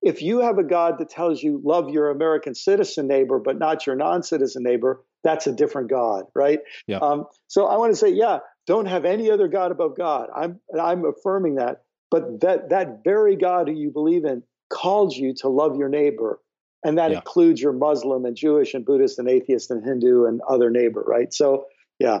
[0.00, 3.86] If you have a God that tells you love your American citizen neighbor, but not
[3.86, 6.60] your non citizen neighbor, that's a different God, right?
[6.86, 6.98] Yeah.
[6.98, 10.28] Um, so I want to say, yeah, don't have any other God above God.
[10.34, 11.82] I'm, I'm affirming that.
[12.10, 16.40] But that, that very God who you believe in calls you to love your neighbor.
[16.84, 17.16] And that Yeah.
[17.18, 21.34] includes your Muslim and Jewish and Buddhist and atheist and Hindu and other neighbor, right?
[21.34, 21.64] So,
[21.98, 22.20] yeah.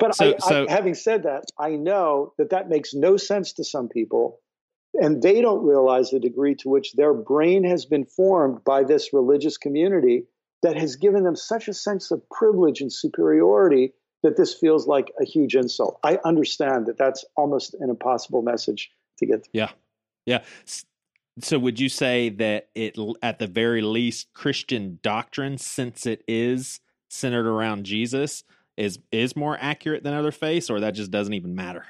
[0.00, 3.52] But So- I, so- I, having said that, I know that that makes no sense
[3.54, 4.40] to some people.
[4.94, 9.12] And they don't realize the degree to which their brain has been formed by this
[9.12, 10.24] religious community
[10.62, 13.92] that has given them such a sense of privilege and superiority
[14.22, 15.98] that this feels like a huge insult.
[16.02, 19.44] I understand that that's almost an impossible message to get.
[19.44, 19.50] To.
[19.52, 19.70] Yeah.
[20.26, 20.42] Yeah.
[21.40, 26.80] So would you say that it at the very least Christian doctrine since it is
[27.08, 28.44] centered around Jesus
[28.76, 31.86] is is more accurate than other faiths or that just doesn't even matter?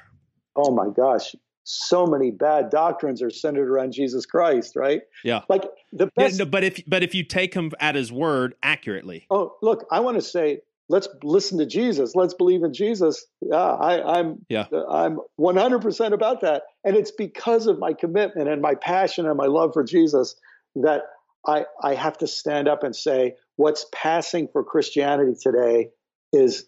[0.55, 5.01] Oh my gosh, so many bad doctrines are centered around Jesus Christ, right?
[5.23, 5.41] Yeah.
[5.49, 5.63] Like
[5.93, 6.39] the Yeah, best.
[6.39, 9.25] no, but if but if you take him at his word accurately.
[9.29, 12.15] Oh, look, I want to say, let's listen to Jesus.
[12.15, 13.25] Let's believe in Jesus.
[13.41, 14.65] Yeah, I, I'm, Yeah.
[14.89, 19.47] I'm 100% about that, and it's because of my commitment and my passion and my
[19.47, 20.35] love for Jesus
[20.75, 21.03] that
[21.47, 25.89] I, I have to stand up and say, what's passing for Christianity today
[26.33, 26.67] is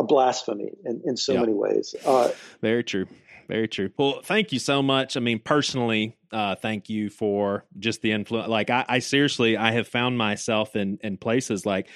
[0.00, 1.40] a blasphemy in, in so Yeah.
[1.40, 1.94] many ways.
[2.04, 3.06] Uh, Very true.
[3.48, 3.90] Very true.
[3.96, 5.16] Well, thank you so much.
[5.16, 8.48] I mean, personally, uh, thank you for just the influence.
[8.48, 11.88] Like, I, I seriously, I have found myself in in places like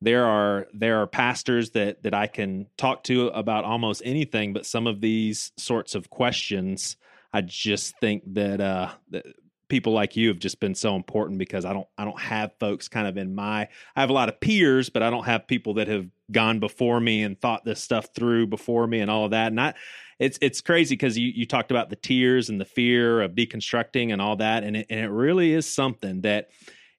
[0.00, 4.64] there are there are pastors that that I can talk to about almost anything, but
[4.66, 6.96] some of these sorts of questions,
[7.32, 9.26] I just think that uh, that
[9.68, 12.86] people like you have just been so important because I don't I don't have folks
[12.88, 15.74] kind of in my I have a lot of peers, but I don't have people
[15.74, 19.32] that have gone before me and thought this stuff through before me and all of
[19.32, 19.48] that.
[19.48, 19.74] And I,
[20.18, 24.12] it's it's crazy because you you talked about the tears and the fear of deconstructing
[24.12, 26.50] and all that, and it and it really is something that.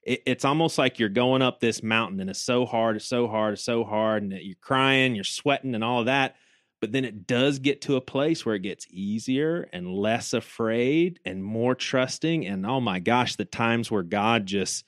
[0.03, 3.28] It, it's almost like you're going up this mountain and it's so hard, it's so
[3.28, 6.38] hard, it's so hard, and you're crying, you're sweating, and all of that.
[6.82, 11.20] But then it does get to a place where it gets easier and less afraid
[11.24, 12.48] and more trusting.
[12.48, 14.84] And oh my gosh, the times where God just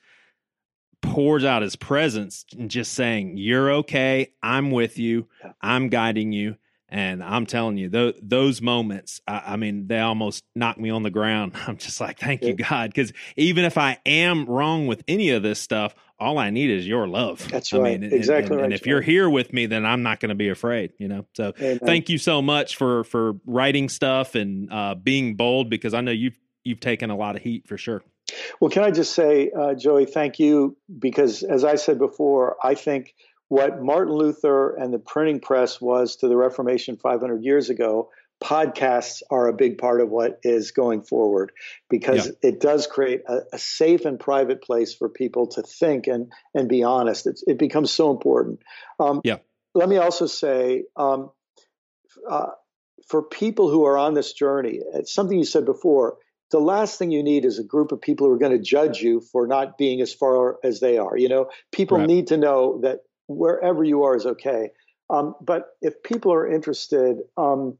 [1.04, 4.32] pours out his presence and just saying, You're okay.
[4.42, 5.28] I'm with you.
[5.60, 6.56] I'm guiding you.
[6.88, 11.02] And I'm telling you, th- those moments, I, I mean, they almost knock me on
[11.02, 11.52] the ground.
[11.66, 12.90] I'm just like, Thank you, God.
[12.90, 16.86] Because even if I am wrong with any of this stuff, all I need is
[16.86, 17.48] your love.
[17.50, 18.00] That's I right.
[18.00, 20.28] mean, and- Exactly and, right, And if you're here with me, then I'm not going
[20.28, 21.26] to be afraid, you know?
[21.34, 21.80] So Amen.
[21.80, 26.12] thank you so much for, for writing stuff and uh, being bold because I know
[26.12, 28.02] you've, you've taken a lot of heat for sure.
[28.60, 32.74] Well, can I just say, uh, Joey, thank you because, as I said before, I
[32.74, 33.14] think
[33.48, 38.10] what Martin Luther and the printing press was to the Reformation 500 years ago,
[38.42, 41.52] podcasts are a big part of what is going forward
[41.88, 46.32] because it does create a, a safe and private place for people to think and
[46.54, 47.26] and be honest.
[47.26, 48.60] It's, it becomes so important.
[48.98, 49.38] Um, Yeah.
[49.74, 50.84] Let me also say.
[50.96, 51.30] Um,
[52.28, 52.46] uh,
[53.08, 56.16] for people who are on this journey, it's something you said before
[56.54, 59.00] the last thing you need is a group of people who are going to judge
[59.02, 61.16] you for not being as far as they are.
[61.18, 62.06] You know, people Right.
[62.06, 64.70] need to know that wherever you are is okay.
[65.10, 67.76] Um, but if people are interested, um,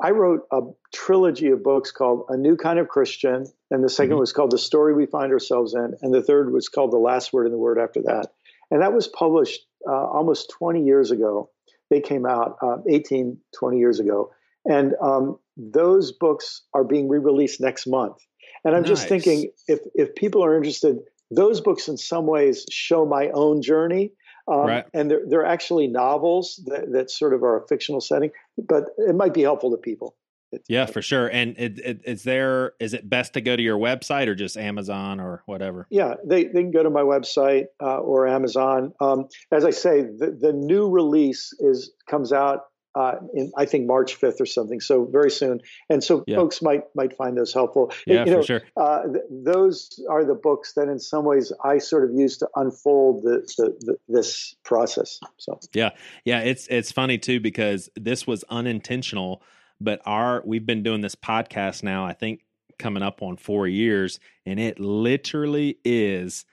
[0.00, 0.60] I wrote a
[0.94, 4.20] trilogy of books called A New Kind of Christian, and the 2nd Mhm.
[4.20, 7.32] was called The Story We Find Ourselves In, and the third was called The Last
[7.32, 8.32] Word in the Word After That.
[8.70, 11.50] And that was published uh, almost 20 years ago.
[11.90, 14.30] They came out uh, 18, 20 years ago.
[14.64, 18.16] And um, those books are being re-released next month.
[18.64, 20.98] And I'm just thinking, if if people are interested,
[21.30, 24.12] those books in some ways show my own journey,
[24.46, 24.84] um, Right.
[24.94, 29.16] and they're they're actually novels that, that sort of are a fictional setting, but it
[29.16, 30.14] might be helpful to people.
[30.52, 31.26] It's- Yeah, for sure.
[31.28, 34.56] And it, it, is there is it best to go to your website or just
[34.56, 35.86] Amazon or whatever?
[35.90, 38.92] Yeah, they, they can go to my website uh, or Amazon.
[39.00, 42.60] Um, as I say, the, the new release is comes out
[42.94, 44.80] uh, in I think March 5th or something.
[44.80, 46.36] So very soon, and so Yeah.
[46.36, 47.92] folks might might find those helpful.
[48.06, 48.62] Yeah, you know, for sure.
[48.76, 52.48] Uh, th- those are the books that, in some ways, I sort of use to
[52.56, 55.20] unfold the, the, the, this process.
[55.38, 55.90] So yeah,
[56.24, 59.42] Yeah, it's it's funny too because this was unintentional,
[59.80, 62.04] but our we've been doing this podcast now.
[62.04, 62.44] I think
[62.78, 66.44] coming up on four years, and it literally is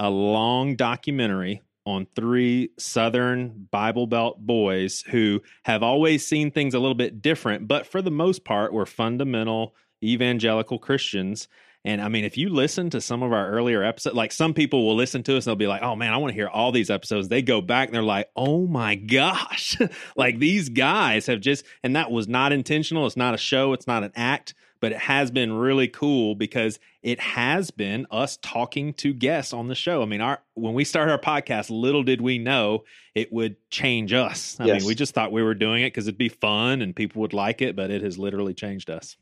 [0.00, 6.78] a long documentary on three Southern Bible Belt boys who have always seen things a
[6.78, 11.48] little bit different, but for the most part, were fundamental evangelical Christians.
[11.84, 14.86] And I mean, if you listen to some of our earlier episodes, like some people
[14.86, 16.70] will listen to us and they'll be like, oh man, I want to hear all
[16.70, 17.28] these episodes.
[17.28, 19.76] They go back and they're like, oh my gosh,
[20.16, 23.06] like these guys have just, and that was not intentional.
[23.06, 26.78] It's not a show, it's not an act, but it has been really cool because
[27.02, 30.02] it has been us talking to guests on the show.
[30.02, 32.84] I mean, our when we started our podcast, little did we know
[33.14, 34.56] it would change us.
[34.60, 34.80] I Yes.
[34.82, 37.32] mean, we just thought we were doing it because it'd be fun and people would
[37.32, 39.16] like it, but it has literally changed us.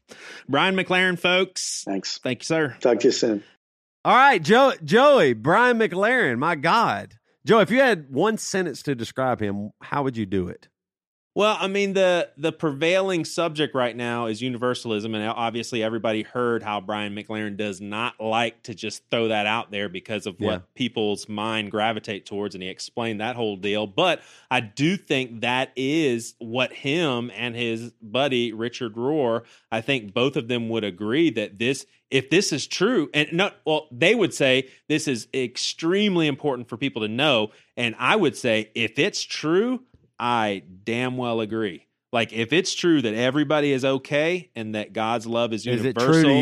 [0.49, 1.85] Brian McLaren, folks.
[1.87, 2.19] thanks.
[2.19, 2.77] Thank you, sir.
[2.81, 3.45] Talk to you soon.
[4.05, 7.15] All right, Joe, Joey, Brian McLaren, my God.
[7.47, 10.69] Joe, if you had one sentence to describe him, how would you do it?
[11.33, 16.61] Well, I mean the the prevailing subject right now is universalism, and obviously everybody heard
[16.61, 20.75] how Brian McLaren does not like to just throw that out there because of what
[20.75, 23.87] people's mind gravitate towards, and he explained that whole deal.
[23.87, 30.13] But I do think that is what him and his buddy Richard Rohr, I think
[30.13, 34.17] both of them would agree that this, if this is true, and no, well, they
[34.17, 38.99] would say this is extremely important for people to know, and I would say if
[38.99, 39.85] it's true.
[40.21, 41.87] I damn well agree.
[42.13, 45.97] Like if it's true that everybody is okay and that God's love is universal, Is
[45.97, 46.41] it true to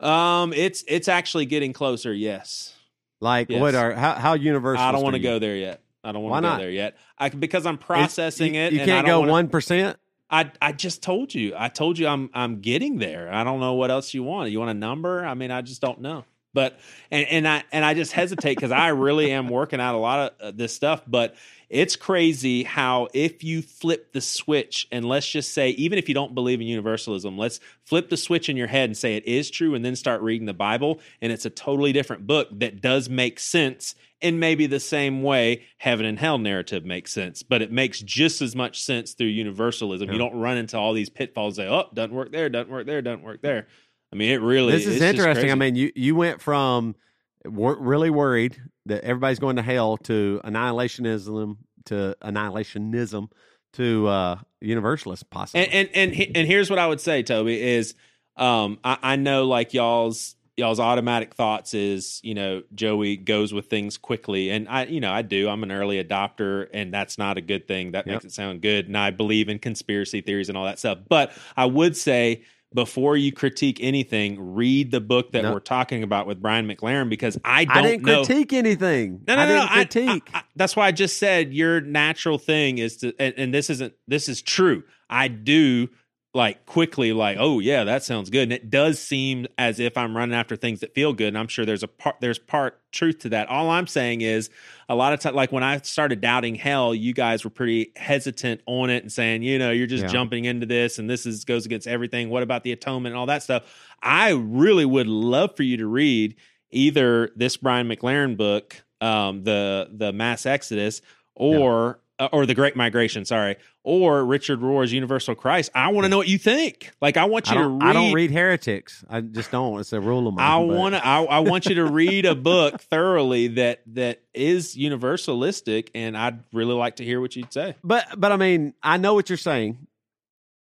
[0.00, 0.06] you?
[0.06, 2.12] Um, it's it's actually getting closer.
[2.14, 2.74] Yes,
[3.20, 3.60] Like Yes.
[3.60, 4.84] what are how how universal?
[4.84, 5.82] I don't want to go there yet.
[6.04, 6.96] I don't want to go there yet.
[7.18, 8.72] I because I'm processing you, it.
[8.72, 9.98] You and can't don't go one percent.
[10.30, 11.54] I I just told you.
[11.56, 13.32] I told you I'm I'm getting there.
[13.32, 14.50] I don't know what else you want.
[14.50, 15.26] You want a number?
[15.26, 16.24] I mean, I just don't know.
[16.52, 16.78] But
[17.10, 20.18] and and I and I just hesitate because I really am working out a lot
[20.40, 21.02] of uh, this stuff.
[21.06, 21.36] But
[21.68, 26.14] it's crazy how if you flip the switch and let's just say even if you
[26.14, 29.50] don't believe in universalism, let's flip the switch in your head and say it is
[29.50, 33.08] true, and then start reading the Bible, and it's a totally different book that does
[33.08, 37.72] make sense in maybe the same way heaven and hell narrative makes sense, but it
[37.72, 40.08] makes just as much sense through universalism.
[40.08, 40.12] Yeah.
[40.12, 41.56] You don't run into all these pitfalls.
[41.56, 43.66] Say, oh, doesn't work there, doesn't work there, doesn't work there.
[44.12, 44.72] I mean, it really.
[44.72, 45.50] This is interesting.
[45.50, 46.96] I mean, you you went from
[47.44, 51.56] wor- really worried that everybody's going to hell to annihilationism
[51.86, 53.28] to annihilationism
[53.74, 55.66] to uh universalist possibly.
[55.66, 57.94] and and and, and here's what I would say, Toby is,
[58.36, 63.66] um, I, I know like y'all's y'all's automatic thoughts is you know Joey goes with
[63.66, 65.48] things quickly, and I you know I do.
[65.48, 67.92] I'm an early adopter, and that's not a good thing.
[67.92, 68.14] That Yep.
[68.14, 70.98] makes it sound good, and I believe in conspiracy theories and all that stuff.
[71.08, 72.42] But I would say.
[72.72, 75.52] Before you critique anything, read the book that No.
[75.52, 78.24] we're talking about with Brian McLaren because I don't I didn't know.
[78.24, 79.22] critique anything.
[79.26, 79.52] No, no, I no.
[79.52, 80.30] didn't I- critique.
[80.34, 83.92] I- that's why I just said your natural thing is to, and, and this isn't.
[84.06, 84.84] This is true.
[85.08, 85.88] I do
[86.32, 90.16] like quickly, like, oh yeah, that sounds good, and it does seem as if I'm
[90.16, 91.28] running after things that feel good.
[91.28, 93.48] And I'm sure there's a part, there's part truth to that.
[93.48, 94.48] All I'm saying is,
[94.88, 98.60] a lot of times, like when I started doubting hell, you guys were pretty hesitant
[98.66, 100.10] on it and saying, you know, you're just Yeah.
[100.10, 102.30] jumping into this, and this is goes against everything.
[102.30, 103.64] What about the atonement and all that stuff?
[104.00, 106.36] I really would love for you to read
[106.70, 111.02] either this Brian McLaren book, um, the the Mass Exodus,
[111.34, 115.70] or uh, or the Great Migration, sorry, or Richard Rohr's Universal Christ.
[115.74, 116.92] I want to know what you think.
[117.00, 117.90] Like, I want you don't, to read.
[117.90, 119.04] I don't read heretics.
[119.08, 119.80] I just don't.
[119.80, 120.46] It's a rule of mine.
[120.46, 121.06] I want to.
[121.06, 126.40] I, I want you to read a book thoroughly that that is universalistic, and I'd
[126.52, 127.76] really like to hear what you'd say.
[127.82, 129.86] But but I mean, I know what you're saying,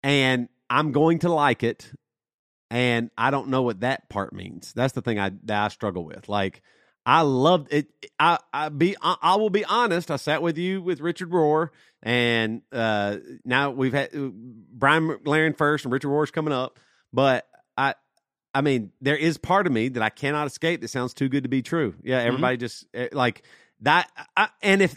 [0.03, 1.91] and I'm going to like it,
[2.69, 4.71] and I don't know what that part means.
[4.73, 6.29] That's the thing I that I struggle with.
[6.29, 6.61] Like
[7.05, 7.87] I loved it.
[8.19, 10.11] I I be I, I will be honest.
[10.11, 11.69] I sat with you with Richard Rohr,
[12.03, 16.79] and uh, now we've had Brian McLaren first, and Richard Rohr's coming up.
[17.11, 17.95] But I
[18.53, 20.81] I mean, there is part of me that I cannot escape.
[20.81, 21.95] That sounds too good to be true.
[22.03, 23.43] Yeah, everybody just eh, like
[23.81, 24.09] that.
[24.37, 24.95] I, and if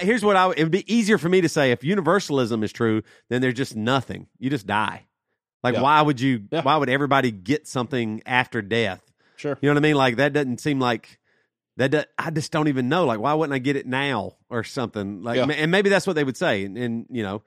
[0.00, 2.72] here's what I would, it would be easier for me to say if universalism is
[2.72, 4.26] true, then there's just nothing.
[4.38, 5.06] You just die.
[5.62, 5.82] Like, Yeah.
[5.82, 6.42] why would you?
[6.50, 6.62] Yeah.
[6.62, 9.02] Why would everybody get something after death?
[9.36, 9.56] Sure.
[9.60, 9.94] You know what I mean?
[9.94, 11.18] Like that doesn't seem like
[11.76, 11.90] that.
[11.90, 13.04] do- I just don't even know.
[13.06, 15.22] Like, why wouldn't I get it now or something?
[15.22, 15.46] Like, Yeah.
[15.50, 16.64] and maybe that's what they would say.
[16.64, 17.42] And, and you know,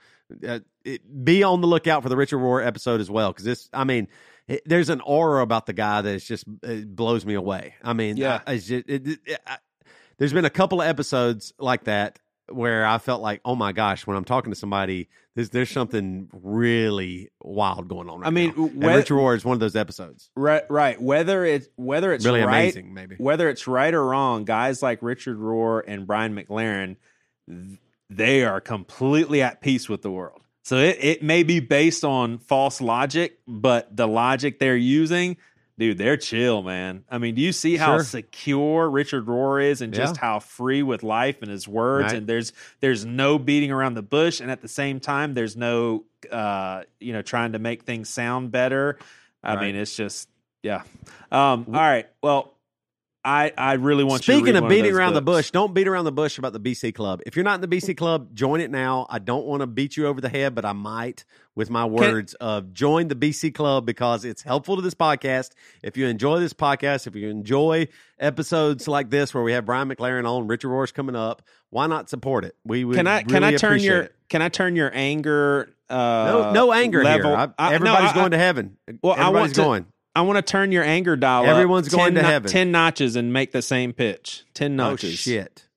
[0.47, 3.69] uh, it, be on the lookout for the Richard Rohr episode as well because this.
[3.73, 4.07] I mean,
[4.47, 6.45] it, there's an aura about the guy that just
[6.95, 7.75] blows me away.
[7.83, 8.41] I mean, Yeah.
[8.45, 9.57] I, it's just, it, I,
[10.17, 12.19] there's been a couple of episodes like that
[12.51, 16.29] where I felt like, oh my gosh, when I'm talking to somebody, there's there's something
[16.33, 18.19] really wild going on.
[18.19, 18.65] Right I mean, now.
[18.65, 20.29] And whe- Richard Rohr is one of those episodes.
[20.35, 21.01] Right, right.
[21.01, 23.15] Whether it's whether it's Really right, amazing, maybe.
[23.17, 26.97] whether it's right or wrong, guys like Richard Rohr and Brian McLaren,
[28.09, 30.41] they are completely at peace with the world.
[30.65, 35.37] So it, it may be based on false logic, but the logic they're using,
[35.77, 37.03] dude, they're chill, man.
[37.09, 38.03] I mean, do you see how Sure.
[38.03, 40.21] secure Richard Rohr is and just Yeah.
[40.21, 42.05] how free with life and his words?
[42.07, 42.15] Right.
[42.17, 46.03] And there's there's no beating around the bush, and at the same time, there's no
[46.31, 48.97] uh, you know trying to make things sound better.
[49.43, 49.65] I Right.
[49.67, 50.29] mean, it's just
[50.61, 50.83] yeah.
[51.31, 52.07] Um, all right.
[52.21, 52.52] Well,
[53.25, 54.33] I I really want you.
[54.33, 56.93] Speaking of beating those around the bush, don't beat around the bush about the BC
[56.93, 57.21] Club.
[57.25, 59.07] If you're not in the BC Club, join it now.
[59.09, 61.23] I don't want to beat you over the head, but I might
[61.55, 65.51] with my words of join the BC Club because it's helpful to this podcast.
[65.83, 67.87] If you enjoy this podcast, if you enjoy
[68.19, 72.09] episodes like this where we have Brian McLaren on, Richard Rohr's coming up, why not
[72.09, 72.55] support it?
[72.65, 74.15] We would Can I can I turn your it.
[74.29, 75.73] can I turn your anger?
[75.89, 77.29] Uh, no no anger level?
[77.29, 77.37] here.
[77.57, 78.77] I, I- no, everybody's I- going to heaven.
[79.01, 79.85] Well, I everybody's want to- going.
[80.15, 81.45] I want to turn your anger dial.
[81.45, 82.51] Everyone's up going 10 to no- heaven.
[82.51, 84.43] Ten notches and make the same pitch.
[84.53, 85.17] 10 notches.
[85.17, 85.67] shit!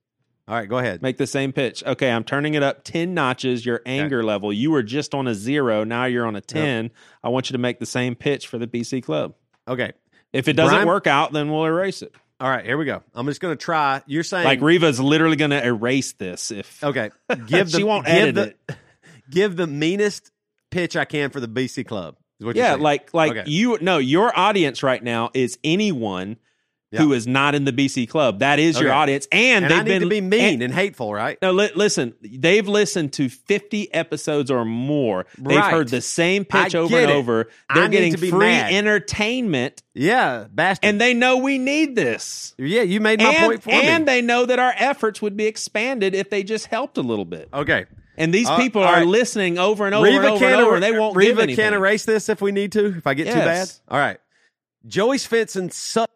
[0.48, 1.02] All right, go ahead.
[1.02, 1.82] Make the same pitch.
[1.84, 4.52] Okay, I'm turning it up 10 notches, your anger level.
[4.52, 5.82] You were just on a zero.
[5.82, 6.92] Now you're on a 10.
[7.24, 9.34] I want you to make the same pitch for the BC Club.
[9.66, 9.92] Okay.
[10.32, 12.14] If it doesn't Brian- work out, then we'll erase it.
[12.38, 13.02] All right, here we go.
[13.14, 14.02] I'm just going to try.
[14.06, 17.10] You're saying Like Reva's literally going to erase this if Okay.
[17.46, 18.76] Give the She won't edit the,
[19.30, 20.30] Give the meanest
[20.70, 22.16] pitch I can for the BC club.
[22.38, 23.50] Yeah, like like Okay.
[23.50, 26.36] you no, your audience right now is anyone
[26.92, 27.00] Yeah.
[27.00, 28.38] who is not in the BC Club.
[28.38, 30.72] That is your audience, and, and they've I need been to be mean and- and,
[30.74, 31.36] hateful, right?
[31.42, 35.26] no, li- listen, they've listened to 50 episodes or more.
[35.36, 35.72] They've Right.
[35.72, 37.14] heard the same pitch I over and it.
[37.14, 37.48] over.
[37.74, 38.72] They're need getting free mad.
[38.72, 40.88] entertainment, Yeah, bastard.
[40.88, 42.54] and they know we need this.
[42.58, 43.88] yeah, you made my and point for and me.
[43.88, 47.24] And they know that our efforts would be expanded if they just helped a little
[47.24, 47.48] bit.
[47.52, 47.86] okay.
[48.18, 49.06] And these Uh, people are right.
[49.06, 50.76] listening over and over Reva and over and over.
[50.76, 51.64] er- They won't Reva give anything.
[51.64, 52.94] can erase this if we need to.
[52.96, 53.44] If I get too bad.
[53.46, 53.80] Yes.
[53.88, 54.18] All right.
[54.86, 56.12] Joey Svendsen sucks.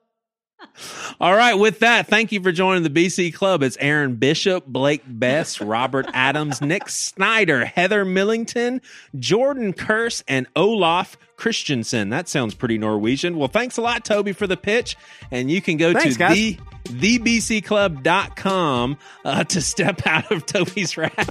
[1.21, 3.63] All right, with that, thank you for joining the BC Club.
[3.63, 8.81] It's Aaron Bishop, Blake Best, Robert Adams, Nick Snyder, Heather Millington,
[9.19, 12.11] Jordan Curse, and Olaf Christensen.
[12.11, 13.37] That sounds pretty Norwegian.
[13.37, 14.97] Well, thanks a lot, Toby, for the pitch.
[15.31, 16.37] And you can go Thanks, to guys.
[16.37, 21.31] the thebcclub.com uh, to step out of Toby's wrath.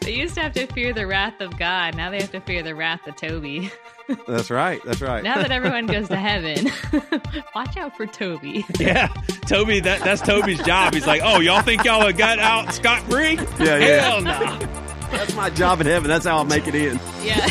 [0.00, 1.96] They used to have to fear the wrath of God.
[1.96, 3.70] Now they have to fear the wrath of Toby.
[4.26, 4.80] That's right.
[4.84, 5.22] That's right.
[5.22, 6.70] Now that everyone goes to heaven,
[7.54, 8.64] watch out for Toby.
[8.78, 9.08] yeah,
[9.46, 10.94] Toby, that, that's Toby's job.
[10.94, 13.34] He's like, oh, y'all think y'all have got out scot free?
[13.34, 14.00] Yeah, yeah.
[14.00, 14.58] Hell no.
[15.10, 16.08] That's my job in heaven.
[16.08, 16.98] That's how I'll make it in.
[17.22, 17.46] Yeah.